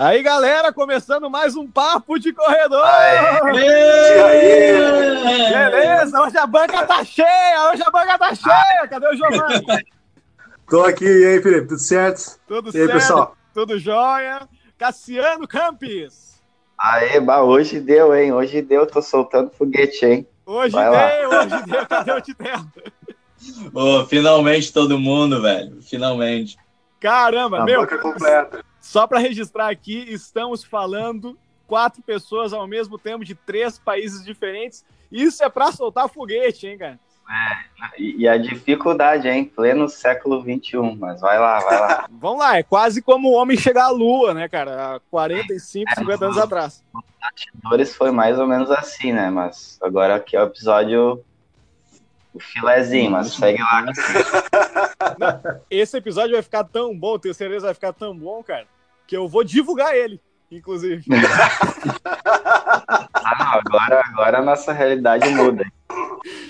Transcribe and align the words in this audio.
Aí, 0.00 0.22
galera, 0.22 0.72
começando 0.72 1.28
mais 1.28 1.56
um 1.56 1.66
Papo 1.68 2.20
de 2.20 2.32
Corredor! 2.32 2.86
Beleza, 5.50 6.22
hoje 6.22 6.38
a 6.38 6.46
banca 6.46 6.86
tá 6.86 7.04
cheia, 7.04 7.70
hoje 7.72 7.82
a 7.84 7.90
banca 7.90 8.16
tá 8.16 8.32
cheia! 8.32 8.86
Cadê 8.88 9.08
o 9.08 9.16
Giovanni? 9.16 9.64
Tô 10.70 10.84
aqui, 10.84 11.04
e 11.04 11.26
aí, 11.26 11.42
Felipe, 11.42 11.66
tudo 11.66 11.80
certo? 11.80 12.38
Tudo 12.46 12.70
E 12.70 12.80
aí, 12.80 12.86
certo? 12.86 12.92
pessoal? 12.92 13.36
Tudo 13.52 13.76
jóia? 13.76 14.48
Cassiano 14.78 15.48
Campos! 15.48 16.38
Aê, 16.78 17.18
bah, 17.18 17.42
hoje 17.42 17.80
deu, 17.80 18.14
hein? 18.14 18.32
Hoje 18.32 18.62
deu, 18.62 18.86
tô 18.86 19.02
soltando 19.02 19.50
foguete, 19.50 20.06
hein? 20.06 20.28
Hoje 20.46 20.76
Vai 20.76 20.90
lá. 20.90 21.08
deu, 21.08 21.30
hoje 21.30 21.62
deu, 21.66 21.86
cadê 21.88 22.12
o 22.12 22.20
Titelo? 22.20 22.70
Ô, 23.74 24.04
finalmente 24.06 24.72
todo 24.72 24.96
mundo, 24.96 25.42
velho. 25.42 25.82
Finalmente. 25.82 26.56
Caramba, 27.00 27.62
A 27.62 27.64
meu, 27.64 27.80
banca 27.80 27.98
completa. 27.98 28.64
Só 28.88 29.06
para 29.06 29.18
registrar 29.18 29.68
aqui, 29.68 30.06
estamos 30.08 30.64
falando 30.64 31.38
quatro 31.66 32.02
pessoas 32.02 32.54
ao 32.54 32.66
mesmo 32.66 32.98
tempo 32.98 33.22
de 33.22 33.34
três 33.34 33.78
países 33.78 34.24
diferentes. 34.24 34.82
Isso 35.12 35.44
é 35.44 35.50
para 35.50 35.70
soltar 35.72 36.08
foguete, 36.08 36.66
hein, 36.66 36.78
cara? 36.78 36.98
E, 37.98 38.22
e 38.22 38.26
a 38.26 38.38
dificuldade, 38.38 39.28
hein? 39.28 39.44
Pleno 39.44 39.90
século 39.90 40.40
XXI, 40.40 40.96
mas 40.98 41.20
vai 41.20 41.38
lá, 41.38 41.60
vai 41.60 41.78
lá. 41.78 42.08
Vamos 42.18 42.38
lá, 42.38 42.56
é 42.56 42.62
quase 42.62 43.02
como 43.02 43.28
o 43.28 43.34
homem 43.34 43.58
chegar 43.58 43.84
à 43.84 43.90
lua, 43.90 44.32
né, 44.32 44.48
cara? 44.48 44.96
Há 44.96 45.00
45, 45.10 45.94
50 45.94 46.24
anos 46.24 46.38
atrás. 46.38 46.82
Dores 47.56 47.94
foi 47.94 48.10
mais 48.10 48.38
ou 48.38 48.46
menos 48.46 48.70
assim, 48.70 49.12
né? 49.12 49.28
Mas 49.28 49.78
agora 49.82 50.14
aqui 50.14 50.34
é 50.34 50.40
o 50.40 50.46
episódio. 50.46 51.22
O 52.32 52.40
filezinho, 52.40 53.10
mas 53.10 53.34
segue 53.34 53.60
lá. 53.60 53.84
Esse 55.70 55.98
episódio 55.98 56.32
vai 56.32 56.42
ficar 56.42 56.64
tão 56.64 56.98
bom, 56.98 57.18
tenho 57.18 57.34
certeza 57.34 57.66
vai 57.66 57.74
ficar 57.74 57.92
tão 57.92 58.16
bom, 58.16 58.42
cara, 58.42 58.66
que 59.08 59.16
eu 59.16 59.26
vou 59.26 59.42
divulgar 59.42 59.96
ele, 59.96 60.20
inclusive. 60.52 61.04
Ah, 63.30 63.60
agora, 63.64 64.02
agora 64.06 64.38
a 64.38 64.42
nossa 64.42 64.72
realidade 64.72 65.28
muda. 65.28 65.64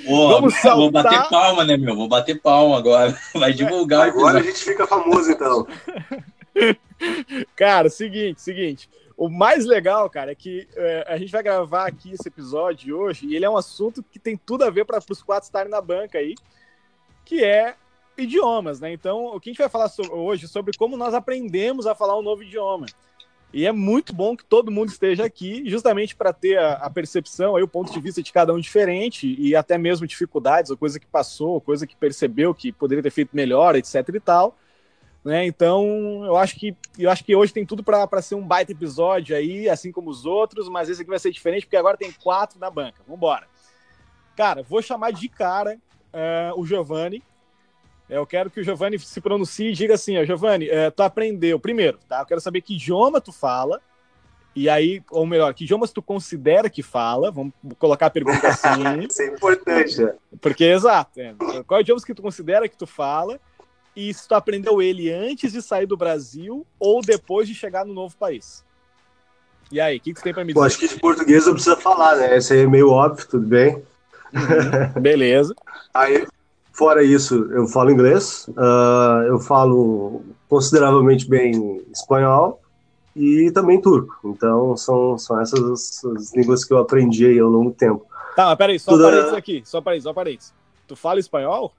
Pô, 0.07 0.29
Vamos 0.29 0.55
vou 0.55 0.91
saltar. 0.91 1.03
bater 1.03 1.29
palma, 1.29 1.65
né, 1.65 1.77
meu? 1.77 1.97
Vou 1.97 2.09
bater 2.09 2.41
palma 2.41 2.79
agora. 2.79 3.17
Vai 3.35 3.53
divulgar 3.53 4.07
o 4.07 4.11
Agora 4.11 4.39
a 4.39 4.43
gente 4.43 4.65
fica 4.65 4.87
famoso, 4.87 5.31
então. 5.31 5.67
Cara, 7.57 7.91
seguinte, 7.91 8.41
seguinte. 8.41 8.89
O 9.17 9.29
mais 9.29 9.67
legal, 9.67 10.09
cara, 10.09 10.33
é 10.33 10.35
que 10.35 10.69
é, 10.77 11.05
a 11.09 11.19
gente 11.19 11.33
vai 11.33 11.43
gravar 11.43 11.87
aqui 11.87 12.13
esse 12.13 12.29
episódio 12.29 12.97
hoje 12.97 13.27
e 13.27 13.35
ele 13.35 13.45
é 13.45 13.51
um 13.51 13.57
assunto 13.57 14.03
que 14.03 14.19
tem 14.19 14.37
tudo 14.37 14.65
a 14.65 14.71
ver 14.71 14.85
para 14.85 14.99
os 15.11 15.23
quatro 15.23 15.47
estarem 15.47 15.71
na 15.71 15.81
banca 15.81 16.19
aí, 16.19 16.37
que 17.25 17.45
é 17.45 17.75
idiomas, 18.23 18.81
né? 18.81 18.93
Então, 18.93 19.27
o 19.27 19.41
que 19.41 19.51
a 19.51 19.53
gente 19.53 19.59
vai 19.59 19.69
falar 19.69 19.89
so- 19.89 20.13
hoje 20.13 20.49
sobre 20.49 20.77
como 20.77 20.97
nós 20.97 21.15
aprendemos 21.15 21.87
a 21.87 21.95
falar 21.95 22.19
um 22.19 22.23
novo 22.23 22.43
idioma. 22.43 22.87
E 23.53 23.67
é 23.67 23.73
muito 23.73 24.15
bom 24.15 24.37
que 24.37 24.45
todo 24.45 24.71
mundo 24.71 24.91
esteja 24.91 25.25
aqui, 25.25 25.63
justamente 25.67 26.15
para 26.15 26.33
ter 26.33 26.59
a, 26.59 26.75
a 26.75 26.91
percepção, 26.91 27.57
aí, 27.57 27.63
o 27.63 27.69
ponto 27.69 27.91
de 27.93 28.01
vista 28.01 28.23
de 28.23 28.31
cada 28.31 28.53
um 28.53 28.61
diferente 28.61 29.35
e 29.39 29.57
até 29.57 29.79
mesmo 29.79 30.07
dificuldades, 30.07 30.71
ou 30.71 30.77
coisa 30.77 31.01
que 31.01 31.07
passou, 31.07 31.53
ou 31.53 31.61
coisa 31.61 31.87
que 31.87 31.97
percebeu 31.97 32.55
que 32.55 32.71
poderia 32.71 33.03
ter 33.03 33.11
feito 33.11 33.35
melhor, 33.35 33.75
etc 33.75 34.07
e 34.15 34.21
tal. 34.21 34.55
Né? 35.25 35.47
Então, 35.47 36.25
eu 36.25 36.37
acho 36.37 36.57
que 36.57 36.77
eu 36.99 37.11
acho 37.11 37.25
que 37.25 37.35
hoje 37.35 37.53
tem 37.53 37.65
tudo 37.65 37.83
para 37.83 38.23
ser 38.23 38.35
um 38.35 38.47
baita 38.47 38.73
episódio 38.73 39.35
aí, 39.35 39.69
assim 39.69 39.91
como 39.91 40.11
os 40.11 40.25
outros, 40.27 40.69
mas 40.69 40.89
esse 40.89 41.01
aqui 41.03 41.11
vai 41.11 41.19
ser 41.19 41.31
diferente 41.31 41.65
porque 41.65 41.77
agora 41.77 41.97
tem 41.97 42.13
quatro 42.13 42.59
na 42.59 42.71
banca. 42.71 43.03
Vambora. 43.07 43.47
Cara, 44.37 44.63
vou 44.63 44.81
chamar 44.81 45.11
de 45.11 45.29
cara 45.29 45.79
eh, 46.13 46.53
o 46.55 46.65
Giovanni. 46.65 47.23
Eu 48.09 48.27
quero 48.27 48.51
que 48.51 48.61
o 48.61 48.65
Giovanni 48.65 48.99
se 48.99 49.21
pronuncie 49.21 49.69
e 49.69 49.73
diga 49.73 49.95
assim, 49.95 50.19
ó, 50.19 50.25
Giovanni, 50.25 50.69
eh, 50.69 50.91
tu 50.91 51.03
aprendeu, 51.03 51.61
primeiro, 51.61 51.99
tá? 52.09 52.21
Eu 52.21 52.27
quero 52.27 52.41
saber 52.41 52.63
que 52.63 52.75
idioma 52.75 53.21
tu 53.21 53.33
fala, 53.33 53.83
e 54.57 54.69
aí, 54.69 55.03
ou 55.11 55.27
melhor, 55.27 55.53
que 55.53 55.65
idiomas 55.65 55.93
tu 55.93 56.01
considera 56.01 56.71
que 56.71 56.83
fala, 56.83 57.31
vamos 57.31 57.53
colocar 57.79 58.07
a 58.07 58.11
pergunta 58.11 58.49
assim, 58.49 59.07
Isso 59.09 59.23
é 59.23 59.27
importante, 59.27 60.03
né? 60.03 60.15
porque, 60.41 60.65
exato, 60.65 61.21
é. 61.21 61.35
qual 61.67 61.81
idiomas 61.81 62.05
que 62.05 62.15
tu 62.15 62.23
considera 62.23 62.69
que 62.69 62.77
tu 62.77 62.87
fala, 62.87 63.39
e 63.95 64.13
se 64.15 64.27
tu 64.27 64.35
aprendeu 64.35 64.81
ele 64.81 65.13
antes 65.13 65.53
de 65.53 65.61
sair 65.61 65.87
do 65.87 65.97
Brasil 65.97 66.67
ou 66.79 67.03
depois 67.03 67.47
de 67.47 67.55
chegar 67.55 67.85
no 67.85 67.93
novo 67.93 68.17
país? 68.17 68.65
E 69.71 69.81
aí, 69.81 69.99
o 69.99 70.01
que, 70.01 70.15
que 70.15 70.19
você 70.19 70.25
tem 70.25 70.35
pra 70.35 70.45
me 70.45 70.55
Pô, 70.55 70.61
dizer? 70.61 70.67
acho 70.67 70.79
que 70.79 70.95
de 70.95 71.01
português 71.01 71.45
não 71.45 71.53
precisa 71.53 71.77
falar, 71.77 72.17
né? 72.17 72.39
Esse 72.39 72.55
aí 72.55 72.61
é 72.61 72.67
meio 72.67 72.91
óbvio, 72.91 73.29
tudo 73.29 73.47
bem. 73.47 73.83
Beleza. 75.01 75.55
Aí, 75.93 76.27
fora 76.79 77.03
isso, 77.03 77.35
eu 77.51 77.67
falo 77.67 77.91
inglês, 77.91 78.49
ah, 78.57 79.25
eu 79.27 79.41
falo 79.41 80.23
consideravelmente 80.49 81.29
bem 81.29 81.85
espanhol 81.93 82.61
e 83.17 83.51
também 83.53 83.81
turco. 83.81 84.17
Então, 84.25 84.77
são, 84.77 85.19
são 85.19 85.41
essas 85.41 86.05
as 86.17 86.33
línguas 86.35 86.65
que 86.65 86.73
eu 86.73 86.79
aprendi 86.79 87.27
aí 87.27 87.39
ao 87.41 87.49
longo 87.49 87.71
do 87.71 87.77
tempo. 87.77 88.07
Tá, 88.37 88.47
mas 88.47 88.57
peraí, 88.57 88.79
só 88.79 88.93
Tudo- 88.93 89.03
parênteses 89.03 89.35
aqui, 89.35 89.63
só 89.65 89.81
parênteses, 89.81 90.05
só 90.05 90.15
parênteses. 90.15 90.55
Tu 90.87 90.95
fala 90.95 91.19
espanhol? 91.19 91.73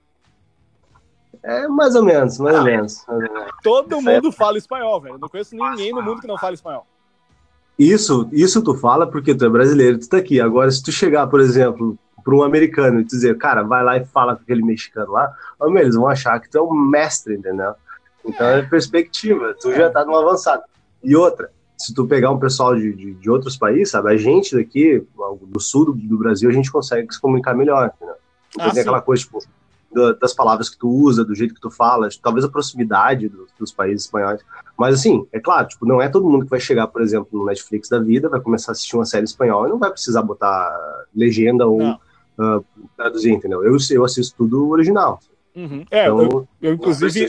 É 1.42 1.68
mais 1.70 1.96
ou 1.96 2.04
menos, 2.04 2.38
mais 2.38 2.58
ou 2.58 2.64
menos. 2.64 3.06
mais 3.08 3.24
ou 3.24 3.34
menos. 3.34 3.52
Todo 3.64 3.96
aí 3.96 4.06
é 4.06 4.16
mundo 4.16 4.32
fala 4.34 4.58
espanhol, 4.58 5.00
velho. 5.00 5.16
Eu 5.16 5.20
não 5.20 5.30
conheço 5.30 5.56
ninguém 5.56 5.94
no 5.94 6.02
mundo 6.02 6.20
que 6.20 6.28
não 6.28 6.38
fala 6.38 6.54
espanhol. 6.54 6.86
Isso, 7.78 8.28
isso 8.34 8.62
tu 8.62 8.76
fala 8.76 9.08
porque 9.08 9.34
tu 9.34 9.46
é 9.46 9.50
brasileiro, 9.50 9.98
tu 9.98 10.10
tá 10.10 10.18
aqui. 10.18 10.42
Agora, 10.42 10.70
se 10.70 10.84
tu 10.84 10.92
chegar, 10.92 11.26
por 11.28 11.40
exemplo, 11.40 11.98
para 12.24 12.36
um 12.36 12.44
americano 12.44 13.00
e 13.00 13.04
dizer, 13.04 13.38
cara, 13.38 13.64
vai 13.64 13.84
lá 13.84 13.98
e 13.98 14.06
fala 14.06 14.36
com 14.36 14.44
aquele 14.44 14.64
mexicano 14.64 15.12
lá, 15.12 15.34
eles 15.76 15.96
vão 15.96 16.08
achar 16.08 16.40
que 16.40 16.50
tu 16.50 16.58
é 16.58 16.62
um 16.62 16.74
mestre, 16.74 17.36
entendeu? 17.36 17.74
Então 18.26 18.48
é 18.48 18.62
perspectiva, 18.62 19.56
tu 19.60 19.72
já 19.74 19.90
tá 19.90 20.04
numa 20.06 20.22
avançada. 20.22 20.64
E 21.04 21.16
outra, 21.16 21.50
se 21.78 21.94
tu 21.94 22.06
pegar 22.06 22.32
um 22.32 22.40
pessoal 22.40 22.76
de, 22.76 22.94
de, 22.94 23.14
de 23.14 23.30
outros 23.30 23.58
países, 23.58 23.92
sabe, 23.92 24.12
a 24.12 24.18
gente 24.18 24.56
daqui, 24.56 25.06
do 25.42 25.60
sul 25.60 25.86
do, 25.86 25.94
do 25.94 26.18
Brasil, 26.18 26.50
a 26.50 26.54
gente 26.54 26.72
consegue 26.72 27.14
se 27.14 27.20
comunicar 27.22 27.54
melhor, 27.56 27.92
entendeu? 27.96 28.16
Então 28.54 28.68
Ah, 28.68 28.72
tem 28.72 28.82
aquela 28.82 29.02
coisa, 29.02 29.24
tipo, 29.24 29.40
da- 29.92 30.14
das 30.14 30.34
palavras 30.34 30.70
que 30.70 30.78
tu 30.78 30.88
usa, 30.90 31.24
do 31.24 31.34
jeito 31.34 31.54
que 31.54 31.62
tu 31.62 31.72
fala, 31.72 32.10
talvez 32.22 32.46
a 32.46 32.50
proximidade 32.50 33.30
dos, 33.30 33.50
dos 33.58 33.72
países 33.72 34.06
espanhóis. 34.06 34.42
Mas 34.78 34.96
assim, 34.96 35.26
é 35.32 35.40
claro, 35.40 35.68
tipo, 35.68 35.86
não 35.86 36.02
é 36.02 36.10
todo 36.10 36.28
mundo 36.30 36.44
que 36.46 36.52
vai 36.52 36.60
chegar, 36.60 36.88
por 36.88 37.02
exemplo, 37.02 37.28
no 37.40 37.46
Netflix 37.46 37.90
da 37.90 38.00
vida, 38.00 38.30
vai 38.30 38.40
começar 38.40 38.72
a 38.72 38.74
assistir 38.74 38.96
uma 38.96 39.06
série 39.06 39.24
espanhola 39.26 39.68
e 39.68 39.72
não 39.72 39.80
vai 39.80 39.90
precisar 39.90 40.22
botar 40.22 41.06
legenda 41.16 41.66
ou 41.66 41.80
Não. 41.80 42.00
Ah, 42.40 42.62
traduzir, 42.96 43.32
entendeu? 43.32 43.64
Eu, 43.64 43.78
eu 43.92 44.06
assisto 44.06 44.36
tudo 44.38 44.70
original. 44.70 45.20
Uhum. 45.56 45.84
É, 45.92 46.04
então, 46.06 46.22
eu, 46.22 46.48
eu, 46.62 46.74
inclusive 46.74 47.28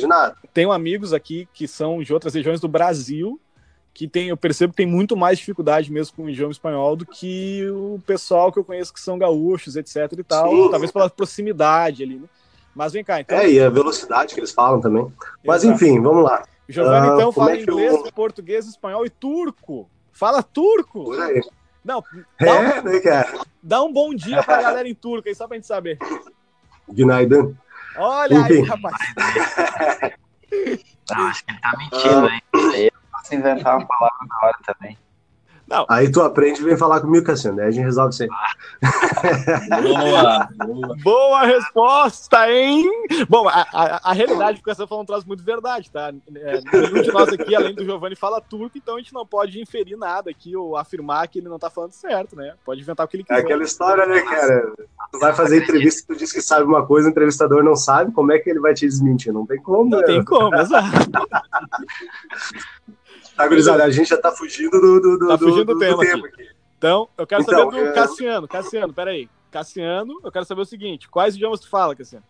tenho 0.53 0.71
amigos 0.71 1.13
aqui 1.13 1.49
que 1.53 1.67
são 1.67 2.03
de 2.03 2.13
outras 2.13 2.35
regiões 2.35 2.61
do 2.61 2.69
Brasil 2.69 3.41
que 3.93 4.07
tem, 4.07 4.29
eu 4.29 4.37
percebo 4.37 4.73
que 4.73 4.77
tem 4.77 4.87
muito 4.87 5.17
mais 5.17 5.39
dificuldade 5.39 5.91
mesmo 5.91 6.15
com 6.15 6.25
o 6.25 6.31
idioma 6.31 6.53
espanhol 6.53 6.95
do 6.95 7.05
que 7.05 7.67
o 7.71 8.01
pessoal 8.07 8.53
que 8.53 8.59
eu 8.59 8.65
conheço 8.65 8.93
que 8.93 9.01
são 9.01 9.19
gaúchos, 9.19 9.75
etc 9.75 10.13
e 10.19 10.23
tal, 10.23 10.49
Sim. 10.49 10.71
talvez 10.71 10.93
pela 10.93 11.11
proximidade 11.11 12.03
ali, 12.05 12.17
né? 12.17 12.29
Mas 12.75 12.93
vem 12.93 13.03
cá, 13.03 13.21
então. 13.21 13.37
É, 13.37 13.51
e 13.51 13.61
a 13.61 13.69
velocidade 13.69 14.33
que 14.33 14.39
eles 14.41 14.53
falam 14.53 14.81
também. 14.81 15.13
Mas 15.45 15.65
Exato. 15.65 15.75
enfim, 15.83 16.01
vamos 16.01 16.23
lá. 16.23 16.45
Giovanni, 16.69 17.09
Ah, 17.09 17.15
então, 17.15 17.33
como 17.33 17.47
fala 17.47 17.53
é 17.59 17.65
que 17.65 17.69
eu- 17.69 17.75
inglês, 17.81 18.11
português, 18.13 18.67
espanhol 18.69 19.05
e 19.05 19.11
turco. 19.11 19.91
Fala 20.13 20.41
turco! 20.41 21.05
Por 21.05 21.21
aí. 21.21 21.43
Não, 21.85 22.03
dá, 22.39 22.53
um- 22.53 22.65
É, 22.65 22.83
né, 22.83 23.01
cara? 23.01 23.33
dá 23.63 23.83
um 23.83 23.93
bom 23.93 24.15
dia 24.15 24.43
pra 24.43 24.61
galera 24.63 24.89
em 24.89 24.95
turco 24.95 25.29
aí, 25.29 25.35
só 25.35 25.47
pra 25.49 25.57
gente 25.57 25.67
saber. 25.67 25.99
Günaydın. 26.89 27.57
Olha 27.97 28.45
aí, 28.45 28.59
Enfim. 28.59 28.69
rapaz. 28.69 28.95
Não, 31.11 31.27
acho 31.29 31.45
que 31.45 31.51
ele 31.53 31.61
tá 31.61 31.73
mentindo, 31.79 32.29
hein? 32.29 32.43
Eu 32.87 32.93
posso 33.13 33.35
inventar 33.35 33.77
uma 33.79 33.87
palavra 33.87 34.27
na 34.29 34.47
hora 34.47 34.59
também. 34.67 34.97
Aí 35.89 36.11
tu 36.11 36.21
aprende 36.23 36.61
e 36.61 36.65
vem 36.65 36.77
falar 36.77 37.01
comigo, 37.01 37.25
Cassiano. 37.27 37.61
Aí 37.61 37.69
a 37.69 37.71
gente 37.71 37.85
resolve 37.85 38.13
isso 38.13 38.23
aí. 38.25 38.29
Boa, 39.83 40.49
boa. 40.67 40.97
Boa 41.03 41.43
resposta, 41.45 42.51
hein? 42.51 42.89
Bom, 43.29 43.49
a, 43.49 43.67
a, 43.73 44.11
a 44.11 44.13
realidade, 44.13 44.59
porque 44.59 44.75
você 44.75 44.87
falou 44.87 45.03
um 45.03 45.07
troço 45.07 45.27
muito 45.27 45.43
verdade, 45.45 45.91
tá? 45.91 46.13
É, 46.35 46.61
nenhum 46.73 47.03
de 47.03 47.13
nós 47.13 47.29
aqui, 47.29 47.55
além 47.55 47.75
do 47.75 47.85
Giovanni, 47.85 48.17
fala 48.17 48.41
turco, 48.41 48.77
então 48.77 48.97
a 48.97 48.99
gente 48.99 49.13
não 49.15 49.25
pode 49.27 49.61
inferir 49.61 49.97
nada 49.97 50.31
aqui 50.31 50.57
ou 50.57 50.77
afirmar 50.77 51.29
que 51.29 51.39
ele 51.39 51.49
não 51.49 51.59
tá 51.59 51.71
falando 51.71 51.93
certo, 51.93 52.35
né? 52.35 52.55
Pode 52.65 52.81
inventar 52.81 53.07
o 53.07 53.09
que 53.09 53.17
ele 53.17 53.25
É 53.29 53.35
quiser. 53.35 53.45
aquela 53.45 53.63
história, 53.63 54.07
né, 54.07 54.21
cara? 54.23 54.73
Tu 55.13 55.19
vai 55.19 55.33
fazer 55.33 55.63
entrevista, 55.63 56.05
tu 56.13 56.19
diz 56.19 56.33
que 56.33 56.41
sabe 56.43 56.65
uma 56.65 56.85
coisa, 56.87 57.09
o 57.09 57.11
entrevistador 57.11 57.63
não 57.63 57.77
sabe, 57.77 58.13
como 58.13 58.33
é 58.33 58.39
que 58.39 58.51
ele 58.51 58.61
vai 58.61 58.75
te 58.75 58.87
desmentir? 58.87 59.33
Não 59.33 59.47
tem 59.47 59.61
como, 59.63 59.89
Não 59.91 59.99
né? 60.01 60.07
tem 60.07 60.25
como, 60.25 60.55
exato. 60.59 60.89
Tá, 63.43 63.49
gurizada, 63.49 63.85
a 63.85 63.91
gente 63.91 64.09
já 64.09 64.17
tá 64.19 64.31
fugindo 64.33 64.71
do, 64.81 65.01
do, 65.01 65.19
do, 65.19 65.29
Tá 65.29 65.37
do- 65.37 65.45
fugindo 65.49 65.65
do 65.67 65.75
do 65.75 65.79
tema 65.79 66.03
aqui. 66.05 66.49
Então, 66.79 67.09
eu 67.19 67.27
quero 67.27 67.43
Então, 67.43 67.59
saber 67.71 67.83
do 67.83 67.89
é- 67.89 67.93
Cassiano. 67.93 68.49
Cassiano, 68.49 68.93
peraí. 68.93 69.29
Cassiano, 69.51 70.21
eu 70.25 70.31
quero 70.33 70.45
saber 70.45 70.61
o 70.63 70.67
seguinte: 70.67 71.09
quais 71.09 71.35
idiomas 71.35 71.61
tu 71.61 71.69
fala, 71.69 71.95
Cassiano? 71.97 72.25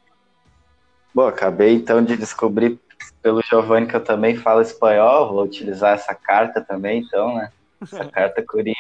Bom, 1.15 1.27
acabei 1.27 1.75
então 1.75 2.03
de 2.05 2.17
descobrir 2.17 2.79
pelo 3.23 3.43
Giovanni 3.43 3.87
que 3.87 3.95
eu 3.97 4.03
também 4.05 4.37
falo 4.37 4.61
espanhol, 4.61 5.33
vou 5.33 5.45
utilizar 5.45 5.95
essa 5.95 6.15
carta 6.15 6.61
também, 6.61 7.01
então, 7.03 7.35
né? 7.35 7.51
Essa 7.81 8.05
carta 8.11 8.43
coringa. 8.47 8.77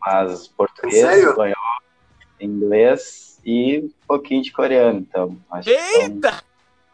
Mas 0.00 0.48
português, 0.48 1.00
Sério? 1.00 1.30
espanhol, 1.30 1.78
inglês 2.40 3.40
e 3.44 3.78
um 3.80 3.90
pouquinho 4.06 4.42
de 4.42 4.50
coreano, 4.52 4.98
então. 4.98 5.36
Acho 5.50 5.68
que 5.70 5.78
são- 5.78 6.02
Eita! 6.02 6.42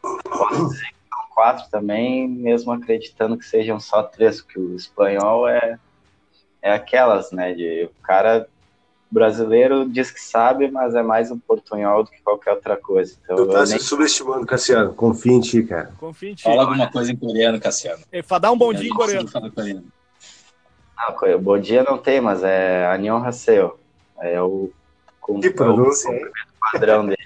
posso 0.02 0.69
dizer 0.69 0.88
quatro 1.38 1.70
também, 1.70 2.26
mesmo 2.26 2.73
acreditando 2.73 3.38
que 3.38 3.44
sejam 3.44 3.79
só 3.79 4.02
três, 4.02 4.43
porque 4.43 4.58
o 4.58 4.75
espanhol 4.75 5.49
é, 5.49 5.79
é 6.61 6.73
aquelas, 6.73 7.31
né? 7.31 7.55
De 7.55 7.85
o 7.85 8.02
cara 8.02 8.49
brasileiro 9.08 9.88
diz 9.88 10.11
que 10.11 10.20
sabe, 10.20 10.69
mas 10.69 10.96
é 10.96 11.02
mais 11.02 11.31
um 11.31 11.38
portunhol 11.38 12.02
do 12.02 12.11
que 12.11 12.20
qualquer 12.23 12.55
outra 12.55 12.76
coisa. 12.76 13.17
Então, 13.23 13.37
Tu 13.37 13.46
tá 13.46 13.64
se 13.64 13.75
nem... 13.75 13.81
subestimando, 13.81 14.44
Cassiano. 14.44 14.93
Confia 14.94 15.32
em 15.32 15.40
ti, 15.40 15.62
cara. 15.62 15.93
Confia 16.00 16.31
em 16.32 16.35
ti. 16.35 16.43
Fala 16.43 16.62
alguma 16.62 16.90
coisa 16.90 17.12
em 17.12 17.17
coreano, 17.17 17.61
Cassiano. 17.61 18.02
É, 18.11 18.20
Dá 18.40 18.50
um 18.50 18.58
bom 18.58 18.73
dia 18.73 18.88
em 18.88 18.93
coreano. 18.93 19.31
coreano. 19.31 19.85
Não, 20.99 21.40
bom 21.40 21.58
dia 21.61 21.85
não 21.85 21.99
tem, 21.99 22.20
mas 22.20 22.43
é 22.43 22.85
Annyeonghaseyo. 22.93 23.79
É 24.20 24.43
o, 24.43 24.73
com, 25.20 25.38
Que 25.38 25.50
pronúncia, 25.50 26.11
é 26.11 26.17
o 26.17 26.73
padrão 26.73 27.06
dele. 27.06 27.17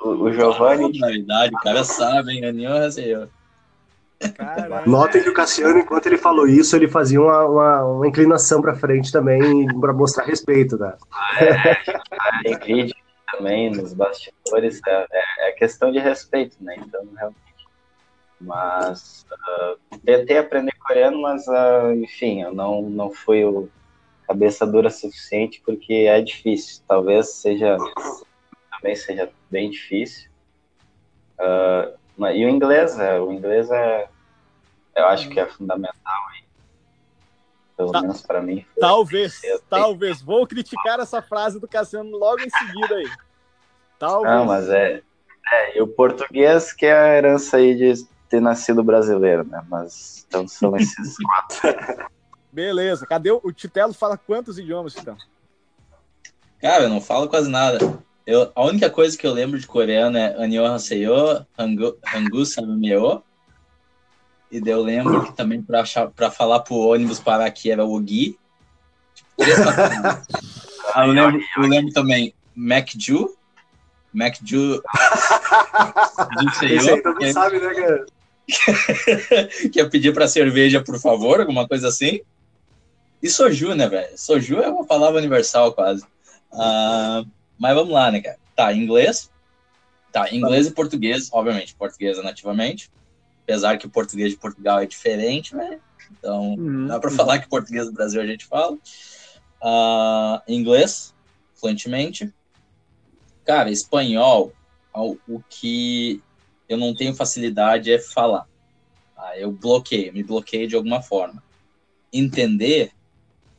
O, 0.00 0.08
o 0.08 0.32
Giovanni, 0.32 0.98
Na 0.98 1.08
verdade, 1.08 1.54
o 1.54 1.58
cara 1.58 1.84
sabe, 1.84 2.32
hein? 2.32 2.46
Aninho, 2.46 2.90
Senhor. 2.90 3.28
Caralho. 4.36 4.90
Notem 4.90 5.22
que 5.22 5.30
o 5.30 5.34
Cassiano, 5.34 5.78
enquanto 5.78 6.06
ele 6.06 6.18
falou 6.18 6.46
isso, 6.46 6.76
ele 6.76 6.86
fazia 6.88 7.20
uma, 7.20 7.44
uma, 7.46 7.84
uma 7.84 8.06
inclinação 8.08 8.60
pra 8.60 8.74
frente 8.74 9.10
também 9.10 9.66
pra 9.80 9.92
mostrar 9.92 10.24
respeito, 10.24 10.76
tá? 10.78 10.96
tem 12.42 12.58
vídeo 12.58 12.94
também 13.32 13.70
nos 13.70 13.94
bastidores, 13.94 14.80
é, 14.86 15.06
é- 15.10 15.48
é 15.48 15.52
questão 15.52 15.90
de 15.90 15.98
respeito, 15.98 16.56
né? 16.60 16.76
Então, 16.78 17.02
realmente. 17.16 17.40
Mas 18.40 19.26
ah, 19.32 19.74
tentei 20.04 20.38
aprender 20.38 20.72
coreano, 20.86 21.20
mas 21.22 21.46
ah, 21.48 21.94
enfim, 21.94 22.42
eu 22.42 22.52
não, 22.54 22.82
não 22.82 23.10
fui 23.10 23.44
o 23.44 23.68
cabeça 24.26 24.66
dura 24.66 24.90
suficiente 24.90 25.62
porque 25.64 25.92
é 26.08 26.20
difícil. 26.20 26.82
Talvez 26.88 27.28
seja 27.34 27.76
também 28.72 28.96
seja 28.96 29.30
bem 29.50 29.70
difícil. 29.70 30.30
Ah, 31.38 31.90
mas- 31.90 31.99
e 32.28 32.44
o 32.44 32.48
inglês, 32.48 32.98
é, 32.98 33.18
o 33.20 33.32
inglês 33.32 33.70
é, 33.70 34.08
eu 34.96 35.06
acho 35.06 35.28
que 35.30 35.38
é 35.40 35.46
fundamental. 35.46 36.22
hein? 36.36 36.44
Pelo 37.76 37.92
Tá. 37.92 38.02
menos 38.02 38.20
para 38.22 38.42
mim. 38.42 38.64
Talvez, 38.78 39.42
Eu 39.42 39.58
tenho- 39.58 39.62
talvez. 39.82 40.20
Vou 40.20 40.46
criticar 40.46 41.00
essa 41.00 41.22
frase 41.22 41.58
do 41.58 41.66
Cassiano 41.66 42.10
logo 42.16 42.40
em 42.42 42.50
seguida 42.50 42.94
aí. 42.96 43.08
Talvez. 43.98 44.34
Não, 44.34 44.44
mas 44.44 44.68
é, 44.68 45.02
é. 45.52 45.78
E 45.78 45.82
o 45.82 45.86
português 45.88 46.72
que 46.72 46.84
é 46.86 46.92
a 46.92 47.16
herança 47.16 47.56
aí 47.56 47.74
de 47.74 48.04
ter 48.28 48.40
nascido 48.40 48.82
brasileiro, 48.84 49.44
né? 49.44 49.64
Mas 49.68 50.24
então 50.28 50.46
são 50.46 50.76
esses 50.76 51.16
quatro. 51.24 52.08
Beleza. 52.52 53.06
Cadê 53.06 53.30
o, 53.30 53.40
o 53.42 53.52
Titelo? 53.52 53.94
Fala 53.94 54.18
quantos 54.18 54.58
idiomas, 54.58 54.92
Titelo? 54.94 55.16
Cara, 56.60 56.82
eu 56.84 56.88
não 56.90 57.00
falo 57.00 57.28
quase 57.28 57.48
nada. 57.50 57.78
Eu, 58.26 58.52
a 58.54 58.64
única 58.64 58.88
coisa 58.90 59.16
que 59.16 59.26
eu 59.26 59.32
lembro 59.32 59.58
de 59.58 59.66
coreano 59.66 60.16
é 60.16 60.34
Annyeonghaseyo, 60.36 61.46
Hangu, 61.58 61.98
Hangu 62.14 62.46
Samemeo. 62.46 63.22
E 64.50 64.60
daí 64.60 64.72
eu 64.72 64.82
lembro 64.82 65.24
que 65.24 65.32
também 65.32 65.62
pra, 65.62 65.82
achar, 65.82 66.08
pra 66.10 66.30
falar 66.30 66.60
pro 66.60 66.76
ônibus 66.76 67.20
parar 67.20 67.46
aqui 67.46 67.70
era 67.70 67.84
Ogi. 67.84 68.38
Tipo, 69.14 69.30
três 69.36 69.58
palavras. 69.58 70.26
Ah, 70.92 71.06
eu, 71.06 71.12
lembro, 71.12 71.40
eu 71.56 71.62
lembro 71.68 71.92
também 71.92 72.34
Macju. 72.52 73.36
Macju. 74.12 74.82
Esse 76.68 76.90
aí 76.90 77.00
também 77.00 77.32
sabe, 77.32 77.60
né, 77.60 77.72
cara? 77.72 78.06
que 79.72 79.80
é 79.80 79.84
pedir 79.88 80.12
pra 80.12 80.26
cerveja, 80.26 80.82
por 80.82 80.98
favor, 80.98 81.40
alguma 81.40 81.68
coisa 81.68 81.86
assim. 81.86 82.20
E 83.22 83.28
soju, 83.28 83.74
né, 83.74 83.88
velho? 83.88 84.08
Soju 84.16 84.60
é 84.60 84.68
uma 84.68 84.84
palavra 84.84 85.18
universal, 85.18 85.72
quase. 85.72 86.04
Ah, 86.52 87.22
mas 87.60 87.74
vamos 87.74 87.92
lá, 87.92 88.10
né, 88.10 88.20
cara? 88.20 88.38
Tá, 88.56 88.72
inglês. 88.72 89.30
Tá, 90.10 90.34
inglês 90.34 90.66
e 90.66 90.72
português, 90.72 91.28
obviamente, 91.32 91.76
português 91.76 92.18
é 92.18 92.22
nativamente. 92.22 92.90
Apesar 93.44 93.78
que 93.78 93.86
o 93.86 93.90
português 93.90 94.30
de 94.30 94.38
Portugal 94.38 94.80
é 94.80 94.86
diferente, 94.86 95.54
né? 95.54 95.80
Então, 96.10 96.54
Uhum. 96.54 96.86
dá 96.86 96.98
pra 96.98 97.10
falar 97.10 97.38
que 97.38 97.48
português 97.48 97.86
do 97.86 97.92
Brasil 97.92 98.20
a 98.20 98.26
gente 98.26 98.46
fala. 98.46 98.76
Ah, 99.62 100.42
inglês, 100.48 101.14
fluentemente. 101.58 102.32
Cara, 103.44 103.70
espanhol, 103.70 104.52
o 104.94 105.16
o 105.28 105.42
que 105.48 106.20
eu 106.68 106.76
não 106.76 106.94
tenho 106.94 107.14
facilidade 107.14 107.92
é 107.92 107.98
falar. 107.98 108.46
Tá? 109.14 109.36
Eu 109.38 109.52
bloqueio, 109.52 110.12
me 110.12 110.22
bloqueio 110.22 110.68
de 110.68 110.76
alguma 110.76 111.02
forma. 111.02 111.42
Entender, 112.12 112.92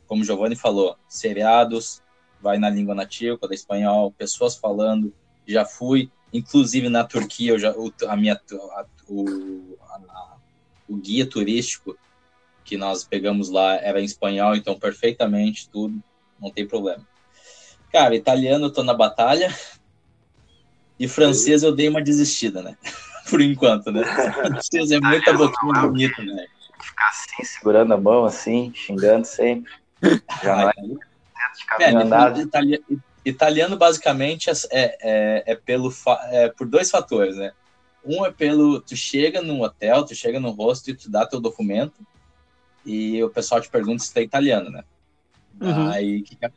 como 0.06 0.22
o 0.22 0.24
Giovanni 0.24 0.56
falou, 0.56 0.96
seriados, 1.08 2.02
vai 2.42 2.58
na 2.58 2.68
língua 2.68 2.94
nativa, 2.94 3.38
quando 3.38 3.52
é 3.52 3.54
espanhol, 3.54 4.12
pessoas 4.12 4.56
falando, 4.56 5.14
já 5.46 5.64
fui, 5.64 6.10
inclusive 6.32 6.88
na 6.88 7.04
Turquia, 7.04 7.52
eu 7.52 7.58
já, 7.58 7.70
o, 7.70 7.92
a 8.08 8.16
minha, 8.16 8.34
a, 8.34 8.84
o, 9.08 9.78
a, 9.80 10.36
o 10.88 10.96
guia 10.96 11.24
turístico 11.24 11.96
que 12.64 12.76
nós 12.76 13.04
pegamos 13.04 13.48
lá 13.48 13.74
era 13.76 14.00
em 14.00 14.04
espanhol, 14.04 14.56
então 14.56 14.78
perfeitamente 14.78 15.68
tudo, 15.68 16.02
não 16.40 16.50
tem 16.50 16.66
problema. 16.66 17.06
Cara, 17.92 18.16
italiano 18.16 18.66
eu 18.66 18.72
tô 18.72 18.82
na 18.82 18.94
batalha, 18.94 19.54
e 20.98 21.06
francês 21.06 21.62
eu 21.62 21.74
dei 21.74 21.88
uma 21.88 22.02
desistida, 22.02 22.62
né? 22.62 22.76
Por 23.30 23.40
enquanto, 23.40 23.92
né? 23.92 24.02
Francês 24.04 24.90
é 24.90 25.00
muita 25.00 25.32
boquinha 25.32 25.72
bonita, 25.80 26.22
né? 26.22 26.46
Ficar 26.80 27.08
assim, 27.08 27.44
segurando 27.44 27.94
a 27.94 27.96
mão, 27.96 28.24
assim, 28.24 28.72
xingando 28.74 29.24
sempre. 29.24 29.70
Já 30.42 30.56
não 30.56 30.68
é 30.68 30.72
É, 31.80 32.40
itali- 32.40 32.84
italiano 33.24 33.76
basicamente 33.76 34.50
é, 34.50 34.54
é, 34.70 35.52
é 35.52 35.54
pelo 35.54 35.92
é 36.30 36.48
por 36.48 36.66
dois 36.66 36.90
fatores, 36.90 37.36
né? 37.36 37.52
Um 38.04 38.24
é 38.26 38.32
pelo 38.32 38.80
tu 38.80 38.96
chega 38.96 39.40
num 39.40 39.62
hotel, 39.62 40.04
tu 40.04 40.14
chega 40.14 40.40
no 40.40 40.50
rosto 40.50 40.90
e 40.90 40.94
tu 40.94 41.10
dá 41.10 41.26
teu 41.26 41.40
documento 41.40 42.04
e 42.84 43.22
o 43.22 43.30
pessoal 43.30 43.60
te 43.60 43.70
pergunta 43.70 44.02
se 44.02 44.12
tu 44.12 44.18
é 44.18 44.22
italiano, 44.22 44.70
né? 44.70 44.84
Uhum. 45.60 45.90
Aí 45.90 46.20
o 46.20 46.24
que, 46.24 46.36
que, 46.36 46.50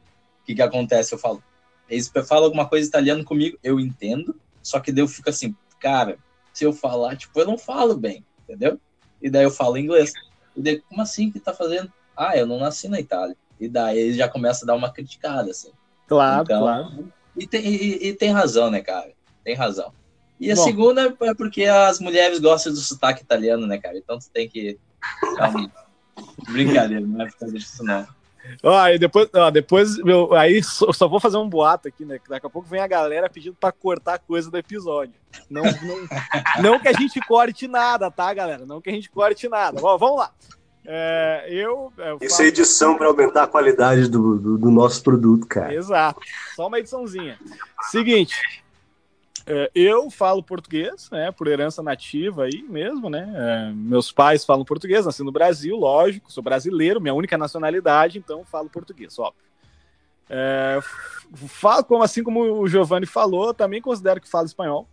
que 0.45 0.55
que 0.55 0.61
acontece? 0.61 1.13
Eu 1.13 1.19
falo, 1.19 1.43
eles 1.87 2.11
falam 2.27 2.45
alguma 2.45 2.67
coisa 2.67 2.87
italiano 2.87 3.23
comigo, 3.23 3.57
eu 3.63 3.79
entendo, 3.79 4.35
só 4.63 4.79
que 4.79 4.91
daí 4.91 5.03
eu 5.03 5.07
fico 5.07 5.29
assim, 5.29 5.55
cara, 5.79 6.17
se 6.51 6.63
eu 6.63 6.73
falar, 6.73 7.15
tipo, 7.15 7.39
eu 7.39 7.45
não 7.45 7.57
falo 7.57 7.95
bem, 7.95 8.25
entendeu? 8.43 8.79
E 9.21 9.29
daí 9.29 9.43
eu 9.43 9.51
falo 9.51 9.77
inglês. 9.77 10.13
E 10.55 10.61
daí, 10.61 10.81
como 10.81 11.01
assim 11.01 11.31
que 11.31 11.39
tá 11.39 11.53
fazendo? 11.53 11.91
Ah, 12.15 12.37
eu 12.37 12.47
não 12.47 12.57
nasci 12.57 12.87
na 12.87 12.99
Itália. 12.99 13.35
E 13.59 13.67
daí 13.67 13.97
ele 13.97 14.13
já 14.13 14.27
começa 14.27 14.65
a 14.65 14.67
dar 14.67 14.75
uma 14.75 14.91
criticada, 14.91 15.51
assim. 15.51 15.71
Claro, 16.07 16.43
Então, 16.43 16.61
claro. 16.61 17.13
E 17.37 17.47
tem, 17.47 17.65
e, 17.65 18.07
e 18.07 18.13
tem 18.13 18.31
razão, 18.31 18.69
né, 18.69 18.81
cara? 18.81 19.11
Tem 19.43 19.55
razão. 19.55 19.91
E 20.39 20.51
a 20.51 20.55
Bom. 20.55 20.63
segunda 20.63 21.15
é 21.21 21.33
porque 21.33 21.65
as 21.65 21.99
mulheres 21.99 22.39
gostam 22.39 22.73
do 22.73 22.79
sotaque 22.79 23.23
italiano, 23.23 23.65
né, 23.65 23.77
cara? 23.77 23.97
Então 23.97 24.19
tu 24.19 24.29
tem 24.31 24.47
que. 24.49 24.77
Brincadeira, 26.49 27.05
não 27.05 27.25
é 27.25 27.29
por 27.29 27.37
causa 27.37 27.57
disso, 27.57 27.83
não. 27.83 28.05
Ó, 28.63 28.87
e 28.87 28.99
depois, 28.99 29.29
ó, 29.33 29.49
depois 29.49 29.97
eu, 29.99 30.33
aí 30.33 30.61
só, 30.63 30.91
só 30.91 31.07
vou 31.07 31.19
fazer 31.19 31.37
um 31.37 31.49
boato 31.49 31.87
aqui, 31.87 32.05
né? 32.05 32.19
que 32.19 32.29
Daqui 32.29 32.45
a 32.45 32.49
pouco 32.49 32.67
vem 32.67 32.79
a 32.79 32.87
galera 32.87 33.29
pedindo 33.29 33.55
pra 33.59 33.71
cortar 33.71 34.19
coisa 34.19 34.51
do 34.51 34.57
episódio. 34.57 35.15
Não, 35.49 35.63
não, 35.63 36.61
não 36.61 36.79
que 36.79 36.87
a 36.87 36.93
gente 36.93 37.19
corte 37.21 37.67
nada, 37.67 38.11
tá, 38.11 38.33
galera? 38.33 38.65
Não 38.65 38.79
que 38.79 38.89
a 38.89 38.93
gente 38.93 39.09
corte 39.09 39.49
nada. 39.49 39.79
Ó, 39.81 39.97
vamos 39.97 40.19
lá. 40.19 40.31
É, 40.87 41.45
eu, 41.49 41.91
eu 41.97 42.19
Isso 42.21 42.41
é 42.41 42.47
edição 42.47 42.97
pra 42.97 43.07
aumentar 43.07 43.43
a 43.43 43.47
qualidade 43.47 44.07
do, 44.07 44.37
do, 44.37 44.57
do 44.57 44.71
nosso 44.71 45.01
produto, 45.03 45.47
cara. 45.47 45.73
Exato. 45.73 46.21
Só 46.55 46.67
uma 46.67 46.79
ediçãozinha. 46.79 47.39
Seguinte. 47.89 48.35
é, 49.47 49.71
eu 49.73 50.09
falo 50.11 50.43
português, 50.43 51.09
né? 51.11 51.31
Por 51.31 51.47
herança 51.47 51.81
nativa 51.81 52.43
aí 52.43 52.63
mesmo, 52.63 53.09
né? 53.09 53.31
é, 53.35 53.73
meus 53.73 54.11
pais 54.11 54.45
falam 54.45 54.63
português, 54.63 55.05
nasci 55.05 55.23
no 55.23 55.31
Brasil, 55.31 55.75
lógico, 55.75 56.31
sou 56.31 56.43
brasileiro, 56.43 57.01
minha 57.01 57.13
única 57.13 57.37
nacionalidade, 57.37 58.17
então 58.17 58.45
falo 58.45 58.69
português, 58.69 59.17
óbvio. 59.17 59.43
É, 60.27 60.79
falo 61.47 61.83
como 61.83 62.03
assim 62.03 62.23
como 62.23 62.41
o 62.41 62.67
Giovanni 62.67 63.05
falou, 63.05 63.53
também 63.53 63.81
considero 63.81 64.21
que 64.21 64.29
falo 64.29 64.45
espanhol. 64.45 64.87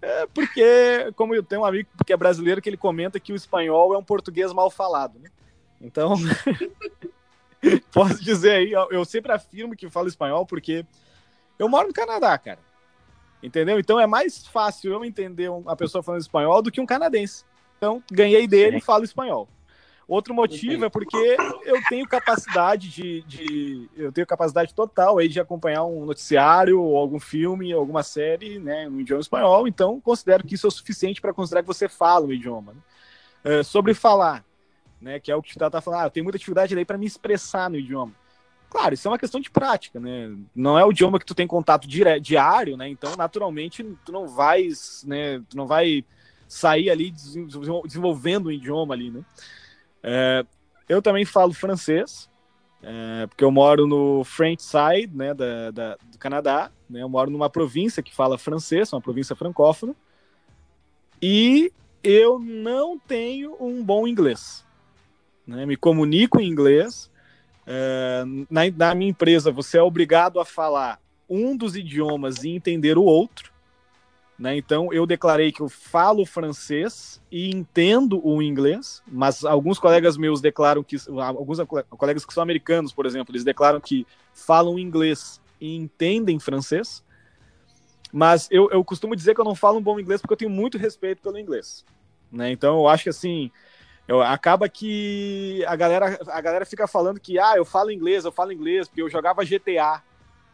É, 0.00 0.26
porque, 0.26 1.12
como 1.16 1.34
eu 1.34 1.42
tenho 1.42 1.62
um 1.62 1.64
amigo 1.64 1.88
que 2.06 2.12
é 2.12 2.16
brasileiro, 2.16 2.62
que 2.62 2.68
ele 2.68 2.76
comenta 2.76 3.18
que 3.18 3.32
o 3.32 3.36
espanhol 3.36 3.94
é 3.94 3.98
um 3.98 4.04
português 4.04 4.52
mal 4.52 4.70
falado, 4.70 5.18
né? 5.18 5.28
Então, 5.80 6.14
posso 7.92 8.22
dizer 8.22 8.52
aí, 8.52 8.72
eu, 8.72 9.04
sempre 9.04 9.32
afirmo 9.32 9.76
que 9.76 9.90
falo 9.90 10.08
espanhol 10.08 10.46
porque 10.46 10.84
eu 11.58 11.68
moro 11.68 11.88
no 11.88 11.94
Canadá, 11.94 12.36
cara. 12.38 12.60
Entendeu? 13.42 13.78
Então 13.78 14.00
é 14.00 14.06
mais 14.06 14.46
fácil 14.46 14.92
eu 14.92 15.04
entender 15.04 15.48
uma 15.48 15.76
pessoa 15.76 16.02
falando 16.02 16.20
espanhol 16.20 16.60
do 16.60 16.70
que 16.70 16.80
um 16.80 16.86
canadense. 16.86 17.44
Então, 17.76 18.02
ganhei 18.10 18.48
dele 18.48 18.78
e 18.78 18.80
falo 18.80 19.04
espanhol. 19.04 19.48
Outro 20.08 20.32
motivo 20.32 20.86
é 20.86 20.88
porque 20.88 21.36
eu 21.64 21.76
tenho 21.90 22.08
capacidade 22.08 22.88
de, 22.88 23.20
de- 23.24 23.90
eu 23.94 24.10
tenho 24.10 24.26
capacidade 24.26 24.72
total 24.72 25.18
aí 25.18 25.28
de 25.28 25.38
acompanhar 25.38 25.84
um 25.84 26.06
noticiário 26.06 26.80
ou 26.80 26.96
algum 26.96 27.20
filme, 27.20 27.74
alguma 27.74 28.02
série, 28.02 28.58
né, 28.58 28.88
no 28.88 29.02
idioma 29.02 29.20
espanhol. 29.20 29.68
Então, 29.68 30.00
considero 30.00 30.44
que 30.44 30.54
isso 30.54 30.66
é 30.66 30.68
o 30.68 30.70
suficiente 30.70 31.20
para 31.20 31.34
considerar 31.34 31.60
que 31.62 31.68
você 31.68 31.90
fala 31.90 32.24
o 32.24 32.32
idioma. 32.32 32.72
né? 32.72 32.80
É, 33.44 33.62
sobre 33.62 33.92
falar, 33.92 34.42
né, 34.98 35.20
que 35.20 35.30
é 35.30 35.36
o 35.36 35.42
que 35.42 35.52
tu 35.52 35.70
tá 35.70 35.80
falando, 35.80 36.00
ah, 36.00 36.06
eu 36.06 36.10
tenho 36.10 36.24
muita 36.24 36.38
dificuldade 36.38 36.74
aí 36.76 36.84
para 36.86 36.96
me 36.96 37.06
expressar 37.06 37.68
no 37.68 37.76
idioma. 37.76 38.12
Claro, 38.70 38.94
isso 38.94 39.06
é 39.08 39.10
uma 39.10 39.18
questão 39.18 39.40
de 39.40 39.50
prática, 39.50 39.98
né? 40.00 40.34
Não 40.54 40.78
é 40.78 40.84
o 40.84 40.90
idioma 40.90 41.18
que 41.18 41.24
tu 41.24 41.34
tem 41.34 41.46
contato 41.46 41.86
dire- 41.88 42.20
diário, 42.20 42.76
né? 42.76 42.88
Então, 42.88 43.14
naturalmente, 43.16 43.82
tu 44.04 44.12
não 44.12 44.26
vais, 44.28 45.04
né? 45.06 45.40
Tu 45.48 45.56
não 45.56 45.66
vai 45.66 46.04
sair 46.46 46.90
ali 46.90 47.10
desenvolvendo 47.10 48.46
o 48.46 48.52
idioma 48.52 48.92
ali, 48.94 49.10
né? 49.10 49.22
É, 50.02 50.44
eu 50.88 51.02
também 51.02 51.24
falo 51.24 51.52
francês, 51.52 52.28
é, 52.82 53.26
porque 53.26 53.44
eu 53.44 53.50
moro 53.50 53.86
no 53.86 54.24
French 54.24 54.62
Side, 54.62 55.14
né, 55.14 55.34
da, 55.34 55.70
da, 55.70 55.96
do 56.10 56.18
Canadá, 56.18 56.70
né? 56.88 57.02
Eu 57.02 57.08
moro 57.08 57.30
numa 57.30 57.50
província 57.50 58.02
que 58.02 58.14
fala 58.14 58.38
francês, 58.38 58.92
uma 58.92 59.00
província 59.00 59.36
francófona, 59.36 59.94
e 61.20 61.72
eu 62.02 62.38
não 62.38 62.98
tenho 62.98 63.56
um 63.60 63.82
bom 63.82 64.06
inglês. 64.06 64.64
Né? 65.46 65.66
Me 65.66 65.76
comunico 65.76 66.40
em 66.40 66.48
inglês. 66.48 67.10
É, 67.66 68.24
na, 68.48 68.70
na 68.70 68.94
minha 68.94 69.10
empresa, 69.10 69.50
você 69.50 69.78
é 69.78 69.82
obrigado 69.82 70.38
a 70.40 70.44
falar 70.44 71.00
um 71.28 71.56
dos 71.56 71.76
idiomas 71.76 72.44
e 72.44 72.50
entender 72.50 72.96
o 72.96 73.02
outro. 73.02 73.52
Né? 74.38 74.56
Então, 74.56 74.92
eu 74.92 75.04
declarei 75.04 75.50
que 75.50 75.60
eu 75.60 75.68
falo 75.68 76.24
francês 76.24 77.20
e 77.30 77.50
entendo 77.50 78.24
o 78.24 78.40
inglês, 78.40 79.02
mas 79.06 79.44
alguns 79.44 79.80
colegas 79.80 80.16
meus 80.16 80.40
declaram 80.40 80.84
que, 80.84 80.96
alguns 81.08 81.58
colegas 81.90 82.24
que 82.24 82.32
são 82.32 82.42
americanos, 82.42 82.92
por 82.92 83.04
exemplo, 83.04 83.32
eles 83.32 83.42
declaram 83.42 83.80
que 83.80 84.06
falam 84.32 84.78
inglês 84.78 85.40
e 85.60 85.74
entendem 85.74 86.38
francês. 86.38 87.02
Mas 88.12 88.48
eu, 88.50 88.70
eu 88.70 88.84
costumo 88.84 89.16
dizer 89.16 89.34
que 89.34 89.40
eu 89.40 89.44
não 89.44 89.56
falo 89.56 89.78
um 89.78 89.82
bom 89.82 89.98
inglês 89.98 90.20
porque 90.20 90.34
eu 90.34 90.38
tenho 90.38 90.50
muito 90.50 90.78
respeito 90.78 91.20
pelo 91.20 91.36
inglês. 91.36 91.84
Né? 92.30 92.52
Então, 92.52 92.78
eu 92.78 92.88
acho 92.88 93.02
que 93.02 93.10
assim, 93.10 93.50
eu, 94.06 94.22
acaba 94.22 94.68
que 94.68 95.64
a 95.66 95.74
galera, 95.74 96.16
a 96.28 96.40
galera 96.40 96.64
fica 96.64 96.86
falando 96.86 97.18
que, 97.18 97.40
ah, 97.40 97.54
eu 97.56 97.64
falo 97.64 97.90
inglês, 97.90 98.24
eu 98.24 98.30
falo 98.30 98.52
inglês, 98.52 98.86
porque 98.86 99.02
eu 99.02 99.10
jogava 99.10 99.44
GTA. 99.44 100.00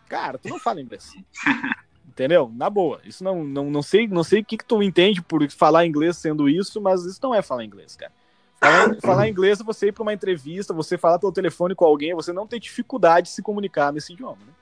Cara, 0.08 0.38
tu 0.38 0.48
não 0.48 0.58
fala 0.58 0.80
inglês. 0.80 1.12
Entendeu? 2.14 2.50
Na 2.54 2.70
boa. 2.70 3.00
Isso 3.04 3.24
não, 3.24 3.42
não, 3.42 3.68
não 3.68 3.82
sei 3.82 4.06
não 4.06 4.22
sei 4.22 4.40
o 4.40 4.44
que, 4.44 4.56
que 4.56 4.64
tu 4.64 4.80
entende 4.80 5.20
por 5.20 5.48
falar 5.50 5.84
inglês 5.84 6.16
sendo 6.16 6.48
isso, 6.48 6.80
mas 6.80 7.04
isso 7.04 7.18
não 7.20 7.34
é 7.34 7.42
falar 7.42 7.64
inglês, 7.64 7.96
cara. 7.96 8.12
Falar, 8.60 9.00
falar 9.00 9.28
inglês 9.28 9.60
é 9.60 9.64
você 9.64 9.88
ir 9.88 9.92
para 9.92 10.04
uma 10.04 10.12
entrevista, 10.12 10.72
você 10.72 10.96
falar 10.96 11.18
pelo 11.18 11.32
telefone 11.32 11.74
com 11.74 11.84
alguém, 11.84 12.14
você 12.14 12.32
não 12.32 12.46
tem 12.46 12.60
dificuldade 12.60 13.26
de 13.26 13.34
se 13.34 13.42
comunicar 13.42 13.92
nesse 13.92 14.12
idioma. 14.12 14.38
Né? 14.46 14.52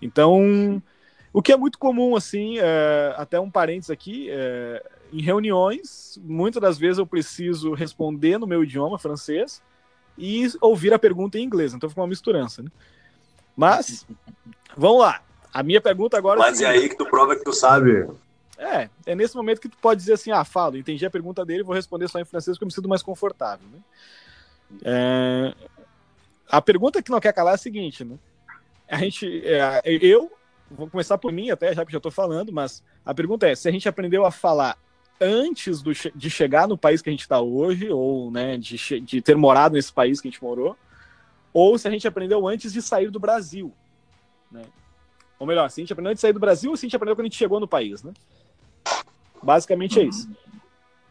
Então, 0.00 0.80
o 1.32 1.42
que 1.42 1.52
é 1.52 1.56
muito 1.56 1.76
comum, 1.76 2.14
assim, 2.14 2.58
é, 2.58 3.14
até 3.16 3.40
um 3.40 3.50
parênteses 3.50 3.90
aqui, 3.90 4.28
é, 4.30 4.88
em 5.12 5.20
reuniões, 5.20 6.20
muitas 6.22 6.62
das 6.62 6.78
vezes 6.78 6.98
eu 6.98 7.06
preciso 7.06 7.74
responder 7.74 8.38
no 8.38 8.46
meu 8.46 8.62
idioma 8.62 8.96
francês 8.96 9.60
e 10.16 10.46
ouvir 10.60 10.94
a 10.94 11.00
pergunta 11.00 11.36
em 11.36 11.42
inglês, 11.42 11.74
então 11.74 11.88
fica 11.88 12.00
uma 12.00 12.06
misturança, 12.06 12.62
né? 12.62 12.70
Mas, 13.56 14.06
vamos 14.76 15.00
lá. 15.00 15.20
A 15.52 15.62
minha 15.62 15.80
pergunta 15.80 16.16
agora. 16.16 16.38
Mas 16.38 16.60
é, 16.60 16.64
é 16.64 16.68
aí 16.68 16.88
que 16.88 16.96
tu 16.96 17.06
prova 17.06 17.36
que 17.36 17.44
tu 17.44 17.52
sabe. 17.52 18.08
É, 18.58 18.88
é 19.04 19.14
nesse 19.14 19.34
momento 19.34 19.60
que 19.60 19.68
tu 19.68 19.76
pode 19.78 20.00
dizer 20.00 20.14
assim: 20.14 20.30
ah, 20.30 20.44
falo, 20.44 20.76
entendi 20.76 21.04
a 21.04 21.10
pergunta 21.10 21.44
dele, 21.44 21.62
vou 21.62 21.74
responder 21.74 22.08
só 22.08 22.18
em 22.18 22.24
francês 22.24 22.56
porque 22.56 22.64
eu 22.64 22.68
me 22.68 22.72
sinto 22.72 22.88
mais 22.88 23.02
confortável. 23.02 23.66
Né? 23.68 23.78
É... 24.84 25.54
A 26.48 26.60
pergunta 26.62 27.02
que 27.02 27.10
não 27.10 27.20
quer 27.20 27.32
calar 27.32 27.52
é 27.52 27.54
a 27.56 27.58
seguinte, 27.58 28.04
né? 28.04 28.16
A 28.88 28.98
gente, 28.98 29.42
é, 29.46 29.80
eu 29.84 30.30
vou 30.70 30.88
começar 30.88 31.16
por 31.16 31.32
mim 31.32 31.50
até, 31.50 31.74
já 31.74 31.84
que 31.84 31.92
já 31.92 31.98
estou 31.98 32.12
falando, 32.12 32.52
mas 32.52 32.82
a 33.04 33.14
pergunta 33.14 33.48
é: 33.48 33.54
se 33.54 33.68
a 33.68 33.72
gente 33.72 33.88
aprendeu 33.88 34.24
a 34.24 34.30
falar 34.30 34.78
antes 35.20 35.82
do, 35.82 35.92
de 35.92 36.30
chegar 36.30 36.66
no 36.66 36.76
país 36.76 37.00
que 37.00 37.08
a 37.08 37.12
gente 37.12 37.22
está 37.22 37.40
hoje, 37.40 37.90
ou 37.90 38.30
né, 38.30 38.56
de, 38.56 39.00
de 39.00 39.22
ter 39.22 39.36
morado 39.36 39.74
nesse 39.74 39.92
país 39.92 40.20
que 40.20 40.28
a 40.28 40.30
gente 40.30 40.42
morou, 40.42 40.76
ou 41.52 41.78
se 41.78 41.86
a 41.86 41.90
gente 41.90 42.06
aprendeu 42.06 42.46
antes 42.46 42.72
de 42.72 42.82
sair 42.82 43.10
do 43.10 43.20
Brasil. 43.20 43.72
Né? 44.50 44.62
Ou 45.42 45.46
melhor, 45.46 45.68
se 45.68 45.80
a 45.80 45.82
gente 45.82 45.92
aprendeu 45.92 46.12
antes 46.12 46.20
de 46.20 46.22
sair 46.22 46.32
do 46.32 46.38
Brasil 46.38 46.76
se 46.76 46.86
a 46.86 46.86
gente 46.86 46.94
aprendeu 46.94 47.16
quando 47.16 47.22
a 47.22 47.28
gente 47.28 47.36
chegou 47.36 47.58
no 47.58 47.66
país. 47.66 48.00
Né? 48.04 48.12
Basicamente 49.42 49.98
é 49.98 50.04
isso. 50.04 50.30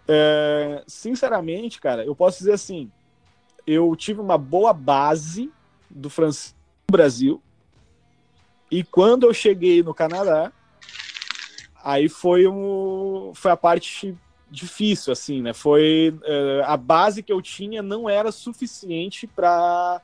É, 0.07 0.85
sinceramente, 0.87 1.81
cara, 1.81 2.05
eu 2.05 2.15
posso 2.15 2.37
dizer 2.37 2.53
assim: 2.53 2.89
eu 3.67 3.93
tive 3.93 4.21
uma 4.21 4.37
boa 4.37 4.71
base 4.71 5.51
do 5.89 6.09
francês 6.09 6.55
no 6.89 6.93
Brasil. 6.93 7.43
E 8.71 8.85
quando 8.85 9.25
eu 9.25 9.33
cheguei 9.33 9.83
no 9.83 9.93
Canadá, 9.93 10.53
aí 11.83 12.07
foi, 12.07 12.47
um, 12.47 13.33
foi 13.35 13.51
a 13.51 13.57
parte 13.57 14.17
difícil, 14.49 15.11
assim, 15.11 15.41
né? 15.41 15.53
Foi 15.53 16.17
uh, 16.21 16.63
a 16.63 16.77
base 16.77 17.21
que 17.21 17.33
eu 17.33 17.41
tinha 17.41 17.81
não 17.81 18.09
era 18.09 18.31
suficiente 18.31 19.27
para 19.27 20.01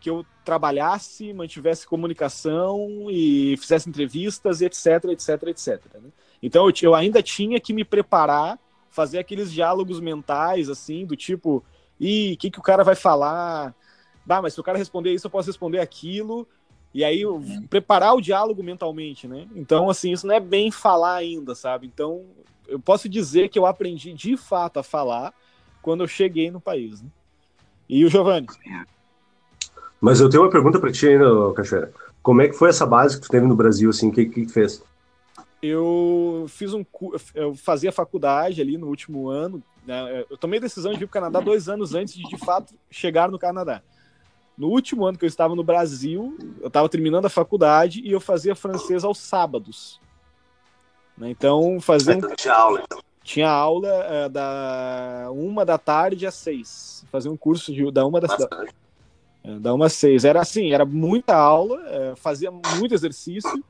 que 0.00 0.08
eu 0.08 0.24
trabalhasse, 0.44 1.32
mantivesse 1.32 1.86
comunicação 1.86 3.06
e 3.10 3.56
fizesse 3.58 3.88
entrevistas, 3.88 4.62
etc, 4.62 5.04
etc, 5.10 5.42
etc. 5.48 5.84
Né? 5.94 6.10
Então 6.42 6.66
eu, 6.66 6.72
eu, 6.82 6.94
ainda 6.94 7.22
tinha 7.22 7.60
que 7.60 7.72
me 7.72 7.84
preparar, 7.84 8.58
fazer 8.88 9.18
aqueles 9.18 9.52
diálogos 9.52 10.00
mentais, 10.00 10.68
assim, 10.68 11.04
do 11.04 11.14
tipo, 11.14 11.62
e 12.00 12.32
o 12.32 12.36
que, 12.38 12.50
que 12.50 12.58
o 12.58 12.62
cara 12.62 12.82
vai 12.82 12.94
falar? 12.94 13.74
Bah, 14.24 14.40
mas 14.40 14.54
se 14.54 14.60
o 14.60 14.64
cara 14.64 14.78
responder 14.78 15.12
isso, 15.12 15.26
eu 15.26 15.30
posso 15.30 15.48
responder 15.48 15.80
aquilo. 15.80 16.48
E 16.92 17.04
aí, 17.04 17.24
uhum. 17.24 17.66
preparar 17.68 18.14
o 18.14 18.20
diálogo 18.20 18.64
mentalmente, 18.64 19.28
né? 19.28 19.46
Então, 19.54 19.88
assim, 19.88 20.10
isso 20.12 20.26
não 20.26 20.34
é 20.34 20.40
bem 20.40 20.72
falar 20.72 21.16
ainda, 21.16 21.54
sabe? 21.54 21.86
Então, 21.86 22.24
eu 22.66 22.80
posso 22.80 23.08
dizer 23.08 23.48
que 23.48 23.58
eu 23.58 23.66
aprendi 23.66 24.12
de 24.12 24.36
fato 24.36 24.78
a 24.78 24.82
falar 24.82 25.32
quando 25.82 26.02
eu 26.02 26.08
cheguei 26.08 26.50
no 26.50 26.60
país. 26.60 27.02
Né? 27.02 27.08
E 27.88 28.04
o 28.04 28.08
Giovanni? 28.08 28.46
Mas 30.00 30.20
eu 30.20 30.28
tenho 30.30 30.42
uma 30.42 30.50
pergunta 30.50 30.78
para 30.78 30.90
ti 30.90 31.08
ainda, 31.08 31.52
Cachoeira. 31.54 31.92
Como 32.22 32.40
é 32.42 32.48
que 32.48 32.54
foi 32.54 32.70
essa 32.70 32.86
base 32.86 33.16
que 33.16 33.26
tu 33.26 33.30
teve 33.30 33.46
no 33.46 33.54
Brasil, 33.54 33.90
assim? 33.90 34.08
O 34.08 34.12
que, 34.12 34.26
que 34.26 34.46
tu 34.46 34.52
fez? 34.52 34.82
Eu 35.62 36.46
fiz 36.48 36.72
um 36.72 36.84
eu 37.34 37.54
fazia 37.54 37.92
faculdade 37.92 38.62
ali 38.62 38.78
no 38.78 38.86
último 38.86 39.28
ano. 39.28 39.62
Né? 39.86 40.24
Eu 40.30 40.36
tomei 40.36 40.58
a 40.58 40.62
decisão 40.62 40.92
de 40.92 40.98
vir 40.98 41.06
para 41.06 41.18
o 41.18 41.22
Canadá 41.22 41.40
dois 41.40 41.68
anos 41.68 41.94
antes 41.94 42.14
de 42.14 42.22
de 42.22 42.38
fato 42.38 42.74
chegar 42.90 43.30
no 43.30 43.38
Canadá. 43.38 43.82
No 44.56 44.68
último 44.68 45.06
ano 45.06 45.18
que 45.18 45.24
eu 45.24 45.28
estava 45.28 45.54
no 45.54 45.64
Brasil, 45.64 46.36
eu 46.60 46.68
estava 46.68 46.88
terminando 46.88 47.26
a 47.26 47.30
faculdade 47.30 48.00
e 48.02 48.12
eu 48.12 48.20
fazia 48.20 48.54
francês 48.54 49.04
aos 49.04 49.18
sábados. 49.18 50.00
Né? 51.16 51.30
Então, 51.30 51.78
fazia. 51.80 52.16
Um... 52.16 52.34
Tinha 52.34 52.54
aula, 52.54 52.82
então. 52.84 53.00
Tinha 53.22 53.48
aula 53.48 53.88
é, 53.88 54.28
da 54.28 55.28
uma 55.30 55.64
da 55.64 55.78
tarde 55.78 56.26
às 56.26 56.34
seis. 56.34 57.04
Fazia 57.12 57.30
um 57.30 57.36
curso 57.36 57.72
de, 57.72 57.90
da 57.90 58.04
uma 58.06 58.20
da, 58.20 58.34
da, 58.34 58.66
da 59.60 59.74
uma 59.74 59.88
seis. 59.88 60.24
Era 60.24 60.40
assim, 60.40 60.72
era 60.72 60.84
muita 60.84 61.34
aula, 61.34 61.82
é, 61.88 62.14
fazia 62.16 62.50
muito 62.50 62.94
exercício, 62.94 63.64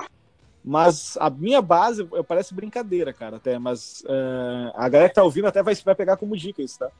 mas 0.64 1.16
a 1.20 1.30
minha 1.30 1.62
base 1.62 2.04
parece 2.26 2.54
brincadeira, 2.54 3.12
cara, 3.12 3.36
até. 3.36 3.58
Mas 3.58 4.04
é, 4.06 4.72
a 4.74 4.88
galera 4.88 5.08
que 5.08 5.14
tá 5.14 5.22
ouvindo 5.22 5.46
até 5.46 5.62
vai, 5.62 5.74
vai 5.74 5.94
pegar 5.94 6.16
como 6.16 6.36
dica 6.36 6.62
isso, 6.62 6.78
tá? 6.78 6.90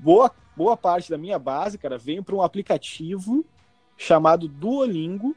boa, 0.00 0.30
boa 0.56 0.76
parte 0.76 1.10
da 1.10 1.18
minha 1.18 1.38
base, 1.38 1.78
cara, 1.78 1.98
vem 1.98 2.22
para 2.22 2.34
um 2.34 2.42
aplicativo 2.42 3.44
chamado 3.96 4.48
Duolingo, 4.48 5.36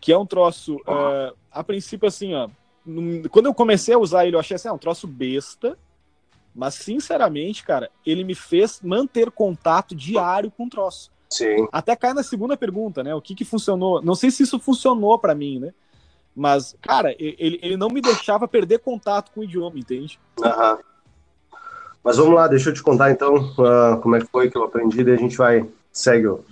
que 0.00 0.12
é 0.12 0.18
um 0.18 0.26
troço, 0.26 0.76
uh, 0.76 1.36
a 1.50 1.64
princípio, 1.64 2.06
assim, 2.06 2.34
ó, 2.34 2.48
quando 3.30 3.46
eu 3.46 3.54
comecei 3.54 3.94
a 3.94 3.98
usar 3.98 4.26
ele, 4.26 4.36
eu 4.36 4.40
achei 4.40 4.54
assim, 4.54 4.68
é 4.68 4.72
um 4.72 4.78
troço 4.78 5.06
besta, 5.06 5.76
mas, 6.54 6.74
sinceramente, 6.74 7.64
cara, 7.64 7.90
ele 8.04 8.24
me 8.24 8.34
fez 8.34 8.80
manter 8.82 9.30
contato 9.30 9.94
diário 9.94 10.50
com 10.50 10.64
o 10.64 10.70
troço. 10.70 11.10
Sim. 11.28 11.66
Até 11.72 11.96
cai 11.96 12.12
na 12.12 12.22
segunda 12.22 12.56
pergunta, 12.56 13.02
né? 13.02 13.14
O 13.14 13.20
que 13.20 13.34
que 13.34 13.44
funcionou? 13.44 14.00
Não 14.02 14.14
sei 14.14 14.30
se 14.30 14.42
isso 14.42 14.58
funcionou 14.58 15.18
para 15.18 15.34
mim, 15.34 15.58
né? 15.58 15.72
Mas, 16.34 16.76
cara, 16.82 17.14
ele, 17.18 17.58
ele 17.62 17.76
não 17.76 17.88
me 17.88 18.00
deixava 18.00 18.46
perder 18.46 18.80
contato 18.80 19.32
com 19.32 19.40
o 19.40 19.44
idioma, 19.44 19.78
entende? 19.78 20.20
Aham. 20.42 20.78
Mas 22.04 22.18
vamos 22.18 22.34
lá, 22.34 22.46
deixa 22.46 22.70
eu 22.70 22.74
te 22.74 22.82
contar 22.82 23.10
então 23.10 23.34
uh, 23.34 24.00
como 24.00 24.14
é 24.14 24.20
que 24.20 24.26
foi 24.26 24.48
que 24.48 24.56
eu 24.56 24.62
aprendi, 24.62 25.02
daí 25.02 25.14
a 25.14 25.18
gente 25.18 25.36
vai, 25.36 25.68
segue 25.90 26.28
o 26.28 26.44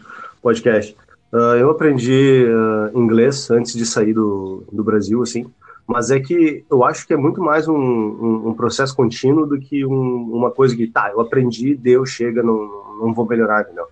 podcast. 0.43 0.97
Uh, 1.33 1.57
eu 1.61 1.71
aprendi 1.71 2.45
uh, 2.45 2.99
inglês 2.99 3.49
antes 3.53 3.73
de 3.73 3.87
sair 3.87 4.13
do, 4.13 4.65
do 4.73 4.83
Brasil, 4.83 5.23
assim, 5.23 5.47
mas 5.87 6.11
é 6.11 6.19
que 6.19 6.65
eu 6.69 6.83
acho 6.83 7.07
que 7.07 7.13
é 7.13 7.17
muito 7.17 7.41
mais 7.41 7.69
um, 7.69 7.77
um, 7.77 8.49
um 8.49 8.55
processo 8.55 8.97
contínuo 8.97 9.47
do 9.47 9.61
que 9.61 9.87
um, 9.87 10.33
uma 10.33 10.51
coisa 10.51 10.75
que, 10.75 10.89
tá, 10.89 11.11
eu 11.13 11.21
aprendi, 11.21 11.77
deu, 11.77 12.05
chega, 12.05 12.43
não, 12.43 12.57
não 12.99 13.15
vou 13.15 13.25
melhorar, 13.25 13.63
entendeu? 13.63 13.87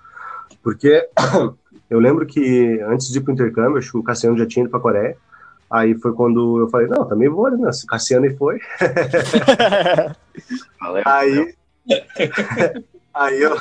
Porque 0.62 1.08
eu 1.90 1.98
lembro 1.98 2.26
que 2.26 2.80
antes 2.82 3.08
de 3.08 3.18
ir 3.18 3.22
para 3.22 3.30
o 3.30 3.34
intercâmbio, 3.34 3.78
acho 3.78 3.92
que 3.92 3.98
o 3.98 4.02
Cassiano 4.02 4.38
já 4.38 4.46
tinha 4.46 4.64
ido 4.64 4.70
para 4.70 4.78
a 4.78 4.82
Coreia, 4.82 5.16
Aí 5.72 5.98
foi 5.98 6.12
quando 6.12 6.60
eu 6.60 6.68
falei, 6.68 6.86
não, 6.86 7.08
também 7.08 7.30
vou, 7.30 7.50
né? 7.50 7.70
Cassiano 7.88 8.26
e 8.26 8.36
foi. 8.36 8.60
Valeu, 10.78 11.02
aí, 11.06 11.54
aí 13.14 13.40
eu. 13.40 13.56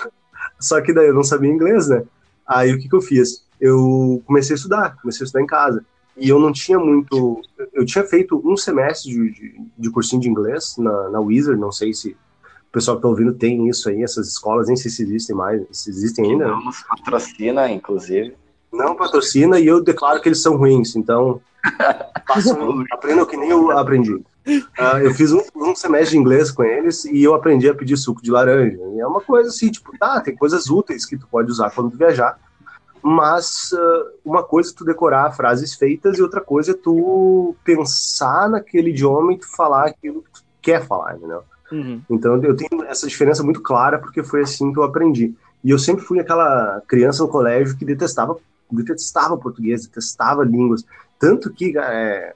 Só 0.59 0.81
que 0.81 0.91
daí 0.91 1.07
eu 1.07 1.13
não 1.13 1.23
sabia 1.23 1.49
inglês, 1.49 1.87
né? 1.87 2.03
Aí 2.45 2.73
o 2.73 2.77
que, 2.77 2.89
que 2.89 2.95
eu 2.95 3.01
fiz? 3.01 3.45
Eu 3.61 4.21
comecei 4.25 4.53
a 4.53 4.57
estudar, 4.57 4.97
comecei 5.01 5.23
a 5.23 5.25
estudar 5.25 5.41
em 5.41 5.47
casa. 5.47 5.85
E 6.17 6.27
eu 6.27 6.37
não 6.37 6.51
tinha 6.51 6.77
muito. 6.77 7.41
Eu 7.71 7.85
tinha 7.85 8.03
feito 8.03 8.41
um 8.43 8.57
semestre 8.57 9.09
de, 9.09 9.31
de, 9.31 9.61
de 9.77 9.89
cursinho 9.89 10.21
de 10.21 10.27
inglês 10.27 10.75
na, 10.77 11.11
na 11.11 11.21
Wizard, 11.21 11.57
não 11.57 11.71
sei 11.71 11.93
se 11.93 12.17
o 12.71 12.73
pessoal 12.73 12.95
que 12.95 13.03
tá 13.03 13.09
ouvindo 13.09 13.33
tem 13.33 13.67
isso 13.67 13.89
aí, 13.89 14.01
essas 14.01 14.29
escolas, 14.29 14.67
nem 14.67 14.77
sei 14.77 14.89
se 14.89 15.03
existem 15.03 15.35
mais, 15.35 15.61
se 15.73 15.89
existem 15.89 16.31
ainda. 16.31 16.47
Não 16.47 16.63
nos 16.63 16.81
patrocina, 16.83 17.69
inclusive. 17.69 18.33
não 18.71 18.95
patrocina 18.95 19.59
e 19.59 19.67
eu 19.67 19.83
declaro 19.83 20.21
que 20.21 20.29
eles 20.29 20.41
são 20.41 20.55
ruins. 20.55 20.95
Então, 20.95 21.41
aprendam 22.93 23.25
que 23.25 23.35
nem 23.35 23.49
eu 23.49 23.77
aprendi. 23.77 24.13
Uh, 24.13 24.99
eu 25.03 25.13
fiz 25.13 25.33
um, 25.33 25.41
um, 25.53 25.75
semestre 25.75 26.11
de 26.11 26.17
inglês 26.17 26.49
com 26.49 26.63
eles 26.63 27.03
e 27.03 27.21
eu 27.21 27.35
aprendi 27.35 27.67
a 27.67 27.75
pedir 27.75 27.97
suco 27.97 28.23
de 28.23 28.31
laranja. 28.31 28.79
E 28.95 29.01
é 29.01 29.05
uma 29.05 29.19
coisa 29.19 29.49
assim, 29.49 29.69
tipo, 29.69 29.91
tá, 29.97 30.21
tem 30.21 30.33
coisas 30.33 30.69
úteis 30.69 31.05
que 31.05 31.17
tu 31.17 31.27
pode 31.27 31.51
usar 31.51 31.71
quando 31.71 31.91
tu 31.91 31.97
viajar, 31.97 32.39
mas 33.03 33.73
uh, 33.73 34.11
uma 34.23 34.43
coisa 34.43 34.71
é 34.71 34.73
tu 34.73 34.85
decorar 34.85 35.33
frases 35.33 35.75
feitas 35.75 36.17
e 36.17 36.21
outra 36.21 36.39
coisa 36.39 36.71
é 36.71 36.73
tu 36.73 37.53
pensar 37.65 38.49
naquele 38.49 38.91
idioma 38.91 39.33
e 39.33 39.37
tu 39.39 39.53
falar 39.53 39.87
aquilo 39.87 40.21
que 40.21 40.31
tu 40.31 40.43
quer 40.61 40.87
falar, 40.87 41.17
entendeu? 41.17 41.43
Uhum. 41.71 42.01
Então 42.09 42.43
eu 42.43 42.55
tenho 42.55 42.83
essa 42.83 43.07
diferença 43.07 43.43
muito 43.43 43.61
clara 43.61 43.97
porque 43.97 44.23
foi 44.23 44.41
assim 44.41 44.71
que 44.73 44.79
eu 44.79 44.83
aprendi. 44.83 45.33
E 45.63 45.69
eu 45.69 45.79
sempre 45.79 46.03
fui 46.03 46.19
aquela 46.19 46.81
criança 46.87 47.23
no 47.23 47.29
colégio 47.29 47.77
que 47.77 47.85
detestava, 47.85 48.37
detestava 48.71 49.37
português, 49.37 49.85
detestava 49.85 50.43
línguas. 50.43 50.83
Tanto 51.19 51.51
que 51.51 51.77
é, 51.77 52.33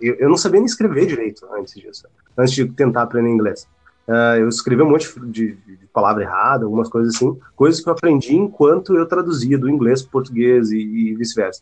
eu, 0.00 0.14
eu, 0.14 0.28
não 0.28 0.36
sabia 0.36 0.60
nem 0.60 0.66
escrever 0.66 1.06
direito 1.06 1.46
antes 1.52 1.74
disso, 1.74 2.06
antes 2.36 2.54
de 2.54 2.66
tentar 2.66 3.02
aprender 3.02 3.30
inglês. 3.30 3.68
Uh, 4.06 4.40
eu 4.40 4.48
escrevi 4.48 4.80
um 4.82 4.90
monte 4.90 5.12
de, 5.26 5.54
de, 5.54 5.86
palavra 5.92 6.22
errada, 6.22 6.64
algumas 6.64 6.88
coisas 6.88 7.14
assim, 7.14 7.38
coisas 7.54 7.80
que 7.80 7.88
eu 7.88 7.92
aprendi 7.92 8.34
enquanto 8.34 8.96
eu 8.96 9.04
traduzia 9.04 9.58
do 9.58 9.68
inglês 9.68 10.00
para 10.00 10.12
português 10.12 10.70
e, 10.70 10.78
e 10.78 11.14
vice-versa. 11.14 11.60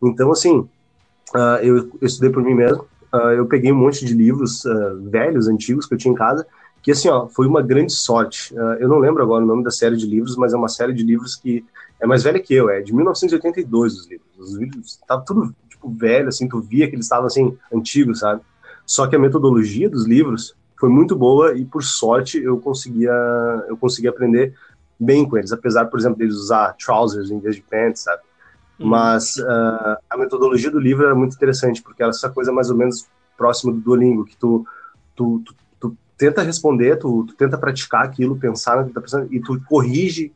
Então, 0.00 0.30
assim, 0.30 0.58
uh, 1.34 1.58
eu, 1.60 1.76
eu, 1.78 2.06
estudei 2.06 2.30
por 2.30 2.44
mim 2.44 2.54
mesmo, 2.54 2.86
uh, 3.12 3.32
eu 3.36 3.46
peguei 3.46 3.72
um 3.72 3.76
monte 3.76 4.04
de 4.04 4.14
livros 4.14 4.62
velhos, 5.10 5.48
antigos 5.48 5.86
que 5.86 5.94
eu 5.94 5.98
tinha 5.98 6.12
em 6.12 6.16
casa, 6.16 6.46
que 6.82 6.90
assim, 6.90 7.08
ó, 7.08 7.28
foi 7.28 7.46
uma 7.46 7.60
grande 7.60 7.92
sorte. 7.92 8.54
eu 8.78 8.88
não 8.88 8.98
lembro 8.98 9.22
agora 9.22 9.44
o 9.44 9.46
nome 9.46 9.62
da 9.62 9.70
série 9.70 9.96
de 9.96 10.06
livros, 10.06 10.34
mas 10.36 10.54
é 10.54 10.56
uma 10.56 10.68
série 10.68 10.94
de 10.94 11.02
livros 11.02 11.36
que 11.36 11.62
é 12.00 12.06
mais 12.06 12.22
velha 12.22 12.40
que 12.40 12.54
eu, 12.54 12.70
é 12.70 12.80
de 12.80 12.94
1982 12.94 13.98
os 13.98 14.06
livros. 14.08 14.28
Os 14.38 14.54
livros 14.56 14.86
estavam 14.92 15.24
tudo 15.24 15.54
tipo 15.68 15.90
velho, 15.90 16.28
assim, 16.28 16.48
tu 16.48 16.60
via 16.60 16.88
que 16.88 16.94
eles 16.94 17.04
estavam 17.04 17.26
assim 17.26 17.56
antigos, 17.72 18.20
sabe? 18.20 18.40
Só 18.86 19.06
que 19.06 19.14
a 19.14 19.18
metodologia 19.18 19.88
dos 19.88 20.06
livros 20.06 20.54
foi 20.78 20.88
muito 20.88 21.14
boa 21.14 21.54
e 21.56 21.64
por 21.64 21.84
sorte 21.84 22.42
eu 22.42 22.58
conseguia 22.58 23.12
eu 23.68 23.76
conseguia 23.76 24.10
aprender 24.10 24.54
bem 24.98 25.28
com 25.28 25.36
eles, 25.38 25.52
apesar, 25.52 25.86
por 25.86 25.98
exemplo, 25.98 26.18
deles 26.18 26.34
usar 26.34 26.74
trousers 26.74 27.30
em 27.30 27.38
vez 27.38 27.56
de 27.56 27.62
pants, 27.62 28.02
sabe? 28.02 28.22
Uhum. 28.80 28.88
Mas 28.88 29.36
uh, 29.36 29.96
a 30.08 30.16
metodologia 30.16 30.70
do 30.70 30.80
livro 30.80 31.04
era 31.04 31.14
muito 31.14 31.36
interessante 31.36 31.82
porque 31.82 32.02
era 32.02 32.10
essa 32.10 32.30
coisa 32.30 32.50
mais 32.50 32.70
ou 32.70 32.76
menos 32.76 33.06
próxima 33.36 33.72
do 33.72 33.78
Duolingo, 33.78 34.24
que 34.24 34.36
tu, 34.36 34.66
tu, 35.14 35.42
tu, 35.44 35.54
tu 35.78 35.96
tenta 36.16 36.42
responder, 36.42 36.96
tu, 36.98 37.24
tu, 37.24 37.34
tenta 37.34 37.58
praticar 37.58 38.04
aquilo, 38.04 38.36
pensar 38.36 38.78
no 38.78 38.88
que 38.88 38.92
tá 38.92 39.00
pensando 39.00 39.32
e 39.32 39.40
tu 39.40 39.60
corrige 39.68 40.32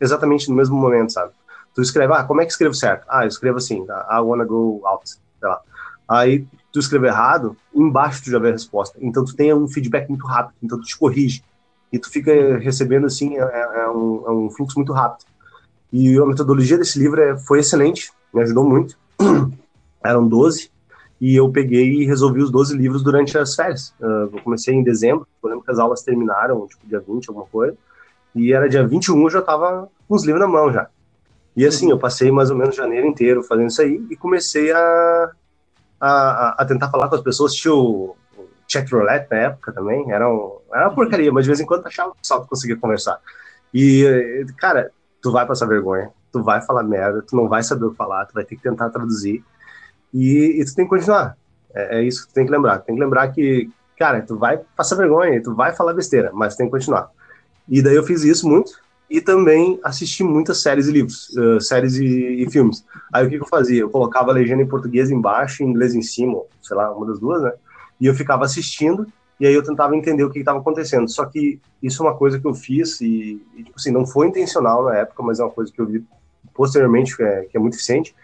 exatamente 0.00 0.48
no 0.48 0.56
mesmo 0.56 0.76
momento, 0.76 1.12
sabe? 1.12 1.32
Tu 1.74 1.82
escreve, 1.82 2.12
ah, 2.12 2.24
como 2.24 2.40
é 2.40 2.46
que 2.46 2.52
escrevo 2.52 2.74
certo? 2.74 3.04
Ah, 3.08 3.24
eu 3.24 3.28
escrevo 3.28 3.58
assim, 3.58 3.84
I 3.84 4.20
wanna 4.20 4.44
go 4.44 4.80
out, 4.84 5.08
sei 5.08 5.18
lá. 5.42 5.60
Aí 6.08 6.46
tu 6.72 6.78
escreve 6.78 7.06
errado, 7.06 7.56
embaixo 7.74 8.24
tu 8.24 8.30
já 8.30 8.38
vê 8.38 8.48
a 8.48 8.52
resposta. 8.52 8.98
Então 9.00 9.24
tu 9.24 9.36
tem 9.36 9.52
um 9.52 9.68
feedback 9.68 10.08
muito 10.08 10.26
rápido, 10.26 10.56
então 10.62 10.78
tu 10.78 10.84
te 10.84 10.96
corrige. 10.96 11.42
E 11.92 11.98
tu 11.98 12.10
fica 12.10 12.58
recebendo 12.58 13.06
assim, 13.06 13.38
é, 13.38 13.42
é, 13.42 13.80
é 13.84 13.90
um, 13.90 14.24
é 14.26 14.30
um, 14.30 14.50
fluxo 14.50 14.76
muito 14.76 14.92
rápido. 14.92 15.24
E 15.92 16.18
a 16.18 16.26
metodologia 16.26 16.76
desse 16.76 16.98
livro 16.98 17.20
é, 17.20 17.36
foi 17.38 17.60
excelente, 17.60 18.10
me 18.32 18.42
ajudou 18.42 18.64
muito. 18.64 18.96
Eram 20.04 20.26
12, 20.28 20.70
e 21.20 21.34
eu 21.34 21.50
peguei 21.50 22.02
e 22.02 22.04
resolvi 22.04 22.40
os 22.40 22.50
12 22.50 22.76
livros 22.76 23.02
durante 23.02 23.36
as 23.36 23.54
férias. 23.54 23.94
Uh, 24.00 24.30
eu 24.32 24.42
comecei 24.42 24.74
em 24.74 24.82
dezembro, 24.82 25.26
eu 25.42 25.48
lembro 25.48 25.64
que 25.64 25.70
as 25.70 25.78
aulas 25.78 26.02
terminaram, 26.02 26.66
tipo, 26.66 26.86
dia 26.86 27.00
20, 27.00 27.28
alguma 27.28 27.46
coisa, 27.46 27.76
e 28.34 28.52
era 28.52 28.68
dia 28.68 28.86
21, 28.86 29.20
eu 29.22 29.30
já 29.30 29.42
tava 29.42 29.88
com 30.06 30.14
os 30.14 30.24
livros 30.24 30.40
na 30.40 30.48
mão 30.48 30.72
já. 30.72 30.88
E 31.56 31.66
assim, 31.66 31.90
eu 31.90 31.98
passei 31.98 32.30
mais 32.30 32.50
ou 32.50 32.56
menos 32.56 32.76
janeiro 32.76 33.06
inteiro 33.06 33.42
fazendo 33.42 33.68
isso 33.68 33.82
aí 33.82 34.00
e 34.10 34.16
comecei 34.16 34.70
a, 34.70 35.32
a, 36.00 36.62
a 36.62 36.64
tentar 36.64 36.88
falar 36.88 37.08
com 37.08 37.16
as 37.16 37.20
pessoas. 37.20 37.52
Tinha 37.52 37.74
o, 37.74 38.14
chat 38.68 38.88
roulette 38.92 39.28
na 39.30 39.38
época 39.38 39.72
também, 39.72 40.12
era, 40.12 40.30
um, 40.30 40.58
era 40.72 40.88
uma 40.88 40.94
porcaria, 40.94 41.32
mas 41.32 41.44
de 41.44 41.48
vez 41.48 41.58
em 41.58 41.66
quando 41.66 41.86
achava 41.86 42.12
que 42.12 42.26
só 42.26 42.40
conseguia 42.40 42.76
conversar. 42.76 43.18
E, 43.72 44.46
cara, 44.58 44.92
tu 45.22 45.32
vai 45.32 45.46
passar 45.46 45.66
vergonha, 45.66 46.10
tu 46.32 46.42
vai 46.42 46.60
falar 46.60 46.82
merda, 46.82 47.22
tu 47.22 47.36
não 47.36 47.48
vai 47.48 47.62
saber 47.62 47.86
o 47.86 47.90
que 47.90 47.96
falar, 47.96 48.26
tu 48.26 48.34
vai 48.34 48.44
ter 48.44 48.56
que 48.56 48.62
tentar 48.62 48.90
traduzir 48.90 49.44
e, 50.12 50.60
e 50.60 50.64
tu 50.64 50.74
tem 50.74 50.84
que 50.84 50.90
continuar. 50.90 51.36
É, 51.74 51.98
é, 51.98 52.02
isso 52.02 52.22
que 52.22 52.28
tu 52.28 52.34
tem 52.34 52.46
que 52.46 52.52
lembrar. 52.52 52.78
Tem 52.78 52.94
que 52.94 53.00
lembrar 53.00 53.28
que, 53.28 53.70
cara, 53.98 54.22
tu 54.22 54.36
vai 54.36 54.58
passar 54.76 54.96
vergonha, 54.96 55.42
tu 55.42 55.54
vai 55.54 55.74
falar 55.74 55.92
besteira, 55.92 56.30
mas 56.32 56.54
tu 56.54 56.58
tem 56.58 56.66
que 56.66 56.72
continuar. 56.72 57.10
E 57.68 57.82
daí 57.82 57.94
eu 57.94 58.02
fiz 58.02 58.22
isso 58.24 58.48
muito, 58.48 58.72
e 59.10 59.20
também 59.20 59.80
assisti 59.82 60.22
muitas 60.22 60.60
séries 60.60 60.86
e 60.86 60.92
livros, 60.92 61.30
uh, 61.30 61.60
séries 61.60 61.96
e, 61.96 62.42
e, 62.42 62.50
filmes. 62.50 62.84
Aí 63.12 63.26
o 63.26 63.30
que, 63.30 63.36
que, 63.36 63.42
eu 63.42 63.48
fazia? 63.48 63.80
Eu 63.80 63.90
colocava 63.90 64.30
a 64.30 64.34
legenda 64.34 64.62
em 64.62 64.68
português 64.68 65.10
embaixo 65.10 65.62
em 65.62 65.66
inglês 65.66 65.94
em 65.94 66.02
cima, 66.02 66.42
sei 66.62 66.76
lá, 66.76 66.92
uma 66.92 67.06
das 67.06 67.18
duas, 67.18 67.42
né? 67.42 67.52
E 68.00 68.06
eu 68.06 68.14
ficava 68.14 68.44
assistindo 68.44 69.06
e 69.40 69.46
aí 69.46 69.54
eu 69.54 69.62
tentava 69.62 69.96
entender 69.96 70.24
o 70.24 70.30
que 70.30 70.40
estava 70.40 70.58
acontecendo. 70.58 71.08
Só 71.08 71.24
que 71.24 71.60
isso 71.82 72.02
é 72.02 72.06
uma 72.06 72.16
coisa 72.16 72.38
que 72.38 72.46
eu 72.46 72.54
fiz 72.54 73.00
e, 73.00 73.40
e, 73.56 73.64
tipo 73.64 73.76
assim, 73.76 73.90
não 73.90 74.06
foi 74.06 74.26
intencional 74.26 74.84
na 74.84 74.96
época, 74.96 75.22
mas 75.22 75.38
é 75.38 75.44
uma 75.44 75.50
coisa 75.50 75.72
que 75.72 75.80
eu 75.80 75.86
vi 75.86 76.04
posteriormente 76.54 77.16
que 77.16 77.22
é, 77.22 77.42
que 77.44 77.56
é 77.56 77.60
muito 77.60 77.74
eficiente. 77.74 78.14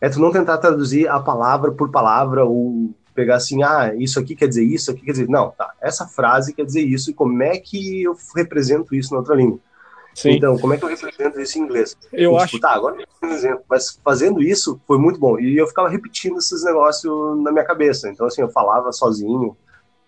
É 0.00 0.08
tu 0.08 0.20
não 0.20 0.30
tentar 0.30 0.58
traduzir 0.58 1.08
a 1.08 1.20
palavra 1.20 1.72
por 1.72 1.90
palavra 1.90 2.44
ou 2.44 2.94
pegar 3.14 3.36
assim, 3.36 3.62
ah, 3.62 3.94
isso 3.96 4.20
aqui 4.20 4.36
quer 4.36 4.48
dizer 4.48 4.64
isso, 4.64 4.90
aqui 4.90 5.02
quer 5.02 5.12
dizer. 5.12 5.28
Não, 5.28 5.50
tá, 5.50 5.72
essa 5.80 6.06
frase 6.06 6.52
quer 6.54 6.64
dizer 6.64 6.82
isso 6.82 7.10
e 7.10 7.14
como 7.14 7.42
é 7.42 7.58
que 7.58 8.02
eu 8.02 8.16
represento 8.34 8.94
isso 8.94 9.12
na 9.12 9.18
outra 9.18 9.34
língua? 9.34 9.58
Sim. 10.14 10.30
Então, 10.30 10.56
como 10.58 10.72
é 10.72 10.78
que 10.78 10.84
eu 10.84 10.88
represento 10.88 11.38
isso 11.38 11.58
em 11.58 11.62
inglês? 11.62 11.96
Eu 12.10 12.32
e, 12.32 12.34
tipo, 12.34 12.36
acho. 12.36 12.60
Tá, 12.60 12.70
agora 12.70 12.96
exemplo. 13.22 13.62
Mas 13.68 13.98
fazendo 14.02 14.42
isso 14.42 14.80
foi 14.86 14.98
muito 14.98 15.20
bom. 15.20 15.38
E 15.38 15.56
eu 15.56 15.66
ficava 15.66 15.88
repetindo 15.88 16.38
esses 16.38 16.64
negócios 16.64 17.42
na 17.42 17.52
minha 17.52 17.64
cabeça. 17.64 18.08
Então, 18.08 18.26
assim, 18.26 18.40
eu 18.40 18.48
falava 18.48 18.92
sozinho. 18.92 19.56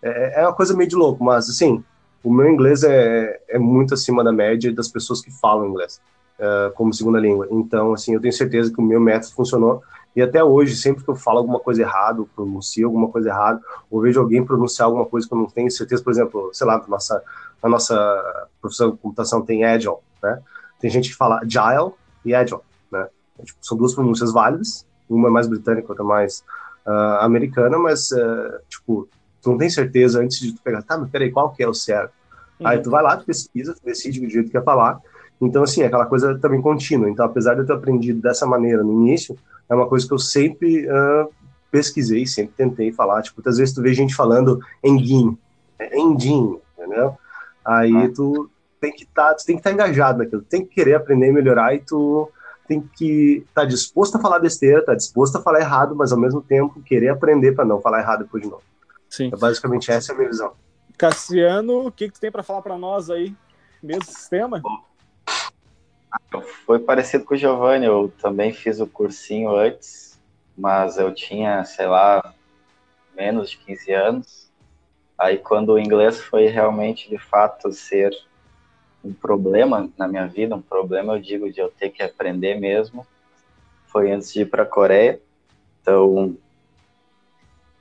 É, 0.01 0.41
é 0.41 0.43
uma 0.43 0.53
coisa 0.53 0.75
meio 0.75 0.89
de 0.89 0.95
louco, 0.95 1.23
mas, 1.23 1.49
assim, 1.49 1.83
o 2.23 2.33
meu 2.33 2.49
inglês 2.49 2.83
é, 2.83 3.39
é 3.47 3.59
muito 3.59 3.93
acima 3.93 4.23
da 4.23 4.31
média 4.31 4.73
das 4.73 4.87
pessoas 4.87 5.21
que 5.21 5.31
falam 5.31 5.67
inglês 5.67 6.01
uh, 6.39 6.73
como 6.73 6.93
segunda 6.93 7.19
língua. 7.19 7.47
Então, 7.51 7.93
assim, 7.93 8.13
eu 8.13 8.21
tenho 8.21 8.33
certeza 8.33 8.71
que 8.71 8.79
o 8.79 8.83
meu 8.83 8.99
método 8.99 9.33
funcionou. 9.33 9.81
E 10.15 10.21
até 10.21 10.43
hoje, 10.43 10.75
sempre 10.75 11.03
que 11.03 11.09
eu 11.09 11.15
falo 11.15 11.37
alguma 11.37 11.59
coisa 11.59 11.81
errada, 11.81 12.23
pronuncio 12.35 12.87
alguma 12.87 13.07
coisa 13.09 13.29
errada, 13.29 13.61
ou 13.89 14.01
vejo 14.01 14.19
alguém 14.19 14.43
pronunciar 14.43 14.87
alguma 14.87 15.05
coisa 15.05 15.27
que 15.27 15.33
eu 15.33 15.37
não 15.37 15.45
tenho 15.45 15.69
certeza, 15.69 16.03
por 16.03 16.11
exemplo, 16.11 16.49
sei 16.53 16.65
lá, 16.65 16.83
nossa 16.87 17.23
a 17.61 17.69
nossa 17.69 18.47
profissão 18.61 18.91
de 18.91 18.97
computação 18.97 19.41
tem 19.41 19.65
Agile, 19.65 19.97
né? 20.23 20.41
Tem 20.79 20.89
gente 20.89 21.09
que 21.09 21.15
fala 21.15 21.41
Agile 21.41 21.91
e 22.23 22.33
Agile, 22.33 22.61
né? 22.91 23.07
É, 23.37 23.43
tipo, 23.43 23.59
são 23.61 23.77
duas 23.77 23.93
pronúncias 23.93 24.31
válidas, 24.31 24.85
uma 25.09 25.27
é 25.27 25.31
mais 25.31 25.47
britânica, 25.47 25.89
outra 25.89 26.03
mais 26.03 26.43
uh, 26.85 27.21
americana, 27.21 27.77
mas, 27.77 28.11
uh, 28.11 28.59
tipo, 28.69 29.07
tu 29.41 29.51
não 29.51 29.57
tem 29.57 29.69
certeza 29.69 30.21
antes 30.21 30.39
de 30.39 30.53
tu 30.53 30.61
pegar, 30.61 30.81
tá, 30.81 30.97
mas 30.97 31.09
peraí, 31.09 31.31
qual 31.31 31.51
que 31.51 31.63
é 31.63 31.67
o 31.67 31.73
certo? 31.73 32.13
Uhum. 32.59 32.67
Aí 32.67 32.79
tu 32.79 32.89
vai 32.89 33.03
lá, 33.03 33.17
tu 33.17 33.25
pesquisa, 33.25 33.73
tu 33.73 33.81
decide 33.83 34.19
do 34.19 34.29
jeito 34.29 34.47
que 34.47 34.51
quer 34.51 34.63
falar, 34.63 34.99
então, 35.41 35.63
assim, 35.63 35.81
é 35.81 35.85
aquela 35.85 36.05
coisa 36.05 36.37
também 36.37 36.61
contínua. 36.61 37.09
Então, 37.09 37.25
apesar 37.25 37.53
de 37.53 37.61
eu 37.61 37.65
ter 37.65 37.73
aprendido 37.73 38.21
dessa 38.21 38.45
maneira 38.45 38.83
no 38.83 38.91
início, 38.91 39.37
é 39.69 39.75
uma 39.75 39.87
coisa 39.87 40.05
que 40.05 40.13
eu 40.13 40.19
sempre 40.19 40.85
uh, 40.85 41.29
pesquisei, 41.71 42.25
sempre 42.27 42.53
tentei 42.57 42.91
falar. 42.91 43.21
Tipo, 43.21 43.37
muitas 43.37 43.57
vezes 43.57 43.73
tu 43.73 43.81
vê 43.81 43.93
gente 43.93 44.15
falando 44.15 44.59
engin, 44.83 45.37
é 45.77 45.97
engin, 45.97 46.59
entendeu? 46.77 47.15
Aí 47.63 47.95
ah. 47.95 48.11
tu 48.13 48.49
tem 48.81 48.91
que 48.91 49.05
tá, 49.05 49.35
estar 49.37 49.61
tá 49.61 49.71
engajado 49.71 50.19
naquilo, 50.19 50.41
tem 50.41 50.65
que 50.65 50.73
querer 50.73 50.95
aprender 50.95 51.27
e 51.27 51.31
melhorar 51.31 51.75
e 51.75 51.79
tu 51.79 52.29
tem 52.67 52.81
que 52.81 53.43
estar 53.47 53.61
tá 53.61 53.67
disposto 53.67 54.15
a 54.15 54.19
falar 54.19 54.39
besteira, 54.39 54.83
tá 54.83 54.95
disposto 54.95 55.37
a 55.37 55.41
falar 55.41 55.59
errado, 55.59 55.95
mas 55.95 56.11
ao 56.11 56.19
mesmo 56.19 56.41
tempo 56.41 56.81
querer 56.81 57.09
aprender 57.09 57.53
para 57.53 57.65
não 57.65 57.81
falar 57.81 57.99
errado 57.99 58.23
depois 58.23 58.43
de 58.43 58.49
novo. 58.49 58.63
Sim. 59.09 59.31
É 59.33 59.37
basicamente 59.37 59.91
essa 59.91 60.11
é 60.11 60.15
a 60.15 60.17
minha 60.17 60.29
visão. 60.29 60.53
Cassiano, 60.97 61.87
o 61.87 61.91
que, 61.91 62.07
que 62.07 62.13
tu 62.13 62.19
tem 62.19 62.31
para 62.31 62.43
falar 62.43 62.61
para 62.61 62.77
nós 62.77 63.09
aí? 63.09 63.33
Mesmo 63.81 64.05
sistema? 64.05 64.61
Foi 66.65 66.79
parecido 66.79 67.23
com 67.25 67.33
o 67.33 67.37
Giovanni, 67.37 67.85
eu 67.85 68.13
também 68.21 68.53
fiz 68.53 68.79
o 68.79 68.87
cursinho 68.87 69.55
antes, 69.55 70.19
mas 70.57 70.97
eu 70.97 71.13
tinha, 71.13 71.63
sei 71.63 71.87
lá, 71.87 72.33
menos 73.15 73.51
de 73.51 73.57
15 73.57 73.91
anos. 73.93 74.51
Aí 75.17 75.37
quando 75.37 75.73
o 75.73 75.79
inglês 75.79 76.19
foi 76.21 76.47
realmente 76.47 77.09
de 77.09 77.17
fato 77.17 77.71
ser 77.71 78.11
um 79.03 79.13
problema 79.13 79.89
na 79.97 80.07
minha 80.07 80.27
vida, 80.27 80.55
um 80.55 80.61
problema 80.61 81.13
eu 81.13 81.21
digo 81.21 81.51
de 81.51 81.59
eu 81.59 81.69
ter 81.69 81.89
que 81.89 82.03
aprender 82.03 82.59
mesmo, 82.59 83.07
foi 83.87 84.11
antes 84.11 84.31
de 84.31 84.41
ir 84.41 84.45
para 84.45 84.63
a 84.63 84.65
Coreia. 84.65 85.21
Então, 85.81 86.37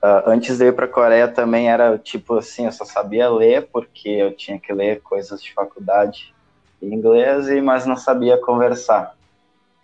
uh, 0.03 0.29
antes 0.29 0.59
de 0.59 0.67
ir 0.67 0.75
para 0.75 0.87
a 0.87 0.89
Coreia 0.89 1.29
também 1.29 1.71
era 1.71 1.99
tipo 1.99 2.37
assim, 2.37 2.67
eu 2.67 2.73
só 2.73 2.85
sabia 2.85 3.29
ler 3.31 3.69
porque 3.73 4.09
eu 4.09 4.35
tinha 4.35 4.59
que 4.59 4.73
ler 4.73 5.01
coisas 5.03 5.43
de 5.43 5.53
faculdade 5.53 6.35
em 6.81 6.95
inglês, 6.95 7.49
mas 7.63 7.87
não 7.87 7.97
sabia 7.97 8.39
conversar. 8.39 9.17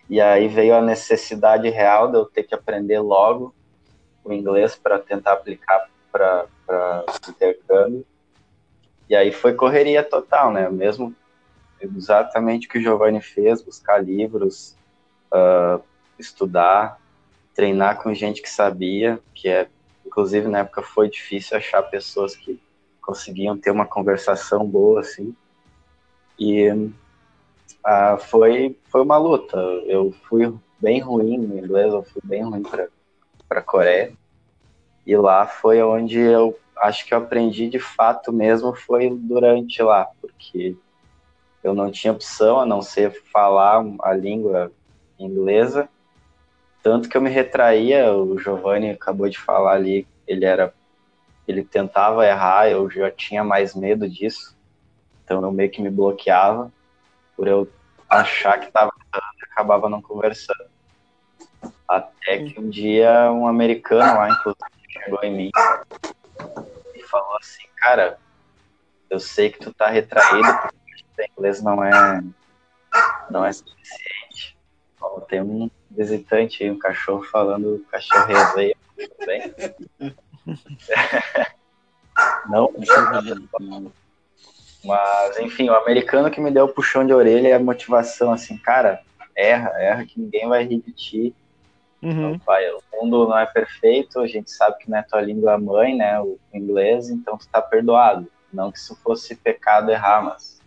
E 0.09 0.21
aí 0.21 0.47
veio 0.47 0.75
a 0.75 0.81
necessidade 0.81 1.69
real 1.69 2.09
de 2.09 2.17
eu 2.17 2.25
ter 2.25 2.43
que 2.43 2.53
aprender 2.53 2.99
logo 2.99 3.53
o 4.23 4.31
inglês 4.31 4.75
para 4.75 4.99
tentar 4.99 5.33
aplicar 5.33 5.87
para 6.11 6.45
intercâmbio. 7.29 8.05
E 9.09 9.15
aí 9.15 9.31
foi 9.31 9.53
correria 9.53 10.03
total, 10.03 10.51
né? 10.51 10.69
Mesmo 10.69 11.13
exatamente 11.81 12.67
o 12.67 12.69
que 12.69 12.79
o 12.79 12.81
Giovanni 12.81 13.21
fez, 13.21 13.61
buscar 13.61 14.03
livros, 14.03 14.75
uh, 15.31 15.81
estudar, 16.17 16.99
treinar 17.53 18.01
com 18.01 18.13
gente 18.13 18.41
que 18.41 18.49
sabia, 18.49 19.19
que 19.33 19.47
é, 19.47 19.67
inclusive 20.05 20.47
na 20.47 20.59
época 20.59 20.81
foi 20.81 21.09
difícil 21.09 21.57
achar 21.57 21.81
pessoas 21.83 22.35
que 22.35 22.59
conseguiam 23.01 23.57
ter 23.57 23.71
uma 23.71 23.85
conversação 23.85 24.65
boa 24.65 25.01
assim. 25.01 25.35
E 26.39 26.91
ah, 27.83 28.17
foi 28.17 28.77
foi 28.89 29.01
uma 29.01 29.17
luta. 29.17 29.57
Eu 29.85 30.13
fui 30.27 30.53
bem 30.79 30.99
ruim 30.99 31.37
no 31.37 31.57
inglês, 31.57 31.93
eu 31.93 32.03
fui 32.03 32.21
bem 32.23 32.43
ruim 32.43 32.63
para 32.63 32.89
para 33.47 33.61
Coreia. 33.61 34.13
E 35.05 35.15
lá 35.15 35.45
foi 35.45 35.81
onde 35.83 36.19
eu 36.19 36.57
acho 36.77 37.05
que 37.05 37.13
eu 37.13 37.19
aprendi 37.19 37.69
de 37.69 37.79
fato 37.79 38.33
mesmo 38.33 38.73
foi 38.73 39.09
durante 39.09 39.81
lá, 39.81 40.09
porque 40.19 40.75
eu 41.63 41.73
não 41.73 41.91
tinha 41.91 42.13
opção 42.13 42.59
a 42.59 42.65
não 42.65 42.81
ser 42.81 43.11
falar 43.31 43.83
a 44.01 44.13
língua 44.13 44.71
inglesa. 45.17 45.89
Tanto 46.85 47.09
que 47.09 47.17
eu 47.17 47.21
me 47.21 47.31
retraía, 47.31 48.13
o 48.13 48.37
Giovanni 48.37 48.91
acabou 48.91 49.27
de 49.27 49.39
falar 49.39 49.71
ali, 49.71 50.07
ele 50.27 50.45
era 50.45 50.71
ele 51.47 51.65
tentava 51.65 52.23
errar, 52.27 52.69
eu 52.69 52.87
já 52.91 53.09
tinha 53.09 53.43
mais 53.43 53.73
medo 53.73 54.07
disso. 54.07 54.55
Então 55.23 55.41
eu 55.41 55.51
meio 55.51 55.71
que 55.71 55.81
me 55.81 55.89
bloqueava 55.89 56.71
por 57.35 57.47
eu 57.47 57.67
achar 58.07 58.59
que 58.59 58.67
estava 58.67 58.91
e 59.15 59.45
acabava 59.51 59.89
não 59.89 59.99
conversando. 59.99 60.69
Até 61.87 62.43
que 62.43 62.59
um 62.59 62.69
dia 62.69 63.31
um 63.31 63.47
americano 63.47 64.19
lá, 64.19 64.29
inclusive, 64.29 64.63
chegou 64.87 65.23
em 65.23 65.35
mim 65.35 65.51
e 66.93 67.01
falou 67.01 67.35
assim, 67.37 67.65
cara, 67.77 68.19
eu 69.09 69.19
sei 69.19 69.49
que 69.49 69.57
tu 69.57 69.73
tá 69.73 69.87
retraído, 69.87 70.53
porque 70.61 71.23
o 71.23 71.25
inglês 71.35 71.63
não 71.63 71.83
é, 71.83 72.23
não 73.31 73.43
é 73.43 73.51
suficiente. 73.51 74.55
Bom, 74.99 75.19
tem 75.21 75.41
um 75.41 75.67
visitante 75.95 76.63
aí, 76.63 76.71
um 76.71 76.79
cachorro 76.79 77.23
falando 77.23 77.85
cachorro 77.91 78.25
reveia, 78.25 78.75
tudo 78.97 79.25
bem? 79.25 79.53
não, 82.49 82.71
mas 84.83 85.39
enfim, 85.39 85.69
o 85.69 85.75
americano 85.75 86.29
que 86.29 86.39
me 86.39 86.51
deu 86.51 86.65
o 86.65 86.73
puxão 86.73 87.05
de 87.05 87.13
orelha 87.13 87.49
e 87.49 87.53
a 87.53 87.59
motivação 87.59 88.31
assim, 88.31 88.57
cara, 88.57 89.01
erra, 89.35 89.69
erra 89.79 90.05
que 90.05 90.19
ninguém 90.19 90.47
vai 90.47 90.63
rir 90.63 90.81
de 90.81 90.91
ti 90.91 91.35
Uhum. 92.05 92.11
Então, 92.11 92.39
pai, 92.39 92.63
o 92.69 92.81
mundo 92.93 93.27
não 93.27 93.37
é 93.37 93.47
perfeito, 93.47 94.19
a 94.19 94.27
gente 94.27 94.51
sabe 94.51 94.77
que 94.77 94.89
não 94.89 94.99
é 94.99 95.01
tua 95.01 95.21
língua 95.21 95.57
mãe, 95.57 95.95
né, 95.95 96.19
o 96.21 96.37
inglês, 96.53 97.09
então 97.09 97.35
tu 97.35 97.47
tá 97.47 97.59
perdoado. 97.59 98.27
Não 98.53 98.71
que 98.71 98.77
isso 98.77 98.95
fosse 99.03 99.35
pecado 99.35 99.89
errar, 99.89 100.23
mas 100.23 100.61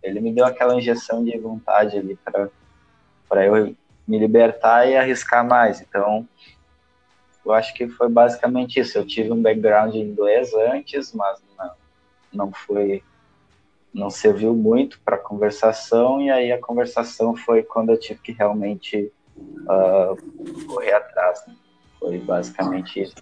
ele 0.00 0.20
me 0.20 0.32
deu 0.32 0.46
aquela 0.46 0.76
injeção 0.76 1.24
de 1.24 1.36
vontade 1.36 1.98
ali 1.98 2.16
para 2.24 3.44
eu 3.44 3.74
me 4.06 4.18
libertar 4.18 4.86
e 4.86 4.96
arriscar 4.96 5.46
mais. 5.46 5.80
Então, 5.80 6.26
eu 7.44 7.52
acho 7.52 7.72
que 7.74 7.88
foi 7.88 8.08
basicamente 8.08 8.80
isso. 8.80 8.98
Eu 8.98 9.06
tive 9.06 9.32
um 9.32 9.40
background 9.40 9.94
em 9.94 10.02
inglês 10.02 10.52
antes, 10.54 11.12
mas 11.12 11.40
não, 11.56 11.70
não 12.32 12.52
foi 12.52 13.02
não 13.96 14.10
serviu 14.10 14.54
muito 14.54 15.00
para 15.00 15.16
conversação 15.16 16.20
e 16.20 16.30
aí 16.30 16.52
a 16.52 16.60
conversação 16.60 17.34
foi 17.34 17.62
quando 17.62 17.90
eu 17.90 17.98
tive 17.98 18.20
que 18.20 18.30
realmente 18.30 19.10
uh, 19.38 20.66
correr 20.66 20.92
atrás. 20.92 21.42
Né? 21.46 21.54
Foi 21.98 22.18
basicamente 22.18 23.00
isso. 23.00 23.14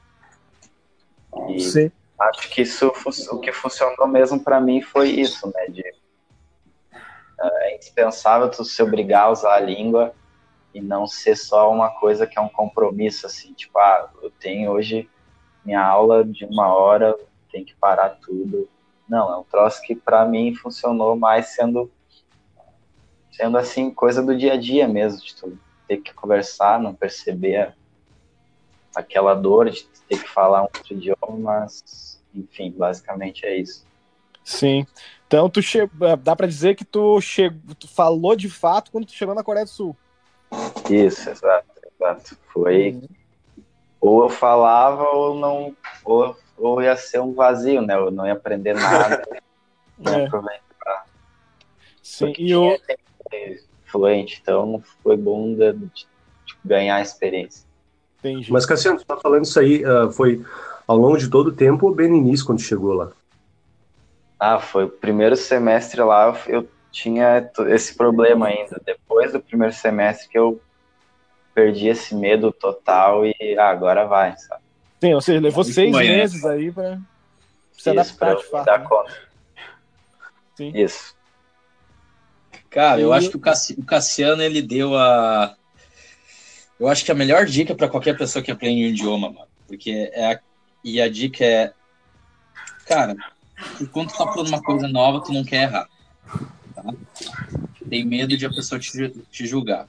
E 1.48 1.60
Sim. 1.60 1.92
acho 2.18 2.50
que 2.50 2.62
isso 2.62 2.92
o 3.30 3.38
que 3.38 3.52
funcionou 3.52 4.08
mesmo 4.08 4.42
para 4.42 4.60
mim 4.60 4.82
foi 4.82 5.10
isso, 5.10 5.46
né? 5.54 5.66
De, 5.68 5.82
uh, 6.90 7.56
é 7.60 7.76
indispensável 7.76 8.50
tu 8.50 8.64
se 8.64 8.82
obrigar 8.82 9.26
a 9.26 9.30
usar 9.30 9.54
a 9.54 9.60
língua 9.60 10.12
e 10.74 10.80
não 10.80 11.06
ser 11.06 11.36
só 11.36 11.70
uma 11.70 11.88
coisa 11.88 12.26
que 12.26 12.36
é 12.36 12.42
um 12.42 12.48
compromisso, 12.48 13.26
assim, 13.26 13.52
tipo, 13.54 13.78
ah, 13.78 14.10
eu 14.20 14.30
tenho 14.30 14.72
hoje 14.72 15.08
minha 15.64 15.82
aula 15.82 16.24
de 16.24 16.44
uma 16.44 16.74
hora, 16.74 17.16
tem 17.50 17.64
que 17.64 17.74
parar 17.76 18.10
tudo. 18.20 18.68
Não, 19.08 19.32
é 19.32 19.36
um 19.36 19.44
troço 19.44 19.80
que 19.82 19.94
para 19.94 20.26
mim 20.26 20.54
funcionou 20.54 21.16
mais 21.16 21.54
sendo 21.54 21.90
sendo 23.30 23.58
assim 23.58 23.90
coisa 23.90 24.22
do 24.22 24.36
dia 24.36 24.52
a 24.52 24.56
dia 24.56 24.86
mesmo, 24.86 25.20
de 25.20 25.34
tudo 25.34 25.58
ter 25.88 25.98
que 25.98 26.14
conversar, 26.14 26.80
não 26.80 26.94
perceber 26.94 27.74
aquela 28.94 29.34
dor 29.34 29.70
de 29.70 29.84
ter 30.08 30.22
que 30.22 30.28
falar 30.28 30.62
um 30.62 30.64
outro 30.64 30.94
idioma, 30.94 31.36
mas 31.38 32.22
enfim, 32.34 32.70
basicamente 32.70 33.44
é 33.44 33.56
isso. 33.56 33.84
Sim. 34.44 34.86
Então 35.26 35.48
tu 35.48 35.62
che... 35.62 35.88
Dá 36.22 36.36
para 36.36 36.46
dizer 36.46 36.74
que 36.74 36.84
tu, 36.84 37.20
che... 37.20 37.50
tu 37.78 37.88
falou 37.88 38.36
de 38.36 38.48
fato 38.48 38.90
quando 38.90 39.06
tu 39.06 39.12
chegou 39.12 39.34
na 39.34 39.42
Coreia 39.42 39.64
do 39.64 39.70
Sul. 39.70 39.96
Isso, 40.90 41.30
exato, 41.30 41.68
exato. 41.94 42.36
Foi 42.52 42.90
uhum. 42.92 43.08
ou 44.00 44.22
eu 44.24 44.28
falava 44.28 45.04
ou 45.04 45.34
não 45.34 45.76
ou, 46.04 46.36
ou 46.56 46.82
ia 46.82 46.96
ser 46.96 47.20
um 47.20 47.32
vazio, 47.32 47.82
né? 47.82 47.94
Eu 47.94 48.10
não 48.10 48.26
ia 48.26 48.32
aprender 48.34 48.74
nada. 48.74 49.22
não 49.98 50.14
é. 50.14 50.26
aproveitar. 50.26 51.06
Sim, 52.02 52.32
e 52.38 52.50
eu 52.50 52.78
fluente, 53.86 54.40
então 54.42 54.82
foi 55.02 55.16
bom 55.16 55.54
de, 55.54 55.72
de 55.72 56.06
ganhar 56.64 57.00
experiência. 57.00 57.64
Entendi. 58.18 58.50
Mas, 58.50 58.66
Cassiano, 58.66 58.98
você 58.98 59.04
tá 59.04 59.16
falando 59.16 59.44
isso 59.44 59.60
aí, 59.60 59.84
uh, 59.84 60.10
foi 60.10 60.44
ao 60.86 60.96
longo 60.96 61.16
de 61.16 61.28
todo 61.28 61.48
o 61.48 61.52
tempo 61.52 61.86
ou 61.86 61.94
bem 61.94 62.08
no 62.08 62.16
início, 62.16 62.44
quando 62.44 62.60
chegou 62.60 62.92
lá? 62.92 63.12
Ah, 64.38 64.58
foi 64.58 64.84
o 64.84 64.88
primeiro 64.88 65.36
semestre 65.36 66.02
lá, 66.02 66.36
eu 66.48 66.68
tinha 66.94 67.50
esse 67.66 67.92
problema 67.94 68.46
ainda. 68.46 68.80
Depois 68.86 69.32
do 69.32 69.40
primeiro 69.40 69.74
semestre 69.74 70.28
que 70.28 70.38
eu 70.38 70.60
perdi 71.52 71.88
esse 71.88 72.14
medo 72.14 72.52
total 72.52 73.26
e 73.26 73.56
ah, 73.58 73.68
agora 73.68 74.06
vai, 74.06 74.36
sabe? 74.36 74.62
Sim, 75.00 75.12
ou 75.12 75.20
seja, 75.20 75.40
levou 75.40 75.64
seis 75.64 75.92
né? 75.92 75.98
meses 75.98 76.44
aí 76.44 76.70
para 76.70 77.00
se 77.72 77.90
adaptar 77.90 78.36
de 78.36 78.44
fato. 78.44 78.64
Dar 78.64 78.78
né? 78.78 78.86
conta. 78.88 79.12
Sim. 80.56 80.72
Isso. 80.72 81.16
Cara, 82.70 83.00
eu 83.00 83.12
acho 83.12 83.28
que 83.28 83.36
o 83.36 83.84
Cassiano 83.84 84.42
ele 84.42 84.62
deu 84.62 84.96
a. 84.96 85.56
Eu 86.78 86.88
acho 86.88 87.04
que 87.04 87.10
a 87.10 87.14
melhor 87.14 87.44
dica 87.44 87.74
para 87.74 87.88
qualquer 87.88 88.16
pessoa 88.16 88.42
que 88.42 88.50
aprende 88.52 88.84
um 88.84 88.88
idioma, 88.88 89.30
mano. 89.30 89.48
Porque 89.66 90.10
é 90.12 90.32
a... 90.32 90.40
E 90.82 91.00
a 91.00 91.08
dica 91.08 91.44
é. 91.44 91.72
Cara, 92.86 93.16
enquanto 93.80 94.12
tu 94.12 94.18
tá 94.18 94.24
falando 94.32 94.48
uma 94.48 94.62
coisa 94.62 94.88
nova, 94.88 95.22
tu 95.22 95.32
não 95.32 95.44
quer 95.44 95.62
errar. 95.62 95.88
Tem 97.94 98.04
medo 98.04 98.36
de 98.36 98.44
a 98.44 98.50
pessoa 98.50 98.76
te, 98.76 99.08
te 99.30 99.46
julgar. 99.46 99.88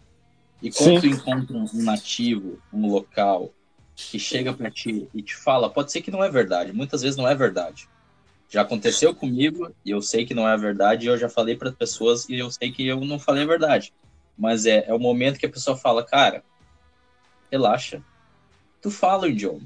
E 0.62 0.72
quando 0.72 1.02
Sim. 1.02 1.02
tu 1.02 1.08
encontra 1.08 1.58
um 1.58 1.68
nativo, 1.82 2.60
um 2.72 2.88
local, 2.88 3.52
que 3.96 4.20
chega 4.20 4.54
para 4.54 4.70
ti 4.70 5.10
e 5.12 5.24
te 5.24 5.36
fala, 5.36 5.72
pode 5.72 5.92
ser 5.92 6.02
que 6.02 6.12
não 6.12 6.24
é 6.24 6.30
verdade, 6.30 6.72
muitas 6.72 7.02
vezes 7.02 7.18
não 7.18 7.28
é 7.28 7.34
verdade. 7.34 7.90
Já 8.48 8.62
aconteceu 8.62 9.16
comigo 9.16 9.74
e 9.84 9.90
eu 9.90 10.04
sei 10.04 10.24
que 10.24 10.36
não 10.36 10.48
é 10.48 10.56
verdade. 10.56 11.08
E 11.08 11.10
eu 11.10 11.18
já 11.18 11.28
falei 11.28 11.56
para 11.56 11.70
as 11.70 11.76
pessoas 11.76 12.30
e 12.30 12.36
eu 12.36 12.52
sei 12.52 12.72
que 12.72 12.86
eu 12.86 13.02
não 13.02 13.18
falei 13.18 13.42
a 13.42 13.48
verdade. 13.48 13.92
Mas 14.38 14.68
é, 14.68 14.86
é 14.88 14.94
o 14.94 15.00
momento 15.00 15.40
que 15.40 15.48
a 15.48 15.52
pessoa 15.52 15.76
fala, 15.76 16.06
cara, 16.06 16.44
relaxa. 17.52 18.04
Tu 18.84 18.92
fala 18.92 19.24
o 19.24 19.30
idioma. 19.30 19.64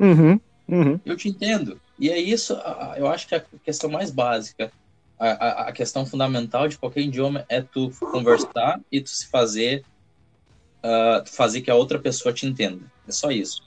Uhum, 0.00 0.40
uhum. 0.66 0.98
Eu 1.04 1.18
te 1.18 1.28
entendo. 1.28 1.78
E 1.98 2.08
é 2.08 2.18
isso, 2.18 2.58
eu 2.96 3.08
acho 3.08 3.28
que 3.28 3.34
a 3.34 3.44
questão 3.62 3.90
mais 3.90 4.10
básica, 4.10 4.72
a, 5.32 5.68
a, 5.68 5.72
questão 5.72 6.04
fundamental 6.04 6.68
de 6.68 6.78
qualquer 6.78 7.02
idioma 7.02 7.44
é 7.48 7.60
tu 7.60 7.90
conversar 8.00 8.80
e 8.90 9.00
tu 9.00 9.10
se 9.10 9.28
fazer, 9.28 9.84
uh, 10.82 11.28
fazer 11.28 11.60
que 11.60 11.70
a 11.70 11.74
outra 11.74 11.98
pessoa 11.98 12.32
te 12.32 12.46
entenda. 12.46 12.84
É 13.06 13.12
só 13.12 13.30
isso 13.30 13.62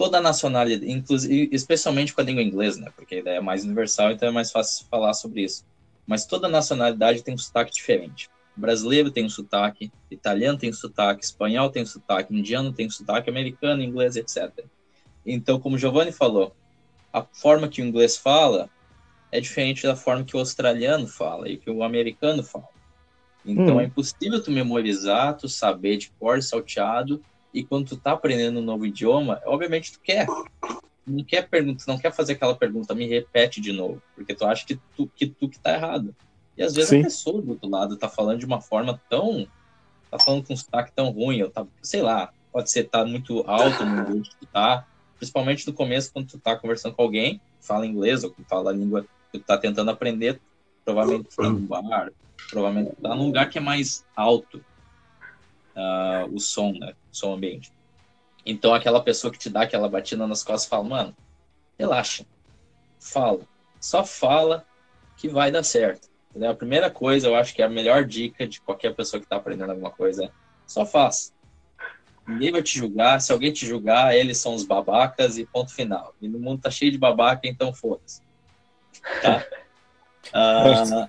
toda 0.00 0.18
nacionalidade, 0.18 0.90
inclusive, 0.90 1.50
especialmente 1.52 2.14
com 2.14 2.22
a 2.22 2.24
língua 2.24 2.42
inglesa, 2.42 2.80
né? 2.80 2.90
Porque 2.96 3.22
é 3.22 3.38
mais 3.38 3.64
universal, 3.64 4.10
então 4.10 4.30
é 4.30 4.32
mais 4.32 4.50
fácil 4.50 4.86
falar 4.90 5.12
sobre 5.12 5.42
isso. 5.42 5.62
Mas 6.06 6.24
toda 6.24 6.48
nacionalidade 6.48 7.22
tem 7.22 7.34
um 7.34 7.38
sotaque 7.38 7.70
diferente. 7.70 8.30
Brasileiro 8.56 9.10
tem 9.10 9.26
um 9.26 9.28
sotaque, 9.28 9.92
italiano 10.10 10.58
tem 10.58 10.70
um 10.70 10.72
sotaque, 10.72 11.22
espanhol 11.22 11.68
tem 11.68 11.82
um 11.82 11.86
sotaque, 11.86 12.34
indiano 12.34 12.72
tem 12.72 12.86
um 12.86 12.90
sotaque, 12.90 13.28
americano, 13.28 13.82
inglês, 13.82 14.16
etc. 14.16 14.64
Então, 15.26 15.60
como 15.60 15.76
Giovanni 15.76 16.12
falou, 16.12 16.56
a 17.12 17.22
forma 17.22 17.68
que 17.68 17.82
o 17.82 17.84
inglês 17.84 18.16
fala 18.16 18.70
é 19.32 19.40
diferente 19.40 19.84
da 19.84 19.94
forma 19.94 20.24
que 20.24 20.36
o 20.36 20.40
australiano 20.40 21.06
fala 21.06 21.48
e 21.48 21.56
que 21.56 21.70
o 21.70 21.82
americano 21.82 22.42
fala. 22.42 22.68
Então, 23.44 23.76
hum. 23.76 23.80
é 23.80 23.84
impossível 23.84 24.42
tu 24.42 24.50
memorizar, 24.50 25.36
tu 25.36 25.48
saber 25.48 25.96
de 25.96 26.10
cor 26.18 26.42
salteado 26.42 27.22
e 27.52 27.64
quando 27.64 27.88
tu 27.88 27.96
tá 27.96 28.12
aprendendo 28.12 28.60
um 28.60 28.64
novo 28.64 28.86
idioma, 28.86 29.40
obviamente 29.44 29.92
tu 29.92 30.00
quer. 30.00 30.26
Não 31.06 31.24
quer 31.24 31.48
perguntar, 31.48 31.84
não 31.88 31.98
quer 31.98 32.12
fazer 32.12 32.34
aquela 32.34 32.54
pergunta, 32.54 32.94
me 32.94 33.08
repete 33.08 33.60
de 33.60 33.72
novo, 33.72 34.00
porque 34.14 34.34
tu 34.34 34.44
acha 34.44 34.64
que 34.64 34.78
tu 34.96 35.10
que, 35.14 35.26
tu 35.26 35.48
que 35.48 35.58
tá 35.58 35.74
errado. 35.74 36.14
E 36.56 36.62
às 36.62 36.74
vezes 36.74 36.90
Sim. 36.90 37.00
a 37.00 37.04
pessoa 37.04 37.42
do 37.42 37.50
outro 37.50 37.68
lado 37.68 37.96
tá 37.96 38.08
falando 38.08 38.38
de 38.38 38.46
uma 38.46 38.60
forma 38.60 39.00
tão. 39.08 39.46
tá 40.10 40.18
falando 40.18 40.46
com 40.46 40.52
um 40.52 40.56
sotaque 40.56 40.92
tão 40.92 41.10
ruim, 41.10 41.42
ou 41.42 41.50
tá, 41.50 41.66
sei 41.82 42.02
lá, 42.02 42.32
pode 42.52 42.70
ser 42.70 42.84
tá 42.84 43.04
muito 43.04 43.42
alto 43.46 43.84
no 43.84 43.96
nível 43.96 44.22
que 44.22 44.36
tu 44.36 44.46
tá. 44.46 44.86
Principalmente 45.16 45.66
no 45.66 45.72
começo, 45.72 46.12
quando 46.12 46.28
tu 46.28 46.38
tá 46.38 46.56
conversando 46.56 46.94
com 46.94 47.02
alguém, 47.02 47.40
fala 47.60 47.86
inglês, 47.86 48.22
ou 48.22 48.30
que 48.30 48.42
fala 48.44 48.70
a 48.70 48.74
língua 48.74 49.04
tu 49.32 49.40
tá 49.40 49.56
tentando 49.56 49.90
aprender, 49.90 50.40
provavelmente 50.84 51.34
tá 51.36 51.42
num 51.42 51.66
bar, 51.66 52.12
provavelmente 52.50 52.96
tá 53.00 53.14
num 53.14 53.26
lugar 53.26 53.48
que 53.48 53.58
é 53.58 53.60
mais 53.60 54.04
alto. 54.14 54.64
uh, 55.76 56.34
o 56.34 56.38
som, 56.40 56.72
né? 56.72 56.94
O 57.12 57.16
som 57.16 57.34
ambiente. 57.34 57.72
Então 58.44 58.74
aquela 58.74 59.02
pessoa 59.02 59.32
que 59.32 59.38
te 59.38 59.50
dá 59.50 59.62
aquela 59.62 59.88
batida 59.88 60.26
nas 60.26 60.42
costas 60.42 60.68
fala, 60.68 60.84
mano, 60.84 61.16
relaxa, 61.78 62.26
fala, 62.98 63.40
só 63.80 64.04
fala 64.04 64.66
que 65.16 65.28
vai 65.28 65.50
dar 65.50 65.62
certo. 65.62 66.08
Entendeu? 66.30 66.50
A 66.50 66.54
primeira 66.54 66.90
coisa, 66.90 67.28
eu 67.28 67.34
acho 67.34 67.54
que 67.54 67.62
é 67.62 67.64
a 67.64 67.68
melhor 67.68 68.04
dica 68.04 68.46
de 68.46 68.60
qualquer 68.60 68.94
pessoa 68.94 69.20
que 69.20 69.26
está 69.26 69.36
aprendendo 69.36 69.70
alguma 69.70 69.90
coisa 69.90 70.24
é 70.24 70.30
só 70.66 70.86
faça. 70.86 71.32
Ninguém 72.26 72.52
vai 72.52 72.62
te 72.62 72.78
julgar, 72.78 73.20
se 73.20 73.32
alguém 73.32 73.52
te 73.52 73.66
julgar, 73.66 74.14
eles 74.14 74.38
são 74.38 74.54
os 74.54 74.64
babacas 74.64 75.36
e 75.36 75.44
ponto 75.44 75.74
final. 75.74 76.14
E 76.20 76.28
no 76.28 76.38
mundo 76.38 76.62
tá 76.62 76.70
cheio 76.70 76.92
de 76.92 76.98
babaca, 76.98 77.48
então 77.48 77.74
foda-se. 77.74 78.22
Tá? 79.22 79.44
Ah, 80.32 81.08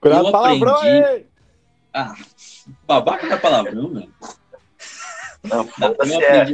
Cuidado 0.00 0.26
eu 0.26 0.32
palavrão 0.32 0.76
aí! 0.76 1.26
Ah, 1.92 2.14
babaca 2.86 3.26
não 3.26 3.34
é 3.34 3.38
palavrão, 3.38 3.92
velho. 3.92 4.12
Não, 5.44 5.66
foda-se 5.66 6.24
é, 6.24 6.46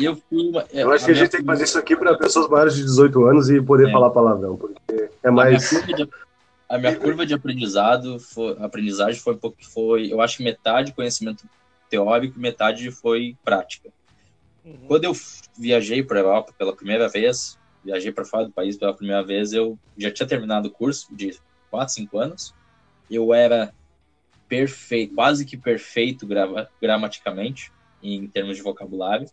eu, 0.00 0.16
fui 0.16 0.48
uma, 0.48 0.66
eu 0.72 0.92
acho 0.92 1.04
que 1.04 1.12
a 1.12 1.14
gente 1.14 1.30
tem 1.30 1.40
que 1.40 1.46
fazer 1.46 1.64
isso 1.64 1.78
aqui 1.78 1.96
para 1.96 2.18
pessoas 2.18 2.48
maiores 2.48 2.74
de 2.74 2.82
18 2.82 3.24
anos 3.24 3.48
e 3.48 3.62
poder 3.62 3.88
é. 3.88 3.92
falar 3.92 4.10
palavrão, 4.10 4.56
porque 4.56 5.10
é 5.22 5.30
mais... 5.30 5.72
A 5.72 5.76
minha 5.76 5.86
curva 5.86 5.94
de, 5.94 6.10
a 6.68 6.78
minha 6.78 6.96
curva 6.96 7.26
de 7.26 7.34
aprendizado, 7.34 8.18
foi, 8.18 8.56
aprendizagem 8.60 9.20
foi 9.20 9.34
um 9.34 9.38
pouco, 9.38 9.56
foi, 9.72 10.12
eu 10.12 10.20
acho 10.20 10.38
que 10.38 10.42
metade 10.42 10.92
conhecimento 10.92 11.44
teórico 11.88 12.36
e 12.36 12.42
metade 12.42 12.90
foi 12.90 13.36
prática. 13.44 13.90
Uhum. 14.64 14.76
Quando 14.88 15.04
eu 15.04 15.12
viajei 15.56 16.02
para 16.02 16.18
a 16.18 16.22
Europa 16.22 16.52
pela 16.58 16.74
primeira 16.74 17.08
vez, 17.08 17.56
viajei 17.86 18.12
para 18.12 18.24
fora 18.24 18.44
do 18.44 18.52
país 18.52 18.76
pela 18.76 18.94
primeira 18.94 19.22
vez, 19.22 19.52
eu 19.52 19.78
já 19.96 20.10
tinha 20.10 20.26
terminado 20.26 20.68
o 20.68 20.70
curso 20.70 21.14
de 21.14 21.38
4, 21.70 21.94
5 21.94 22.18
anos, 22.18 22.54
eu 23.10 23.32
era 23.32 23.72
perfeito, 24.48 25.14
quase 25.14 25.44
que 25.44 25.56
perfeito 25.56 26.26
grava, 26.26 26.68
gramaticamente, 26.80 27.72
em 28.02 28.26
termos 28.26 28.56
de 28.56 28.62
vocabulário, 28.62 29.28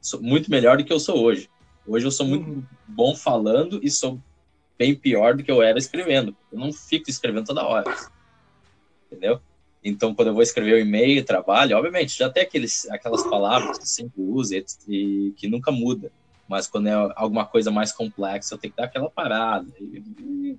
sou 0.00 0.20
muito 0.20 0.50
melhor 0.50 0.76
do 0.76 0.84
que 0.84 0.92
eu 0.92 1.00
sou 1.00 1.22
hoje. 1.22 1.48
Hoje 1.86 2.06
eu 2.06 2.10
sou 2.10 2.26
muito 2.26 2.48
uhum. 2.48 2.62
bom 2.86 3.14
falando 3.14 3.80
e 3.82 3.90
sou 3.90 4.20
bem 4.76 4.94
pior 4.94 5.34
do 5.34 5.42
que 5.42 5.50
eu 5.50 5.62
era 5.62 5.78
escrevendo. 5.78 6.36
Eu 6.52 6.58
não 6.58 6.72
fico 6.72 7.08
escrevendo 7.08 7.46
toda 7.46 7.66
hora. 7.66 7.94
Entendeu? 9.06 9.40
Então, 9.82 10.14
quando 10.14 10.28
eu 10.28 10.34
vou 10.34 10.42
escrever 10.42 10.74
o 10.74 10.78
e-mail, 10.78 11.24
trabalho, 11.24 11.76
obviamente, 11.76 12.18
já 12.18 12.28
tem 12.28 12.42
aqueles, 12.42 12.88
aquelas 12.90 13.22
palavras 13.24 13.78
que 13.78 13.88
sempre 13.88 14.20
usa 14.20 14.56
e, 14.56 14.64
e, 14.88 15.30
que 15.32 15.48
nunca 15.48 15.70
muda. 15.70 16.12
Mas 16.48 16.66
quando 16.66 16.88
é 16.88 16.92
alguma 17.14 17.44
coisa 17.44 17.70
mais 17.70 17.92
complexa, 17.92 18.54
eu 18.54 18.58
tenho 18.58 18.72
que 18.72 18.78
dar 18.78 18.86
aquela 18.86 19.10
parada. 19.10 19.68
E, 19.78 20.02
e, 20.18 20.58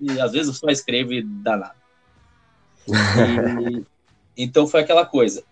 e 0.00 0.20
às 0.20 0.32
vezes 0.32 0.48
eu 0.48 0.54
só 0.54 0.68
escrevo 0.68 1.12
e 1.12 1.22
dá 1.22 1.56
nada. 1.56 1.76
então, 4.36 4.66
foi 4.68 4.80
aquela 4.80 5.04
coisa 5.04 5.42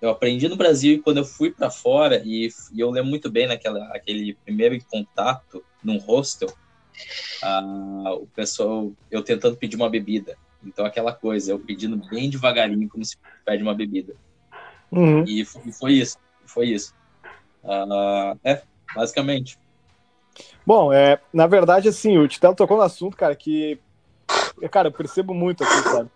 eu 0.00 0.10
aprendi 0.10 0.48
no 0.48 0.56
Brasil 0.56 0.94
e 0.94 0.98
quando 0.98 1.18
eu 1.18 1.24
fui 1.24 1.50
para 1.50 1.70
fora, 1.70 2.22
e, 2.24 2.48
e, 2.72 2.80
eu 2.80 2.90
lembro 2.90 3.10
muito 3.10 3.30
bem 3.30 3.46
naquela 3.46 3.84
aquele 3.88 4.34
primeiro 4.44 4.78
contato 4.84 5.64
num 5.82 5.98
hostel, 5.98 6.48
uh, 7.42 8.14
o 8.14 8.26
pessoal, 8.28 8.92
eu 9.10 9.22
tentando 9.22 9.56
pedir 9.56 9.76
uma 9.76 9.90
bebida. 9.90 10.36
Então, 10.64 10.84
aquela 10.84 11.12
coisa, 11.12 11.52
eu 11.52 11.58
pedindo 11.58 11.96
bem 12.08 12.30
devagarinho, 12.30 12.88
como 12.88 13.04
se 13.04 13.16
pede 13.44 13.62
uma 13.62 13.74
bebida. 13.74 14.14
Uhum. 14.90 15.24
E, 15.24 15.44
foi, 15.44 15.72
foi, 15.72 15.92
isso, 15.94 16.18
foi 16.46 16.68
isso. 16.68 16.94
Uh, 17.62 18.38
é, 18.44 18.62
basicamente. 18.94 19.58
Bom, 20.66 20.92
é, 20.92 21.20
na 21.32 21.46
verdade, 21.46 21.88
assim, 21.88 22.18
o 22.18 22.28
Titelo 22.28 22.54
tocou 22.54 22.76
no 22.76 22.82
assunto, 22.82 23.16
cara, 23.16 23.34
que, 23.34 23.80
cara, 24.70 24.88
eu 24.88 24.92
percebo 24.92 25.32
muito 25.32 25.64
aqui, 25.64 25.88
sabe? 25.88 26.10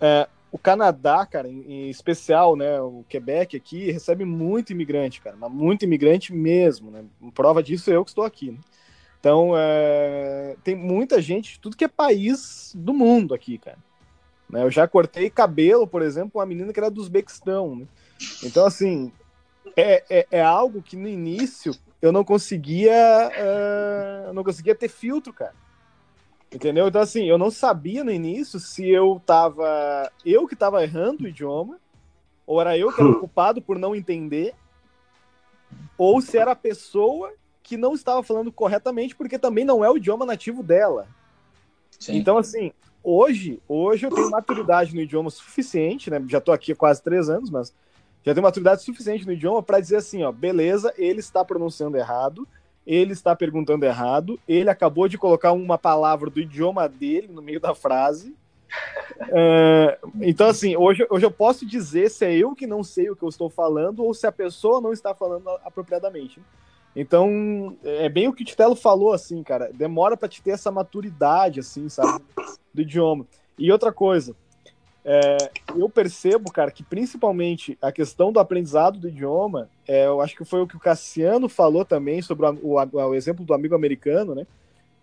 É, 0.00 0.28
o 0.52 0.58
Canadá, 0.58 1.26
cara, 1.26 1.48
em, 1.48 1.90
especial, 1.90 2.56
né, 2.56 2.80
o 2.80 3.04
Quebec 3.08 3.56
aqui, 3.56 3.90
recebe 3.90 4.24
muito 4.24 4.72
imigrante, 4.72 5.20
cara, 5.20 5.36
mas 5.38 5.50
muito 5.50 5.84
imigrante 5.84 6.32
mesmo, 6.32 6.90
né? 6.90 7.04
Prova 7.34 7.62
disso 7.62 7.90
eu 7.90 8.04
que 8.04 8.10
estou 8.10 8.24
aqui, 8.24 8.52
né? 8.52 8.58
Então, 9.18 9.54
é, 9.56 10.56
tem 10.62 10.76
muita 10.76 11.20
gente 11.20 11.54
de 11.54 11.60
tudo 11.60 11.76
que 11.76 11.84
é 11.84 11.88
país 11.88 12.72
do 12.76 12.94
mundo 12.94 13.34
aqui, 13.34 13.58
cara. 13.58 13.78
Né? 14.48 14.62
Eu 14.62 14.70
já 14.70 14.86
cortei 14.86 15.28
cabelo, 15.28 15.86
por 15.86 16.00
exemplo, 16.00 16.38
uma 16.38 16.46
menina 16.46 16.72
que 16.72 16.78
era 16.78 16.90
do 16.90 17.00
Uzbequistão, 17.00 17.74
né? 17.74 17.86
Então, 18.44 18.64
assim, 18.64 19.10
é, 19.74 20.04
é, 20.08 20.26
é, 20.30 20.42
algo 20.42 20.82
que 20.82 20.96
no 20.96 21.08
início 21.08 21.74
eu 22.00 22.12
não 22.12 22.24
conseguia, 22.24 22.92
uh, 22.92 24.28
eu 24.28 24.34
não 24.34 24.44
conseguia 24.44 24.74
ter 24.74 24.88
filtro, 24.88 25.32
cara. 25.32 25.54
Entendeu? 26.52 26.86
Então, 26.86 27.00
assim, 27.00 27.24
eu 27.24 27.36
não 27.36 27.50
sabia 27.50 28.04
no 28.04 28.10
início 28.10 28.60
se 28.60 28.88
eu 28.88 29.20
tava. 29.26 30.10
Eu 30.24 30.46
que 30.46 30.54
tava 30.54 30.82
errando 30.82 31.24
o 31.24 31.28
idioma, 31.28 31.78
ou 32.46 32.60
era 32.60 32.78
eu 32.78 32.92
que 32.92 33.00
era 33.00 33.14
culpado 33.14 33.60
por 33.60 33.78
não 33.78 33.96
entender, 33.96 34.54
ou 35.98 36.20
se 36.20 36.38
era 36.38 36.52
a 36.52 36.56
pessoa 36.56 37.32
que 37.62 37.76
não 37.76 37.94
estava 37.94 38.22
falando 38.22 38.52
corretamente, 38.52 39.16
porque 39.16 39.38
também 39.38 39.64
não 39.64 39.84
é 39.84 39.90
o 39.90 39.96
idioma 39.96 40.24
nativo 40.24 40.62
dela. 40.62 41.08
Sim. 41.98 42.16
Então, 42.16 42.38
assim, 42.38 42.72
hoje, 43.02 43.60
hoje 43.68 44.06
eu 44.06 44.14
tenho 44.14 44.30
maturidade 44.30 44.94
no 44.94 45.00
idioma 45.00 45.30
suficiente, 45.30 46.08
né? 46.08 46.24
Já 46.28 46.40
tô 46.40 46.52
aqui 46.52 46.72
há 46.72 46.76
quase 46.76 47.02
três 47.02 47.28
anos, 47.28 47.50
mas 47.50 47.74
já 48.26 48.34
tenho 48.34 48.42
maturidade 48.42 48.82
suficiente 48.82 49.24
no 49.24 49.32
idioma 49.32 49.62
para 49.62 49.78
dizer 49.78 49.96
assim, 49.96 50.24
ó, 50.24 50.32
beleza, 50.32 50.92
ele 50.98 51.20
está 51.20 51.44
pronunciando 51.44 51.96
errado, 51.96 52.46
ele 52.84 53.12
está 53.12 53.36
perguntando 53.36 53.86
errado, 53.86 54.38
ele 54.48 54.68
acabou 54.68 55.06
de 55.06 55.16
colocar 55.16 55.52
uma 55.52 55.78
palavra 55.78 56.28
do 56.28 56.40
idioma 56.40 56.88
dele 56.88 57.28
no 57.28 57.40
meio 57.40 57.60
da 57.60 57.72
frase. 57.72 58.34
É, 59.30 59.98
então, 60.20 60.48
assim, 60.48 60.76
hoje, 60.76 61.06
hoje 61.08 61.24
eu 61.24 61.30
posso 61.30 61.64
dizer 61.64 62.10
se 62.10 62.24
é 62.24 62.34
eu 62.34 62.52
que 62.52 62.66
não 62.66 62.82
sei 62.82 63.08
o 63.08 63.14
que 63.14 63.22
eu 63.22 63.28
estou 63.28 63.48
falando 63.48 64.04
ou 64.04 64.12
se 64.12 64.26
a 64.26 64.32
pessoa 64.32 64.80
não 64.80 64.92
está 64.92 65.14
falando 65.14 65.48
apropriadamente. 65.64 66.42
Então, 66.96 67.76
é 67.84 68.08
bem 68.08 68.26
o 68.26 68.32
que 68.32 68.42
o 68.42 68.46
Titelo 68.46 68.74
falou, 68.74 69.12
assim, 69.12 69.40
cara. 69.42 69.70
Demora 69.72 70.16
para 70.16 70.28
te 70.28 70.42
ter 70.42 70.50
essa 70.50 70.72
maturidade, 70.72 71.60
assim, 71.60 71.88
sabe? 71.88 72.24
Do 72.74 72.82
idioma. 72.82 73.24
E 73.58 73.70
outra 73.70 73.92
coisa, 73.92 74.34
é, 75.08 75.52
eu 75.76 75.88
percebo, 75.88 76.50
cara, 76.50 76.72
que 76.72 76.82
principalmente 76.82 77.78
a 77.80 77.92
questão 77.92 78.32
do 78.32 78.40
aprendizado 78.40 78.98
do 78.98 79.08
idioma, 79.08 79.70
é, 79.86 80.06
eu 80.06 80.20
acho 80.20 80.34
que 80.34 80.44
foi 80.44 80.60
o 80.60 80.66
que 80.66 80.76
o 80.76 80.80
Cassiano 80.80 81.48
falou 81.48 81.84
também 81.84 82.20
sobre 82.20 82.44
o, 82.44 82.58
o, 82.60 82.74
o 82.74 83.14
exemplo 83.14 83.44
do 83.44 83.54
amigo 83.54 83.76
americano, 83.76 84.34
né? 84.34 84.44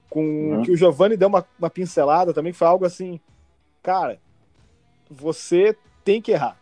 Com 0.09 0.57
uhum. 0.57 0.61
que 0.61 0.71
o 0.71 0.75
Giovanni 0.75 1.15
deu 1.15 1.29
uma, 1.29 1.45
uma 1.57 1.69
pincelada 1.69 2.33
também, 2.33 2.51
foi 2.51 2.67
algo 2.67 2.83
assim, 2.83 3.17
cara, 3.81 4.19
você 5.09 5.73
tem 6.03 6.21
que 6.21 6.33
errar. 6.33 6.57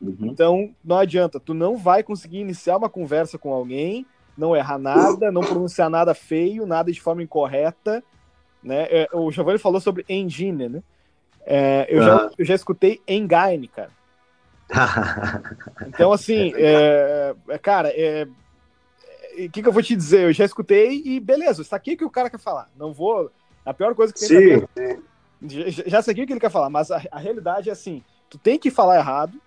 Uhum. 0.00 0.16
Então, 0.20 0.70
não 0.84 0.98
adianta, 0.98 1.40
tu 1.40 1.54
não 1.54 1.76
vai 1.76 2.04
conseguir 2.04 2.38
iniciar 2.38 2.76
uma 2.76 2.88
conversa 2.88 3.36
com 3.36 3.52
alguém, 3.52 4.06
não 4.38 4.54
errar 4.54 4.78
nada, 4.78 5.32
não 5.32 5.40
pronunciar 5.40 5.90
nada 5.90 6.14
feio, 6.14 6.66
nada 6.66 6.92
de 6.92 7.00
forma 7.00 7.20
incorreta, 7.20 8.00
né? 8.62 8.86
É, 8.90 9.08
o 9.12 9.28
Giovanni 9.32 9.58
falou 9.58 9.80
sobre 9.80 10.04
engine, 10.08 10.68
né? 10.68 10.82
É, 11.46 11.86
eu, 11.88 12.02
já, 12.02 12.30
eu 12.36 12.44
já 12.44 12.54
escutei 12.56 13.00
Engine, 13.06 13.68
cara. 13.68 13.90
Então, 15.86 16.12
assim, 16.12 16.52
é, 16.56 17.34
é, 17.48 17.58
cara, 17.58 17.88
é, 17.90 18.24
o 18.24 19.44
é, 19.44 19.48
que, 19.48 19.62
que 19.62 19.68
eu 19.68 19.72
vou 19.72 19.82
te 19.82 19.94
dizer? 19.94 20.24
Eu 20.24 20.32
já 20.32 20.44
escutei 20.44 21.02
e 21.04 21.20
beleza, 21.20 21.62
isso 21.62 21.74
aqui 21.74 21.96
que 21.96 22.04
o 22.04 22.10
cara 22.10 22.28
quer 22.28 22.40
falar. 22.40 22.68
Não 22.76 22.92
vou. 22.92 23.30
A 23.64 23.72
pior 23.72 23.94
coisa 23.94 24.12
que 24.12 24.18
tem 24.18 24.28
Sim. 24.28 24.66
É, 24.76 24.98
já, 25.70 25.84
já 25.86 26.02
sei 26.02 26.12
o 26.12 26.16
que 26.16 26.32
ele 26.32 26.40
quer 26.40 26.50
falar, 26.50 26.68
mas 26.68 26.90
a, 26.90 27.00
a, 27.10 27.18
realidade 27.18 27.68
é 27.68 27.72
assim: 27.72 28.02
tu 28.28 28.38
tem 28.38 28.58
que 28.58 28.70
falar 28.70 28.98
errado. 28.98 29.40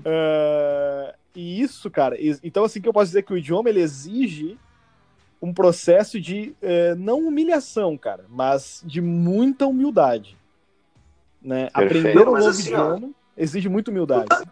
Uh, 0.00 1.14
e 1.34 1.60
isso, 1.60 1.88
cara, 1.88 2.16
então 2.42 2.64
assim 2.64 2.80
que 2.80 2.88
eu 2.88 2.92
posso 2.92 3.06
dizer 3.06 3.22
que 3.22 3.32
o 3.32 3.36
idioma 3.36 3.68
ele 3.68 3.80
exige 3.80 4.58
um 5.40 5.54
processo 5.54 6.20
de 6.20 6.52
uh, 6.60 6.96
não 6.96 7.20
humilhação, 7.20 7.96
cara, 7.96 8.24
mas 8.28 8.82
de 8.84 9.00
muita 9.00 9.66
humildade. 9.66 10.37
Né? 11.42 11.68
Aprender 11.72 12.20
um 12.26 12.32
novo 12.32 12.36
assim, 12.36 12.62
idioma 12.62 13.00
ó, 13.02 13.08
exige 13.36 13.68
muita 13.68 13.90
humildade. 13.90 14.24
Tu 14.24 14.28
tá, 14.28 14.44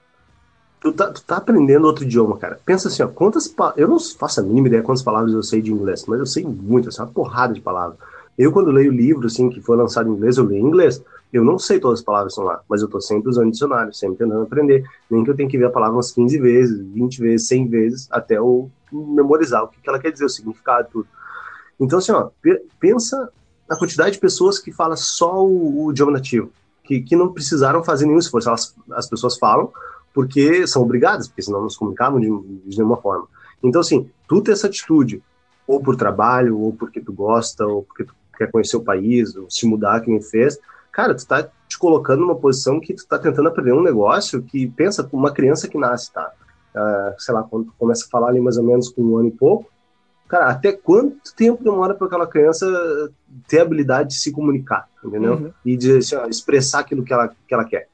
tu 0.81 0.93
tá, 0.93 1.13
tu, 1.13 1.23
tá, 1.25 1.37
aprendendo 1.37 1.87
outro 1.87 2.05
idioma, 2.05 2.39
cara. 2.39 2.59
Pensa 2.65 2.89
assim, 2.89 3.03
ó, 3.03 3.09
quantas 3.09 3.53
Eu 3.77 3.89
não 3.89 3.99
faço 3.99 4.41
a 4.41 4.43
mínima 4.43 4.69
ideia 4.69 4.83
quantas 4.83 5.03
palavras 5.03 5.33
eu 5.33 5.43
sei 5.43 5.61
de 5.61 5.73
inglês, 5.73 6.05
mas 6.07 6.21
eu 6.21 6.27
sei 6.27 6.45
muito, 6.45 6.89
assim, 6.89 7.03
uma 7.03 7.09
porrada 7.09 7.53
de 7.53 7.61
palavras. 7.61 7.99
Eu, 8.39 8.53
quando 8.53 8.71
leio 8.71 8.93
livro, 8.93 9.27
assim, 9.27 9.49
que 9.49 9.61
foi 9.61 9.77
lançado 9.77 10.09
em 10.09 10.13
inglês, 10.13 10.37
eu 10.37 10.45
leio 10.45 10.63
em 10.63 10.69
inglês. 10.69 11.03
Eu 11.33 11.43
não 11.43 11.59
sei 11.59 11.81
todas 11.81 12.01
as 12.01 12.05
palavras 12.05 12.35
que 12.35 12.41
estão 12.41 12.45
lá, 12.45 12.63
mas 12.69 12.83
eu 12.83 12.89
tô 12.89 13.01
sempre 13.01 13.29
usando 13.29 13.51
dicionário, 13.51 13.93
sempre 13.93 14.19
tentando 14.19 14.43
aprender. 14.43 14.85
Nem 15.11 15.25
que 15.25 15.31
eu 15.31 15.37
tenho 15.37 15.49
que 15.49 15.59
ver 15.59 15.67
a 15.67 15.71
palavra 15.71 15.97
umas 15.97 16.13
15 16.13 16.39
vezes, 16.39 16.79
20 16.79 17.21
vezes, 17.21 17.49
100 17.49 17.69
vezes, 17.69 18.09
até 18.11 18.37
eu 18.37 18.71
memorizar 18.93 19.65
o 19.65 19.69
que, 19.69 19.81
que 19.81 19.89
ela 19.89 19.99
quer 19.99 20.13
dizer, 20.13 20.25
o 20.25 20.29
significado, 20.29 20.89
tudo. 20.93 21.09
Então, 21.81 21.99
assim, 21.99 22.13
ó, 22.13 22.31
pensa 22.79 23.31
na 23.69 23.77
quantidade 23.77 24.13
de 24.13 24.21
pessoas 24.21 24.59
que 24.59 24.71
fala 24.71 24.97
só 24.97 25.45
o, 25.45 25.87
o 25.87 25.91
idioma 25.91 26.13
nativo 26.13 26.51
que, 26.87 27.01
que 27.03 27.17
não 27.17 27.33
precisaram 27.33 27.83
fazer 27.83 28.07
nenhum 28.07 28.19
esforço. 28.19 28.49
Elas, 28.49 28.75
as 28.93 29.09
pessoas 29.09 29.37
falam 29.37 29.71
porque 30.15 30.67
são 30.67 30.83
obrigadas, 30.83 31.29
porque 31.29 31.43
senão 31.43 31.61
não 31.61 31.69
se 31.69 31.79
comunicavam 31.79 32.19
de, 32.19 32.27
de 32.27 32.77
nenhuma 32.79 32.97
forma. 32.97 33.27
Então, 33.63 33.81
assim, 33.81 34.09
tu 34.27 34.41
ter 34.41 34.53
essa 34.53 34.67
atitude, 34.67 35.23
ou 35.67 35.81
por 35.81 35.97
trabalho, 35.97 36.59
ou 36.59 36.73
porque 36.73 37.01
tu 37.01 37.13
gosta, 37.13 37.67
ou 37.67 37.83
porque 37.83 38.05
tu 38.05 38.15
quer 38.39 38.51
conhecer 38.51 38.77
o 38.77 38.83
país, 38.83 39.37
ou 39.37 39.51
se 39.51 39.67
mudar, 39.67 40.01
que 40.01 40.11
nem 40.11 40.23
fez, 40.23 40.59
cara, 40.91 41.15
tu 41.15 41.27
tá 41.27 41.47
te 41.69 41.79
colocando 41.79 42.21
numa 42.21 42.37
posição 42.37 42.81
que 42.81 42.95
tu 42.95 43.07
tá 43.07 43.19
tentando 43.19 43.49
aprender 43.49 43.73
um 43.73 43.83
negócio 43.83 44.43
que 44.43 44.67
pensa 44.69 45.07
uma 45.13 45.33
criança 45.33 45.69
que 45.69 45.77
nasce, 45.77 46.11
tá? 46.13 46.33
Uh, 46.75 47.15
sei 47.19 47.35
lá, 47.35 47.43
quando 47.43 47.73
começa 47.79 48.07
a 48.07 48.09
falar 48.09 48.29
ali 48.29 48.41
mais 48.41 48.57
ou 48.57 48.65
menos 48.65 48.89
com 48.89 49.03
um 49.03 49.17
ano 49.19 49.29
e 49.29 49.33
pouco, 49.33 49.71
cara, 50.29 50.51
até 50.51 50.73
quanto 50.73 51.35
tempo 51.35 51.63
demora 51.63 51.95
para 51.95 52.07
aquela 52.07 52.27
criança 52.27 52.67
ter 53.49 53.61
a 53.61 53.63
habilidade 53.63 54.11
de 54.11 54.17
se 54.17 54.33
comunicar, 54.33 54.89
entendeu? 55.05 55.35
Uhum. 55.35 55.51
E 55.65 55.77
de 55.77 55.99
assim, 55.99 56.17
ó, 56.17 56.27
expressar 56.27 56.81
aquilo 56.81 57.05
que 57.05 57.13
ela, 57.13 57.29
que 57.29 57.55
ela 57.55 57.65
quer. 57.65 57.89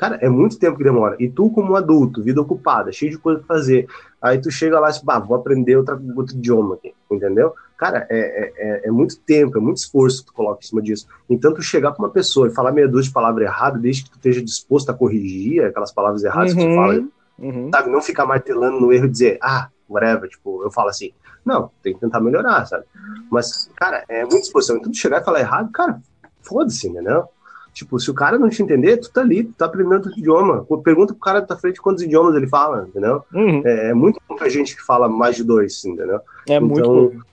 Cara, 0.00 0.16
é 0.22 0.30
muito 0.30 0.58
tempo 0.58 0.78
que 0.78 0.84
demora. 0.84 1.14
E 1.18 1.28
tu, 1.28 1.50
como 1.50 1.76
adulto, 1.76 2.22
vida 2.22 2.40
ocupada, 2.40 2.90
cheio 2.90 3.10
de 3.10 3.18
coisa 3.18 3.38
pra 3.40 3.54
fazer, 3.54 3.86
aí 4.22 4.40
tu 4.40 4.50
chega 4.50 4.80
lá 4.80 4.88
e 4.90 5.04
bah, 5.04 5.18
vou 5.18 5.36
aprender 5.36 5.76
outra, 5.76 6.00
outro 6.16 6.34
idioma 6.36 6.76
aqui, 6.76 6.94
entendeu? 7.10 7.52
Cara, 7.76 8.06
é, 8.08 8.18
é, 8.18 8.52
é, 8.56 8.88
é 8.88 8.90
muito 8.90 9.18
tempo, 9.18 9.58
é 9.58 9.60
muito 9.60 9.76
esforço 9.76 10.20
que 10.20 10.26
tu 10.26 10.32
coloca 10.32 10.60
em 10.62 10.66
cima 10.66 10.80
disso. 10.80 11.06
Então, 11.28 11.52
tu 11.52 11.60
chegar 11.60 11.92
pra 11.92 12.02
uma 12.02 12.10
pessoa 12.10 12.48
e 12.48 12.54
falar 12.54 12.72
meia 12.72 12.88
dúzia 12.88 13.08
de 13.08 13.12
palavra 13.12 13.44
errada, 13.44 13.78
desde 13.78 14.04
que 14.04 14.10
tu 14.10 14.16
esteja 14.16 14.42
disposto 14.42 14.88
a 14.88 14.94
corrigir 14.94 15.64
aquelas 15.64 15.92
palavras 15.92 16.24
erradas 16.24 16.54
uhum. 16.54 16.58
que 16.58 16.64
tu 16.64 16.68
uhum. 16.70 16.76
fala, 16.76 17.08
uhum. 17.38 17.70
sabe? 17.70 17.90
Não 17.90 18.00
ficar 18.00 18.24
martelando 18.24 18.80
no 18.80 18.92
erro 18.94 19.04
e 19.04 19.10
dizer, 19.10 19.38
ah, 19.42 19.68
whatever, 19.86 20.30
tipo, 20.30 20.62
eu 20.62 20.70
falo 20.70 20.88
assim. 20.88 21.12
Não, 21.44 21.70
tem 21.82 21.94
que 21.94 22.00
tentar 22.00 22.20
melhorar, 22.20 22.66
sabe? 22.66 22.84
Mas, 23.30 23.70
cara, 23.76 24.04
é 24.08 24.20
muita 24.20 24.40
disposição. 24.40 24.76
Então, 24.76 24.90
tu 24.90 24.98
chegar 24.98 25.20
e 25.20 25.24
falar 25.24 25.40
errado, 25.40 25.70
cara, 25.72 26.00
foda-se, 26.42 26.88
entendeu? 26.88 27.24
Tipo, 27.72 27.98
se 27.98 28.10
o 28.10 28.14
cara 28.14 28.38
não 28.38 28.48
te 28.48 28.62
entender, 28.62 28.96
tu 28.98 29.10
tá 29.10 29.20
ali, 29.20 29.44
tu 29.44 29.52
tá 29.52 29.66
aprendendo 29.66 30.04
outro 30.06 30.18
idioma. 30.18 30.66
Pergunta 30.82 31.14
pro 31.14 31.22
cara 31.22 31.40
tá 31.40 31.56
frente 31.56 31.80
quantos 31.80 32.02
idiomas 32.02 32.34
ele 32.34 32.48
fala, 32.48 32.86
entendeu? 32.88 33.22
Uhum. 33.32 33.62
É, 33.64 33.90
é 33.90 33.94
muito 33.94 34.20
pouca 34.26 34.50
gente 34.50 34.74
que 34.74 34.82
fala 34.82 35.08
mais 35.08 35.36
de 35.36 35.44
dois, 35.44 35.84
entendeu? 35.84 36.20
É 36.48 36.56
então, 36.56 36.66
muito 36.66 37.24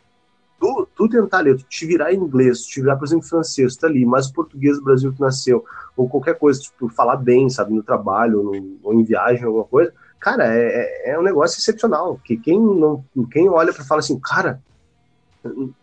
tu, 0.60 0.88
tu 0.96 1.08
tentar 1.08 1.42
ler, 1.42 1.56
tu 1.56 1.64
te 1.64 1.86
virar 1.86 2.14
em 2.14 2.18
inglês, 2.18 2.62
tu 2.62 2.70
te 2.70 2.82
virar, 2.82 2.96
por 2.98 3.06
exemplo, 3.06 3.26
em 3.26 3.30
francês, 3.30 3.76
tu 3.76 3.82
tá 3.82 3.88
ali, 3.88 4.06
mais 4.06 4.30
português 4.30 4.78
do 4.78 4.84
Brasil 4.84 5.14
que 5.14 5.22
nasceu, 5.22 5.64
ou 5.96 6.10
qualquer 6.10 6.38
coisa, 6.38 6.60
tipo, 6.60 6.90
falar 6.90 7.18
bem, 7.18 7.50
sabe, 7.50 7.74
no 7.74 7.84
trabalho, 7.84 8.44
no, 8.44 8.80
ou 8.84 8.94
em 8.94 9.04
viagem, 9.04 9.46
alguma 9.46 9.64
coisa, 9.64 9.94
cara, 10.20 10.54
é, 10.54 10.66
é, 11.06 11.12
é 11.12 11.20
um 11.20 11.24
negócio 11.24 11.60
excepcional, 11.60 12.20
que 12.24 12.38
quem, 12.38 12.60
não, 12.60 13.04
quem 13.32 13.50
olha 13.50 13.74
para 13.74 13.84
falar 13.84 14.00
assim, 14.00 14.20
cara, 14.20 14.62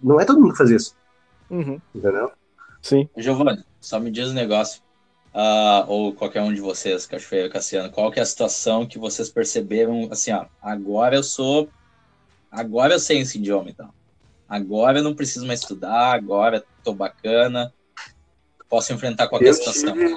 não 0.02 0.20
é 0.20 0.24
todo 0.24 0.40
mundo 0.40 0.52
que 0.52 0.58
faz 0.58 0.70
isso, 0.70 0.96
uhum. 1.50 1.80
entendeu? 1.94 2.32
Sim. 2.82 3.08
Giovanni, 3.16 3.64
só 3.80 3.98
me 3.98 4.10
diz 4.10 4.28
um 4.28 4.34
negócio. 4.34 4.82
Uh, 5.34 5.82
ou 5.88 6.14
qualquer 6.14 6.42
um 6.42 6.54
de 6.54 6.60
vocês, 6.60 7.06
Cachoeira 7.06 7.50
Cassiano, 7.50 7.90
qual 7.90 8.12
que 8.12 8.20
é 8.20 8.22
a 8.22 8.26
situação 8.26 8.86
que 8.86 9.00
vocês 9.00 9.28
perceberam, 9.28 10.08
assim, 10.12 10.30
ó, 10.30 10.46
agora 10.62 11.16
eu 11.16 11.24
sou, 11.24 11.68
agora 12.52 12.94
eu 12.94 13.00
sei 13.00 13.18
esse 13.18 13.38
idioma, 13.38 13.68
então. 13.68 13.90
Agora 14.48 14.98
eu 14.98 15.02
não 15.02 15.12
preciso 15.12 15.44
mais 15.44 15.58
estudar, 15.58 16.14
agora 16.14 16.64
tô 16.84 16.94
bacana, 16.94 17.74
posso 18.68 18.92
enfrentar 18.92 19.26
qualquer 19.26 19.48
eu 19.48 19.54
situação. 19.54 19.92
Tive... 19.92 20.16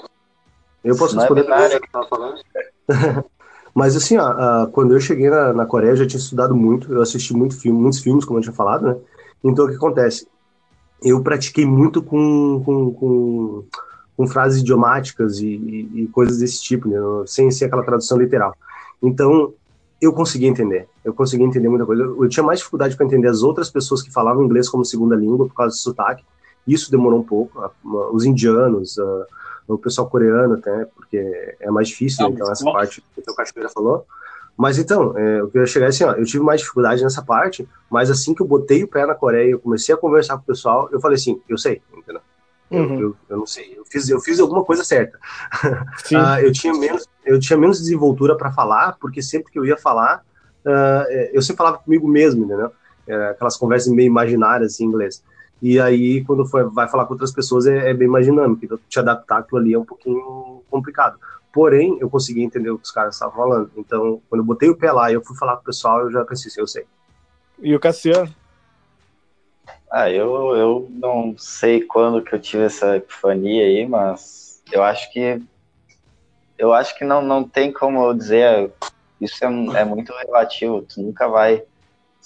Eu 0.84 0.96
posso 0.96 1.18
responder 1.18 1.50
é 1.50 1.80
que 1.80 1.92
tava 1.92 2.08
falando. 2.08 2.40
Mas 3.78 3.96
assim, 3.96 4.18
ó, 4.18 4.32
uh, 4.32 4.72
quando 4.72 4.94
eu 4.94 5.00
cheguei 5.00 5.30
na, 5.30 5.54
na 5.54 5.66
Coreia, 5.66 5.92
eu 5.92 5.98
já 5.98 6.08
tinha 6.08 6.20
estudado 6.20 6.56
muito, 6.56 6.92
eu 6.92 7.02
assisti 7.02 7.32
muito 7.32 7.60
filme, 7.60 7.80
muitos 7.80 8.00
filmes, 8.00 8.26
como 8.26 8.40
eu 8.40 8.44
tinha 8.44 8.54
falado, 8.54 8.88
né? 8.88 8.96
Então 9.44 9.66
o 9.66 9.70
que 9.70 9.76
acontece? 9.76 10.26
eu 11.02 11.22
pratiquei 11.22 11.66
muito 11.66 12.02
com, 12.02 12.62
com, 12.66 12.94
com, 12.94 13.64
com 14.16 14.28
frases 14.28 14.62
idiomáticas 14.62 15.40
e, 15.40 15.48
e, 15.48 16.02
e, 16.04 16.08
coisas 16.08 16.40
desse 16.40 16.62
tipo, 16.62 16.88
né? 16.88 16.98
sem 17.26 17.52
ser 17.52 17.66
aquela 17.66 17.84
tradução 17.84 18.18
literal. 18.18 18.56
Então, 19.02 19.54
eu 20.02 20.12
conseguia 20.12 20.48
entender. 20.48 20.88
Eu 21.04 21.14
conseguia 21.14 21.46
entender 21.46 21.70
muita 21.70 21.86
coisa. 21.86 22.04
Eu, 22.04 22.24
eu 22.24 22.30
tinha 22.30 22.44
mais 22.44 22.60
dificuldade 22.60 22.96
para 22.96 23.06
entender 23.06 23.28
as 23.28 23.44
outras 23.44 23.70
pessoas 23.70 24.02
que 24.02 24.12
falavam 24.12 24.44
inglês 24.44 24.70
como 24.70 24.84
segunda 24.84 25.16
língua 25.16 25.48
por 25.48 25.54
causa 25.54 25.76
do 25.76 25.80
sotaque. 25.80 26.24
Isso 26.68 26.92
demorou 26.92 27.20
um 27.20 27.24
pouco. 27.24 27.72
Os 28.12 28.26
indianos, 28.26 28.98
o 29.68 29.78
pessoal 29.78 30.10
coreano 30.10 30.56
até, 30.56 30.86
porque 30.86 31.56
é 31.60 31.70
mais 31.70 31.90
difícil, 31.90 32.28
né? 32.28 32.36
então 32.36 32.52
essa 32.52 32.64
parte 32.72 33.04
que 33.14 33.30
o 33.30 33.36
Cachoeira 33.36 33.70
falou. 33.70 34.06
Mas 34.58 34.80
então, 34.80 35.16
é, 35.16 35.40
eu 35.40 35.50
queria 35.50 35.68
chegar 35.68 35.88
assim, 35.88 36.04
ó, 36.04 36.14
eu 36.14 36.26
tive 36.26 36.44
mais 36.44 36.62
dificuldade 36.62 37.04
nessa 37.04 37.22
parte, 37.22 37.68
mas 37.92 38.10
assim 38.10 38.34
que 38.34 38.42
eu 38.42 38.48
botei 38.48 38.84
o 38.84 38.88
pé 38.88 39.06
na 39.06 39.14
Coreia, 39.14 39.52
eu 39.52 39.60
comecei 39.60 39.94
a 39.94 39.98
conversar 39.98 40.36
com 40.38 40.44
o 40.44 40.46
pessoal, 40.46 40.90
eu 40.92 41.00
falei 41.00 41.16
assim, 41.16 41.40
eu 41.48 41.58
sei, 41.58 41.82
entendeu? 41.96 42.22
Uhum. 42.72 42.94
Eu, 42.94 43.00
eu, 43.00 43.16
eu, 43.30 43.38
não 43.38 43.46
sei, 43.46 43.76
eu 43.78 43.86
fiz, 43.86 44.10
eu 44.10 44.20
fiz 44.20 44.40
alguma 44.40 44.64
coisa 44.64 44.84
certa. 44.84 45.18
uh, 45.64 46.40
eu, 46.42 46.52
tinha 46.52 46.74
menos, 46.74 47.08
eu 47.24 47.40
tinha 47.40 47.58
menos 47.58 47.80
desenvoltura 47.80 48.36
para 48.36 48.52
falar, 48.52 48.98
porque 49.00 49.22
sempre 49.22 49.52
que 49.52 49.60
eu 49.60 49.66
ia 49.66 49.78
falar, 49.78 50.24
uh, 50.66 51.12
eu 51.32 51.42
sempre 51.42 51.58
falava 51.58 51.78
comigo 51.78 52.08
mesmo, 52.08 52.44
entendeu? 52.44 52.72
É, 53.08 53.30
aquelas 53.30 53.56
conversas 53.56 53.92
meio 53.94 54.08
imaginárias 54.08 54.82
em 54.82 54.86
inglês. 54.86 55.24
E 55.62 55.80
aí, 55.80 56.24
quando 56.24 56.46
foi, 56.46 56.64
vai 56.66 56.88
falar 56.88 57.06
com 57.06 57.14
outras 57.14 57.32
pessoas, 57.32 57.66
é, 57.66 57.90
é 57.90 57.94
bem 57.94 58.08
mais 58.08 58.26
dinâmico. 58.26 58.64
Então, 58.64 58.80
te 58.88 59.00
adaptar 59.00 59.40
aquilo 59.40 59.60
ali 59.60 59.74
é 59.74 59.80
um 59.80 59.86
pouquinho 59.86 60.64
complicado. 60.70 61.18
Porém, 61.52 61.98
eu 62.00 62.10
consegui 62.10 62.44
entender 62.44 62.70
o 62.70 62.78
que 62.78 62.86
os 62.86 62.92
caras 62.92 63.16
estavam 63.16 63.36
falando. 63.36 63.72
Então, 63.76 64.22
quando 64.30 64.42
eu 64.42 64.46
botei 64.46 64.70
o 64.70 64.78
pé 64.78 64.92
lá 64.92 65.10
e 65.10 65.16
eu 65.16 65.24
fui 65.24 65.36
falar 65.36 65.56
com 65.56 65.62
o 65.62 65.66
pessoal, 65.66 66.02
eu 66.02 66.12
já 66.12 66.24
pensei 66.24 66.50
assim, 66.52 66.62
eu 66.62 66.68
sei. 66.68 66.86
E 67.60 67.76
o 67.76 67.80
Cassiano? 67.80 68.34
Ah, 69.90 70.12
eu, 70.12 70.56
eu 70.56 70.88
não 70.92 71.36
sei 71.38 71.82
quando 71.82 72.22
que 72.22 72.36
eu 72.36 72.40
tive 72.40 72.64
essa 72.64 72.98
epifania 72.98 73.66
aí, 73.66 73.88
mas 73.88 74.62
eu 74.72 74.84
acho 74.84 75.12
que 75.12 75.42
eu 76.58 76.74
acho 76.74 76.98
que 76.98 77.06
não, 77.06 77.22
não 77.22 77.44
tem 77.44 77.72
como 77.72 78.04
eu 78.04 78.14
dizer 78.14 78.72
isso 79.22 79.44
é, 79.44 79.48
é 79.80 79.86
muito 79.86 80.14
relativo. 80.14 80.82
Tu 80.82 81.02
nunca 81.02 81.28
vai 81.28 81.64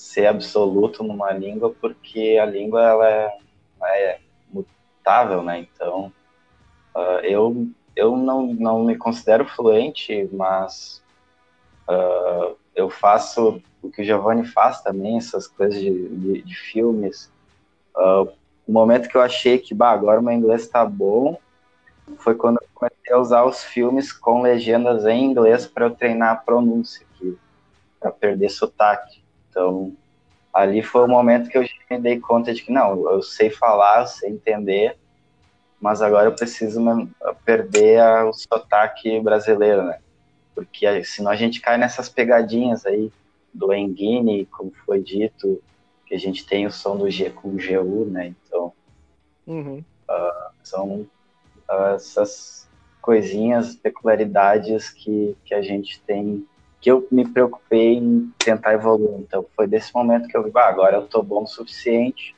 ser 0.01 0.25
absoluto 0.25 1.03
numa 1.03 1.31
língua 1.31 1.73
porque 1.79 2.39
a 2.41 2.45
língua 2.45 2.81
ela 2.81 3.09
é, 3.09 3.31
é 3.83 4.19
mutável, 4.51 5.43
né? 5.43 5.59
Então 5.59 6.11
uh, 6.95 7.19
eu 7.23 7.67
eu 7.95 8.15
não, 8.15 8.47
não 8.47 8.83
me 8.83 8.97
considero 8.97 9.45
fluente, 9.45 10.27
mas 10.31 11.03
uh, 11.87 12.55
eu 12.73 12.89
faço 12.89 13.61
o 13.81 13.91
que 13.91 14.01
o 14.01 14.05
Giovanni 14.05 14.45
faz 14.45 14.81
também, 14.81 15.17
essas 15.17 15.45
coisas 15.45 15.79
de, 15.79 16.07
de, 16.09 16.41
de 16.41 16.55
filmes. 16.55 17.31
Uh, 17.95 18.31
o 18.65 18.71
momento 18.71 19.09
que 19.09 19.17
eu 19.17 19.21
achei 19.21 19.57
que, 19.57 19.73
bah, 19.73 19.91
agora 19.91 20.19
o 20.19 20.23
meu 20.23 20.33
inglês 20.33 20.61
está 20.61 20.85
bom, 20.85 21.37
foi 22.17 22.35
quando 22.35 22.59
eu 22.61 22.67
comecei 22.73 23.13
a 23.13 23.19
usar 23.19 23.43
os 23.43 23.63
filmes 23.63 24.13
com 24.13 24.41
legendas 24.41 25.05
em 25.05 25.25
inglês 25.25 25.67
para 25.67 25.85
eu 25.85 25.91
treinar 25.91 26.31
a 26.31 26.35
pronúncia 26.35 27.05
aqui, 27.13 27.37
para 27.99 28.11
perder 28.11 28.49
sotaque. 28.49 29.20
Então, 29.51 29.93
ali 30.53 30.81
foi 30.81 31.03
o 31.03 31.09
momento 31.09 31.49
que 31.49 31.57
eu 31.57 31.65
me 31.89 31.99
dei 31.99 32.19
conta 32.19 32.53
de 32.53 32.63
que, 32.63 32.71
não, 32.71 33.11
eu 33.11 33.21
sei 33.21 33.49
falar, 33.49 34.01
eu 34.01 34.07
sei 34.07 34.29
entender, 34.31 34.97
mas 35.79 36.01
agora 36.01 36.27
eu 36.27 36.35
preciso 36.35 36.79
perder 37.43 37.99
a, 37.99 38.25
o 38.25 38.33
sotaque 38.33 39.19
brasileiro, 39.19 39.83
né? 39.83 39.99
Porque 40.55 41.03
senão 41.03 41.31
a 41.31 41.35
gente 41.35 41.59
cai 41.59 41.77
nessas 41.77 42.07
pegadinhas 42.07 42.85
aí 42.85 43.11
do 43.53 43.73
Enguine, 43.73 44.45
como 44.45 44.71
foi 44.85 45.01
dito, 45.01 45.61
que 46.05 46.15
a 46.15 46.19
gente 46.19 46.45
tem 46.45 46.65
o 46.65 46.71
som 46.71 46.95
do 46.95 47.09
G 47.09 47.29
com 47.29 47.49
o 47.49 47.57
GU, 47.57 48.05
né? 48.05 48.33
Então, 48.45 48.71
uhum. 49.45 49.83
uh, 50.09 50.51
são 50.63 51.07
uh, 51.69 51.95
essas 51.95 52.69
coisinhas, 53.01 53.75
peculiaridades 53.75 54.89
que, 54.89 55.35
que 55.43 55.53
a 55.53 55.61
gente 55.61 55.99
tem, 56.01 56.45
que 56.81 56.89
eu 56.89 57.07
me 57.11 57.27
preocupei 57.27 57.93
em 57.93 58.33
tentar 58.39 58.73
evoluir. 58.73 59.19
Então, 59.19 59.45
foi 59.55 59.67
desse 59.67 59.93
momento 59.93 60.27
que 60.27 60.35
eu 60.35 60.43
vi, 60.43 60.51
ah, 60.55 60.67
agora 60.67 60.97
eu 60.97 61.07
tô 61.07 61.21
bom 61.21 61.43
o 61.43 61.47
suficiente, 61.47 62.35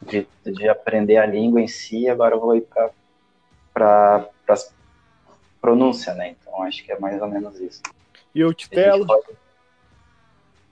de, 0.00 0.26
de 0.46 0.68
aprender 0.68 1.16
a 1.16 1.26
língua 1.26 1.60
em 1.60 1.66
si, 1.66 2.08
agora 2.08 2.36
eu 2.36 2.40
vou 2.40 2.56
ir 2.56 2.66
para 3.74 4.30
a 4.48 4.56
pronúncia, 5.60 6.14
né? 6.14 6.30
Então 6.40 6.62
acho 6.62 6.84
que 6.84 6.92
é 6.92 6.98
mais 6.98 7.20
ou 7.20 7.28
menos 7.28 7.58
isso. 7.60 7.82
E 8.34 8.44
o 8.44 8.54
Titelo? 8.54 9.06
Pode... 9.06 9.26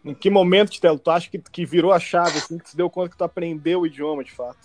Em 0.05 0.15
que 0.15 0.31
momento, 0.31 0.71
Titelo, 0.71 0.99
tu 0.99 1.11
acha 1.11 1.29
que, 1.29 1.39
que 1.39 1.67
virou 1.67 1.93
a 1.93 1.99
chave, 1.99 2.39
assim, 2.39 2.59
que 2.59 2.71
se 2.71 2.77
deu 2.77 2.89
conta 2.89 3.11
que 3.11 3.17
tu 3.17 3.25
aprendeu 3.25 3.81
o 3.81 3.87
idioma, 3.87 4.23
de 4.23 4.31
fato? 4.31 4.59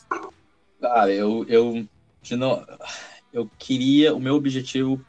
Cara, 0.80 1.12
eu, 1.12 1.44
eu, 1.50 1.86
de 2.22 2.36
novo, 2.36 2.66
eu 3.34 3.50
queria, 3.58 4.14
o 4.14 4.20
meu 4.20 4.36
objetivo, 4.36 5.04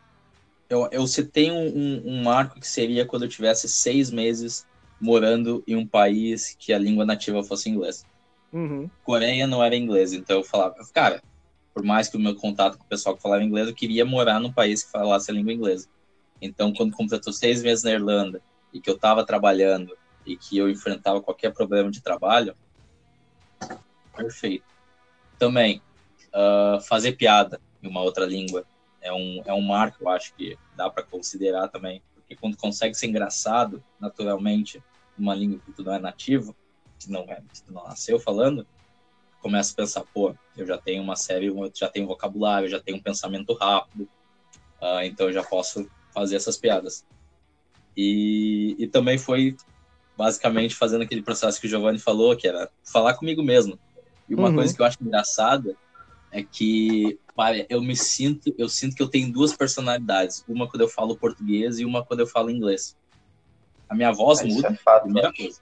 eu, 0.68 0.88
eu 0.90 1.06
citei 1.06 1.50
um, 1.50 1.66
um, 1.66 2.02
um 2.06 2.22
marco 2.22 2.58
que 2.58 2.66
seria 2.66 3.06
quando 3.06 3.24
eu 3.24 3.28
tivesse 3.28 3.68
seis 3.68 4.10
meses 4.10 4.66
morando 5.00 5.62
em 5.66 5.76
um 5.76 5.86
país 5.86 6.56
que 6.58 6.72
a 6.72 6.78
língua 6.78 7.04
nativa 7.04 7.42
fosse 7.42 7.68
inglês. 7.68 8.04
Uhum. 8.52 8.88
Coreia 9.02 9.46
não 9.46 9.62
era 9.62 9.76
inglês, 9.76 10.12
então 10.12 10.36
eu 10.38 10.44
falava, 10.44 10.76
cara, 10.92 11.22
por 11.74 11.82
mais 11.82 12.08
que 12.08 12.16
o 12.16 12.20
meu 12.20 12.36
contato 12.36 12.78
com 12.78 12.84
o 12.84 12.88
pessoal 12.88 13.16
que 13.16 13.22
falava 13.22 13.42
inglês, 13.42 13.68
eu 13.68 13.74
queria 13.74 14.04
morar 14.04 14.38
num 14.38 14.52
país 14.52 14.84
que 14.84 14.92
falasse 14.92 15.30
a 15.30 15.34
língua 15.34 15.52
inglesa. 15.52 15.88
Então, 16.40 16.72
quando 16.72 16.96
completou 16.96 17.32
seis 17.32 17.62
meses 17.62 17.82
na 17.84 17.92
Irlanda 17.92 18.40
e 18.72 18.80
que 18.80 18.88
eu 18.88 18.94
estava 18.94 19.24
trabalhando 19.24 19.96
e 20.24 20.36
que 20.36 20.56
eu 20.56 20.70
enfrentava 20.70 21.20
qualquer 21.20 21.52
problema 21.52 21.90
de 21.90 22.00
trabalho, 22.00 22.54
perfeito. 24.16 24.64
Também, 25.38 25.82
uh, 26.28 26.80
fazer 26.82 27.12
piada 27.12 27.60
em 27.82 27.88
uma 27.88 28.02
outra 28.02 28.24
língua 28.24 28.64
é 29.04 29.12
um, 29.12 29.42
é 29.44 29.52
um 29.52 29.60
marco, 29.60 30.02
eu 30.02 30.08
acho 30.08 30.34
que 30.34 30.58
dá 30.74 30.88
para 30.90 31.04
considerar 31.04 31.68
também, 31.68 32.02
porque 32.14 32.34
quando 32.34 32.56
consegue 32.56 32.94
ser 32.94 33.06
engraçado 33.06 33.84
naturalmente 34.00 34.82
numa 35.16 35.34
língua 35.34 35.60
que 35.64 35.72
tu 35.72 35.84
não 35.84 35.94
é 35.94 35.98
nativo, 35.98 36.56
que 36.98 37.12
não 37.12 37.20
é, 37.28 37.36
que 37.52 37.62
tu 37.62 37.72
não 37.72 37.84
nasceu 37.84 38.18
falando, 38.18 38.66
começa 39.40 39.72
a 39.72 39.76
pensar, 39.76 40.04
pô, 40.04 40.34
eu 40.56 40.66
já 40.66 40.78
tenho 40.78 41.02
uma 41.02 41.16
série, 41.16 41.46
eu 41.46 41.70
já 41.74 41.88
tenho 41.88 42.06
vocabulário, 42.06 42.64
eu 42.64 42.70
já 42.70 42.80
tenho 42.80 42.96
um 42.96 43.02
pensamento 43.02 43.52
rápido, 43.52 44.08
uh, 44.80 45.02
então 45.04 45.26
eu 45.26 45.32
já 45.34 45.44
posso 45.44 45.88
fazer 46.14 46.36
essas 46.36 46.56
piadas. 46.56 47.04
E, 47.94 48.74
e 48.78 48.86
também 48.88 49.18
foi 49.18 49.54
basicamente 50.16 50.74
fazendo 50.74 51.02
aquele 51.02 51.22
processo 51.22 51.60
que 51.60 51.66
o 51.66 51.70
Giovanni 51.70 51.98
falou, 51.98 52.34
que 52.34 52.48
era 52.48 52.70
falar 52.82 53.14
comigo 53.14 53.42
mesmo. 53.42 53.78
E 54.28 54.34
uma 54.34 54.48
uhum. 54.48 54.54
coisa 54.54 54.74
que 54.74 54.80
eu 54.80 54.86
acho 54.86 54.96
engraçada 55.02 55.76
é 56.32 56.42
que 56.42 57.18
eu 57.68 57.82
me 57.82 57.96
sinto, 57.96 58.54
eu 58.56 58.68
sinto 58.68 58.94
que 58.94 59.02
eu 59.02 59.08
tenho 59.08 59.32
duas 59.32 59.56
personalidades, 59.56 60.44
uma 60.48 60.68
quando 60.68 60.82
eu 60.82 60.88
falo 60.88 61.16
português 61.16 61.78
e 61.78 61.84
uma 61.84 62.04
quando 62.04 62.20
eu 62.20 62.26
falo 62.26 62.50
inglês. 62.50 62.96
A 63.88 63.94
minha 63.94 64.12
voz 64.12 64.40
Isso 64.40 64.54
muda, 64.54 64.68
é 64.68 64.74
fato, 64.74 65.04
primeira 65.04 65.32
coisa. 65.32 65.60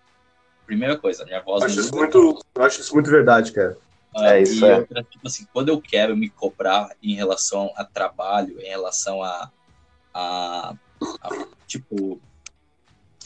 Primeira 0.67 0.99
coisa, 0.99 1.23
a 1.23 1.27
minha 1.27 1.41
voz 1.41 1.63
eu 1.63 1.67
acho 1.67 1.77
muda. 1.77 1.87
Isso 1.87 1.97
muito, 1.97 2.45
eu 2.55 2.63
acho 2.63 2.81
isso 2.81 2.95
muito 2.95 3.11
verdade, 3.11 3.53
cara. 3.53 3.79
Ah, 4.15 4.37
é 4.37 4.43
isso, 4.43 4.65
é. 4.65 4.79
Outra, 4.79 5.03
tipo 5.03 5.27
assim, 5.27 5.47
quando 5.53 5.71
eu 5.71 5.81
quero 5.81 6.17
me 6.17 6.29
cobrar 6.29 6.91
em 7.03 7.15
relação 7.15 7.73
a 7.77 7.85
trabalho, 7.85 8.61
em 8.61 8.69
relação 8.69 9.23
a, 9.23 9.51
a, 10.13 10.75
a 11.23 11.47
tipo, 11.67 12.21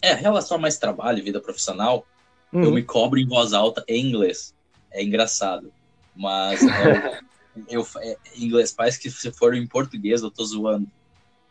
é, 0.01 0.15
relação 0.15 0.57
a 0.57 0.61
mais 0.61 0.79
trabalho, 0.79 1.25
vida 1.25 1.41
profissional, 1.41 2.07
uhum. 2.53 2.63
eu 2.63 2.71
me 2.71 2.83
cobro 2.83 3.19
em 3.19 3.27
voz 3.27 3.53
alta 3.53 3.85
em 3.89 4.07
inglês. 4.07 4.55
É 4.93 5.03
engraçado. 5.03 5.73
Mas 6.15 6.63
é, 6.63 7.21
eu, 7.69 7.87
é, 7.99 8.17
inglês, 8.37 8.73
parece 8.73 9.01
que 9.01 9.11
se 9.11 9.31
for 9.33 9.55
em 9.55 9.67
português 9.67 10.23
eu 10.23 10.31
tô 10.31 10.45
zoando. 10.45 10.87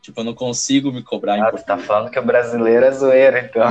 Tipo, 0.05 0.21
eu 0.21 0.25
não 0.25 0.35
consigo 0.35 0.91
me 0.91 1.01
cobrar 1.01 1.33
ah, 1.33 1.37
em 1.37 1.41
português. 1.41 1.65
tá 1.65 1.77
falando 1.79 2.11
que 2.11 2.19
o 2.19 2.23
brasileiro 2.23 2.85
é 2.85 2.91
zoeiro, 2.91 3.37
então. 3.37 3.63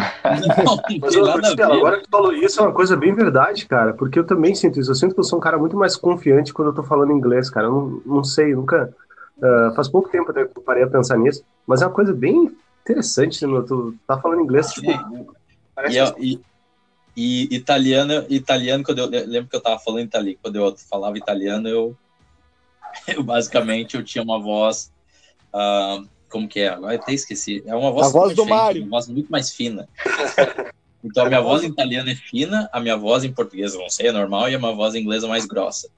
Não, 0.65 0.99
Mas, 1.01 1.15
eu, 1.15 1.25
agora 1.27 1.99
que 1.99 2.05
tu 2.05 2.11
falou 2.11 2.33
isso, 2.33 2.59
é 2.59 2.63
uma 2.65 2.73
coisa 2.73 2.97
bem 2.97 3.15
verdade, 3.15 3.67
cara. 3.67 3.93
Porque 3.93 4.19
eu 4.19 4.27
também 4.27 4.53
sinto 4.53 4.81
isso. 4.81 4.91
Eu 4.91 4.97
sinto 4.97 5.15
que 5.15 5.21
eu 5.21 5.25
sou 5.25 5.39
um 5.39 5.41
cara 5.43 5.57
muito 5.57 5.77
mais 5.77 5.95
confiante 5.95 6.53
quando 6.53 6.69
eu 6.69 6.75
tô 6.75 6.83
falando 6.83 7.13
inglês, 7.13 7.49
cara. 7.49 7.69
Eu 7.69 7.71
não, 7.71 8.17
não 8.17 8.25
sei, 8.25 8.53
nunca. 8.53 8.93
Uh, 9.39 9.75
faz 9.77 9.87
pouco 9.87 10.09
tempo 10.09 10.33
que 10.33 10.41
eu 10.41 10.63
parei 10.67 10.83
a 10.83 10.89
pensar 10.89 11.17
nisso. 11.19 11.45
Mas 11.65 11.83
é 11.83 11.87
uma 11.87 11.93
coisa 11.93 12.13
bem 12.13 12.51
interessante, 12.83 13.47
né? 13.47 13.65
Tu 13.69 13.95
tá 14.05 14.19
falando 14.19 14.43
inglês, 14.43 14.73
tipo. 14.73 14.91
E, 14.91 15.97
eu, 15.97 16.15
e, 16.19 16.41
e, 17.17 17.55
italiano, 17.55 18.27
italiano, 18.29 18.83
quando 18.83 18.99
eu, 18.99 19.13
eu, 19.13 19.27
lembro 19.29 19.49
que 19.49 19.55
eu 19.55 19.63
tava 19.63 19.79
falando 19.79 20.07
italiano, 20.07 20.39
quando 20.43 20.57
eu 20.57 20.77
falava 20.91 21.17
italiano, 21.17 21.69
eu, 21.69 21.97
eu 23.09 23.23
basicamente 23.25 23.97
eu 23.97 24.05
tinha 24.05 24.23
uma 24.23 24.41
voz. 24.41 24.93
Uh, 25.53 26.09
como 26.29 26.49
que 26.49 26.61
é? 26.61 26.69
Agora 26.69 26.97
até 26.97 27.13
esqueci. 27.13 27.63
É 27.67 27.75
uma 27.75 27.91
voz, 27.91 28.09
a 28.09 28.11
voz 28.11 28.35
do 28.35 28.45
Mário. 28.45 28.83
Uma 28.83 28.91
voz 28.91 29.09
muito 29.09 29.31
mais 29.31 29.51
fina. 29.51 29.89
Então 31.05 31.27
a 31.27 31.29
minha 31.29 31.43
voz 31.43 31.63
em 31.63 31.67
italiano 31.67 32.09
é 32.09 32.15
fina, 32.15 32.67
a 32.73 32.81
minha 32.81 32.97
voz 32.97 33.25
em 33.25 33.33
português, 33.33 33.75
não 33.75 33.91
sei, 33.91 34.09
é 34.09 34.13
normal, 34.13 34.49
e 34.49 34.55
a 34.55 34.59
minha 34.59 34.73
voz 34.73 34.95
em 34.95 35.03
inglês 35.03 35.23
é 35.23 35.27
mais 35.29 35.45
grossa. 35.45 35.91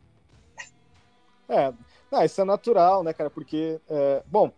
É, 1.49 1.73
não, 2.11 2.25
isso 2.25 2.41
é 2.41 2.45
natural, 2.45 3.05
né, 3.05 3.13
cara? 3.13 3.31
Porque, 3.31 3.81
é, 3.89 4.23
bom, 4.27 4.51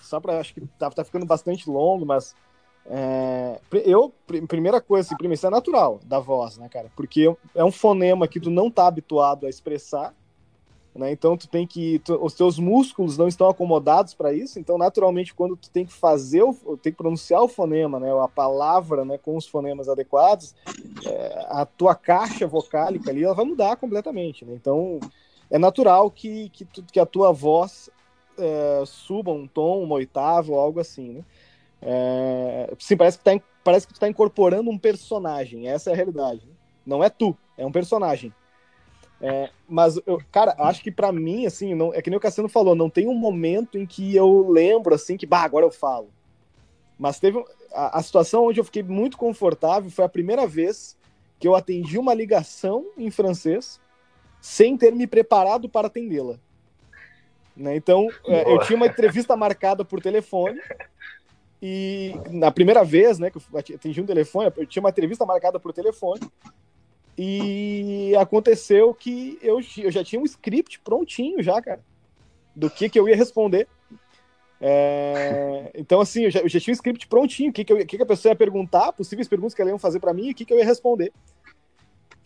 só 0.00 0.20
para 0.20 0.38
acho 0.38 0.54
que 0.54 0.60
tá, 0.78 0.88
tá 0.90 1.02
ficando 1.02 1.26
bastante 1.26 1.68
longo, 1.68 2.06
mas 2.06 2.36
é, 2.88 3.60
eu, 3.84 4.14
primeira 4.46 4.80
coisa, 4.80 5.08
assim, 5.08 5.16
primeiro, 5.16 5.34
isso 5.34 5.46
é 5.46 5.50
natural 5.50 6.00
da 6.04 6.20
voz, 6.20 6.56
né, 6.56 6.68
cara? 6.68 6.88
Porque 6.94 7.34
é 7.52 7.64
um 7.64 7.72
fonema 7.72 8.28
que 8.28 8.38
tu 8.38 8.50
não 8.50 8.70
tá 8.70 8.86
habituado 8.86 9.44
a 9.44 9.50
expressar, 9.50 10.14
né? 10.96 11.10
Então 11.12 11.36
tu 11.36 11.48
tem 11.48 11.66
que 11.66 11.98
tu, 12.00 12.14
os 12.22 12.34
teus 12.34 12.58
músculos 12.58 13.16
não 13.16 13.28
estão 13.28 13.48
acomodados 13.48 14.14
para 14.14 14.32
isso, 14.32 14.58
então 14.58 14.78
naturalmente 14.78 15.34
quando 15.34 15.56
tu 15.56 15.70
tem 15.70 15.84
que 15.84 15.92
fazer 15.92 16.42
o, 16.42 16.54
tem 16.76 16.92
que 16.92 16.98
pronunciar 16.98 17.42
o 17.42 17.48
fonema, 17.48 18.00
né, 18.00 18.10
a 18.22 18.28
palavra, 18.28 19.04
né, 19.04 19.18
com 19.18 19.36
os 19.36 19.46
fonemas 19.46 19.88
adequados, 19.88 20.54
é, 21.04 21.46
a 21.48 21.66
tua 21.66 21.94
caixa 21.94 22.46
vocálica 22.46 23.10
ali 23.10 23.24
ela 23.24 23.34
vai 23.34 23.44
mudar 23.44 23.76
completamente, 23.76 24.44
né? 24.44 24.54
Então 24.54 24.98
é 25.50 25.58
natural 25.58 26.10
que 26.10 26.48
que, 26.50 26.64
tu, 26.64 26.82
que 26.82 27.00
a 27.00 27.06
tua 27.06 27.32
voz 27.32 27.90
é, 28.38 28.82
suba 28.86 29.30
um 29.30 29.46
tom, 29.46 29.82
uma 29.82 29.96
oitava 29.96 30.52
ou 30.52 30.58
algo 30.58 30.80
assim, 30.80 31.12
né? 31.12 31.24
É, 31.82 32.74
sim, 32.78 32.96
parece 32.96 33.18
que, 33.18 33.24
tá, 33.24 33.38
parece 33.62 33.86
que 33.86 33.94
tu 33.94 34.00
tá 34.00 34.08
incorporando 34.08 34.70
um 34.70 34.78
personagem, 34.78 35.68
essa 35.68 35.90
é 35.90 35.92
a 35.92 35.96
realidade. 35.96 36.46
Né? 36.46 36.52
Não 36.84 37.02
é 37.02 37.10
tu, 37.10 37.36
é 37.56 37.66
um 37.66 37.72
personagem. 37.72 38.32
É, 39.20 39.50
mas, 39.68 39.98
eu, 40.06 40.20
cara, 40.30 40.54
acho 40.58 40.82
que 40.82 40.90
para 40.90 41.10
mim, 41.10 41.46
assim, 41.46 41.74
não, 41.74 41.92
é 41.94 42.02
que 42.02 42.10
nem 42.10 42.16
o 42.16 42.20
Cassiano 42.20 42.48
falou, 42.48 42.74
não 42.74 42.90
tem 42.90 43.08
um 43.08 43.14
momento 43.14 43.78
em 43.78 43.86
que 43.86 44.14
eu 44.14 44.48
lembro, 44.50 44.94
assim, 44.94 45.16
que, 45.16 45.26
bah, 45.26 45.42
agora 45.42 45.64
eu 45.64 45.70
falo. 45.70 46.10
Mas 46.98 47.18
teve 47.18 47.42
a, 47.72 47.98
a 47.98 48.02
situação 48.02 48.46
onde 48.46 48.60
eu 48.60 48.64
fiquei 48.64 48.82
muito 48.82 49.16
confortável 49.16 49.90
foi 49.90 50.04
a 50.04 50.08
primeira 50.08 50.46
vez 50.46 50.96
que 51.38 51.46
eu 51.46 51.54
atendi 51.54 51.98
uma 51.98 52.14
ligação 52.14 52.86
em 52.96 53.10
francês 53.10 53.80
sem 54.40 54.76
ter 54.76 54.92
me 54.92 55.06
preparado 55.06 55.68
para 55.68 55.88
atendê-la. 55.88 56.38
Né? 57.56 57.74
Então, 57.76 58.08
é, 58.26 58.52
eu 58.52 58.60
tinha 58.60 58.76
uma 58.76 58.86
entrevista 58.86 59.36
marcada 59.36 59.84
por 59.84 60.00
telefone 60.00 60.60
e 61.60 62.14
na 62.30 62.50
primeira 62.50 62.84
vez, 62.84 63.18
né, 63.18 63.30
que 63.30 63.38
eu 63.38 63.58
atendi 63.58 64.00
um 64.00 64.06
telefone, 64.06 64.52
eu 64.56 64.66
tinha 64.66 64.82
uma 64.82 64.90
entrevista 64.90 65.24
marcada 65.24 65.58
por 65.58 65.72
telefone 65.72 66.20
e 67.18 68.14
aconteceu 68.16 68.92
que 68.92 69.38
eu, 69.40 69.60
eu 69.78 69.90
já 69.90 70.04
tinha 70.04 70.20
um 70.20 70.24
script 70.24 70.80
prontinho 70.80 71.42
já, 71.42 71.60
cara, 71.62 71.80
do 72.54 72.68
que, 72.68 72.88
que 72.88 72.98
eu 72.98 73.08
ia 73.08 73.16
responder. 73.16 73.66
É, 74.60 75.70
então, 75.74 76.00
assim, 76.00 76.24
eu 76.24 76.30
já, 76.30 76.40
eu 76.40 76.48
já, 76.48 76.60
tinha 76.60 76.72
um 76.72 76.74
script 76.74 77.06
prontinho, 77.06 77.50
o 77.50 77.52
que, 77.52 77.64
que, 77.64 77.72
eu, 77.72 77.78
que, 77.86 77.96
que 77.96 78.02
a 78.02 78.06
pessoa 78.06 78.32
ia 78.32 78.36
perguntar, 78.36 78.92
possíveis 78.92 79.28
perguntas 79.28 79.54
que 79.54 79.62
ela 79.62 79.70
ia 79.70 79.78
fazer 79.78 80.00
para 80.00 80.12
mim 80.12 80.28
e 80.28 80.32
o 80.32 80.34
que, 80.34 80.44
que 80.44 80.52
eu 80.52 80.58
ia 80.58 80.64
responder. 80.64 81.12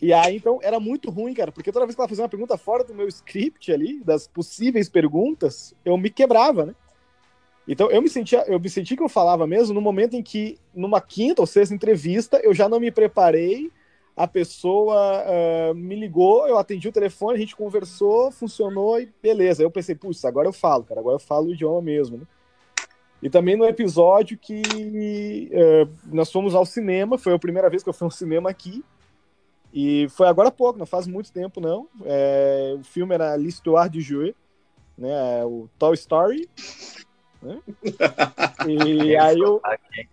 E 0.01 0.11
aí, 0.11 0.37
então, 0.37 0.59
era 0.61 0.79
muito 0.79 1.09
ruim, 1.09 1.33
cara, 1.33 1.51
porque 1.51 1.71
toda 1.71 1.85
vez 1.85 1.95
que 1.95 2.01
ela 2.01 2.09
fazia 2.09 2.23
uma 2.23 2.29
pergunta 2.29 2.57
fora 2.57 2.83
do 2.83 2.93
meu 2.93 3.07
script 3.07 3.71
ali, 3.71 4.03
das 4.03 4.27
possíveis 4.27 4.89
perguntas, 4.89 5.75
eu 5.85 5.95
me 5.97 6.09
quebrava, 6.09 6.65
né? 6.65 6.75
Então, 7.67 7.91
eu 7.91 8.01
me 8.01 8.09
sentia, 8.09 8.43
eu 8.47 8.59
me 8.59 8.69
senti 8.69 8.97
que 8.97 9.03
eu 9.03 9.07
falava 9.07 9.45
mesmo 9.45 9.75
no 9.75 9.81
momento 9.81 10.15
em 10.15 10.23
que, 10.23 10.57
numa 10.73 10.99
quinta 10.99 11.41
ou 11.41 11.45
sexta 11.45 11.75
entrevista, 11.75 12.41
eu 12.43 12.53
já 12.53 12.67
não 12.67 12.79
me 12.79 12.91
preparei 12.91 13.71
a 14.21 14.27
pessoa 14.27 15.23
uh, 15.23 15.73
me 15.73 15.95
ligou, 15.95 16.47
eu 16.47 16.59
atendi 16.59 16.87
o 16.87 16.91
telefone, 16.91 17.37
a 17.37 17.39
gente 17.39 17.55
conversou, 17.55 18.31
funcionou 18.31 18.99
e 18.99 19.11
beleza. 19.21 19.63
Aí 19.63 19.65
eu 19.65 19.71
pensei, 19.71 19.95
putz, 19.95 20.23
agora 20.23 20.47
eu 20.47 20.53
falo, 20.53 20.83
cara, 20.83 20.99
agora 20.99 21.15
eu 21.15 21.19
falo 21.19 21.47
o 21.47 21.53
idioma 21.53 21.81
mesmo, 21.81 22.17
né? 22.17 22.23
E 23.19 23.29
também 23.29 23.55
no 23.55 23.65
episódio 23.65 24.37
que 24.37 25.49
uh, 25.51 25.89
nós 26.05 26.31
fomos 26.31 26.53
ao 26.53 26.67
cinema, 26.67 27.17
foi 27.17 27.33
a 27.33 27.39
primeira 27.39 27.67
vez 27.67 27.81
que 27.81 27.89
eu 27.89 27.93
fui 27.93 28.05
ao 28.05 28.11
cinema 28.11 28.47
aqui, 28.47 28.85
e 29.73 30.07
foi 30.09 30.27
agora 30.27 30.49
há 30.49 30.51
pouco, 30.51 30.77
não 30.77 30.85
faz 30.85 31.07
muito 31.07 31.31
tempo 31.31 31.59
não. 31.59 31.87
É, 32.03 32.75
o 32.79 32.83
filme 32.83 33.15
era 33.15 33.35
L'Histoire 33.35 33.89
du 33.89 34.01
Jouet, 34.01 34.35
né, 34.95 35.43
o 35.45 35.67
Toy 35.79 35.95
Story. 35.95 36.47
Né? 37.41 37.59
E 38.67 39.17
aí 39.17 39.39
eu... 39.39 39.59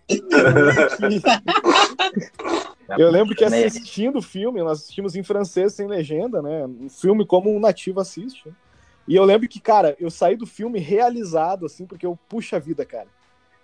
Eu 2.96 3.10
lembro 3.10 3.34
que 3.34 3.44
assistindo 3.44 4.18
o 4.18 4.22
filme, 4.22 4.62
nós 4.62 4.80
assistimos 4.80 5.14
em 5.14 5.22
francês 5.22 5.74
sem 5.74 5.86
legenda, 5.86 6.40
né? 6.40 6.64
Um 6.66 6.88
filme 6.88 7.26
como 7.26 7.54
um 7.54 7.60
nativo 7.60 8.00
assiste. 8.00 8.50
E 9.06 9.14
eu 9.14 9.24
lembro 9.24 9.48
que, 9.48 9.60
cara, 9.60 9.96
eu 9.98 10.10
saí 10.10 10.36
do 10.36 10.46
filme 10.46 10.78
realizado, 10.78 11.66
assim, 11.66 11.86
porque 11.86 12.06
eu, 12.06 12.18
puxa 12.28 12.58
vida, 12.58 12.84
cara. 12.84 13.08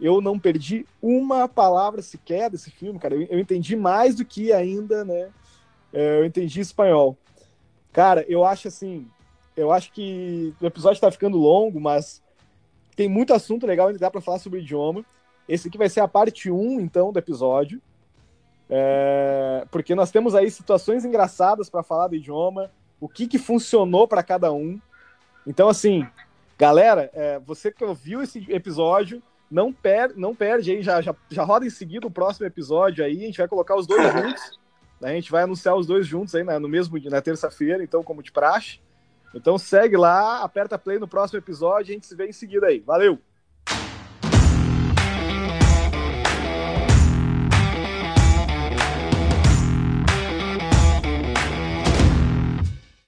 Eu 0.01 0.21
não 0.21 0.39
perdi 0.39 0.87
uma 1.01 1.49
palavra 1.49 2.03
sequer 2.03 2.51
desse 2.51 2.71
filme, 2.71 2.99
cara. 2.99 3.15
Eu, 3.15 3.23
eu 3.23 3.39
entendi 3.39 3.77
mais 3.77 4.15
do 4.15 4.25
que 4.25 4.53
ainda, 4.53 5.05
né? 5.05 5.31
É, 5.93 6.19
eu 6.19 6.25
entendi 6.25 6.61
espanhol. 6.61 7.17
Cara, 7.93 8.25
eu 8.29 8.45
acho 8.45 8.69
assim. 8.69 9.07
Eu 9.57 9.71
acho 9.71 9.93
que 9.93 10.53
o 10.61 10.67
episódio 10.67 11.01
tá 11.01 11.11
ficando 11.11 11.39
longo, 11.39 11.81
mas 11.81 12.21
tem 12.97 13.09
muito 13.09 13.33
assunto 13.33 13.67
legal 13.67 13.87
ainda 13.87 13.99
dá 13.99 14.11
para 14.11 14.21
falar 14.21 14.39
sobre 14.39 14.59
o 14.59 14.63
idioma. 14.63 15.05
Esse 15.49 15.69
aqui 15.69 15.79
vai 15.79 15.89
ser 15.89 16.01
a 16.01 16.09
parte 16.09 16.51
1, 16.51 16.81
então, 16.81 17.13
do 17.13 17.19
episódio. 17.19 17.81
É, 18.69 19.67
porque 19.71 19.95
nós 19.95 20.11
temos 20.11 20.35
aí 20.35 20.51
situações 20.51 21.05
engraçadas 21.05 21.69
para 21.69 21.83
falar 21.83 22.09
do 22.09 22.17
idioma, 22.17 22.71
o 23.01 23.09
que, 23.09 23.27
que 23.27 23.39
funcionou 23.39 24.09
para 24.09 24.23
cada 24.23 24.53
um. 24.53 24.81
Então, 25.47 25.69
assim, 25.69 26.07
galera, 26.59 27.11
é, 27.13 27.39
você 27.39 27.71
que 27.71 27.85
ouviu 27.85 28.23
esse 28.23 28.47
episódio, 28.51 29.23
não, 29.51 29.73
per 29.73 30.17
não 30.17 30.35
perde 30.35 30.73
aí, 30.73 30.83
já, 30.83 31.01
já, 31.01 31.15
já 31.29 31.45
roda 31.45 31.67
em 31.67 31.71
seguida 31.71 32.07
o 32.07 32.11
próximo 32.11 32.47
episódio 32.47 33.05
aí, 33.05 33.23
a 33.23 33.27
gente 33.27 33.39
vai 33.39 33.49
colocar 33.49 33.77
os 33.77 33.87
dois 33.87 34.13
juntos. 34.13 34.59
A 35.03 35.09
gente 35.11 35.31
vai 35.31 35.43
anunciar 35.43 35.77
os 35.77 35.87
dois 35.87 36.07
juntos 36.07 36.35
aí 36.35 36.43
né, 36.43 36.59
no 36.59 36.69
mesmo 36.69 36.99
na 37.11 37.21
terça-feira, 37.21 37.85
então, 37.85 38.03
como 38.03 38.23
de 38.23 38.33
praxe. 38.33 38.81
Então 39.35 39.59
segue 39.59 39.97
lá, 39.97 40.43
aperta 40.43 40.79
play 40.79 40.99
no 40.99 41.09
próximo 41.09 41.39
episódio, 41.39 41.91
a 41.91 41.95
gente 41.95 42.07
se 42.07 42.15
vê 42.15 42.27
em 42.27 42.33
seguida 42.33 42.69
aí. 42.69 42.79
Valeu! 42.81 43.19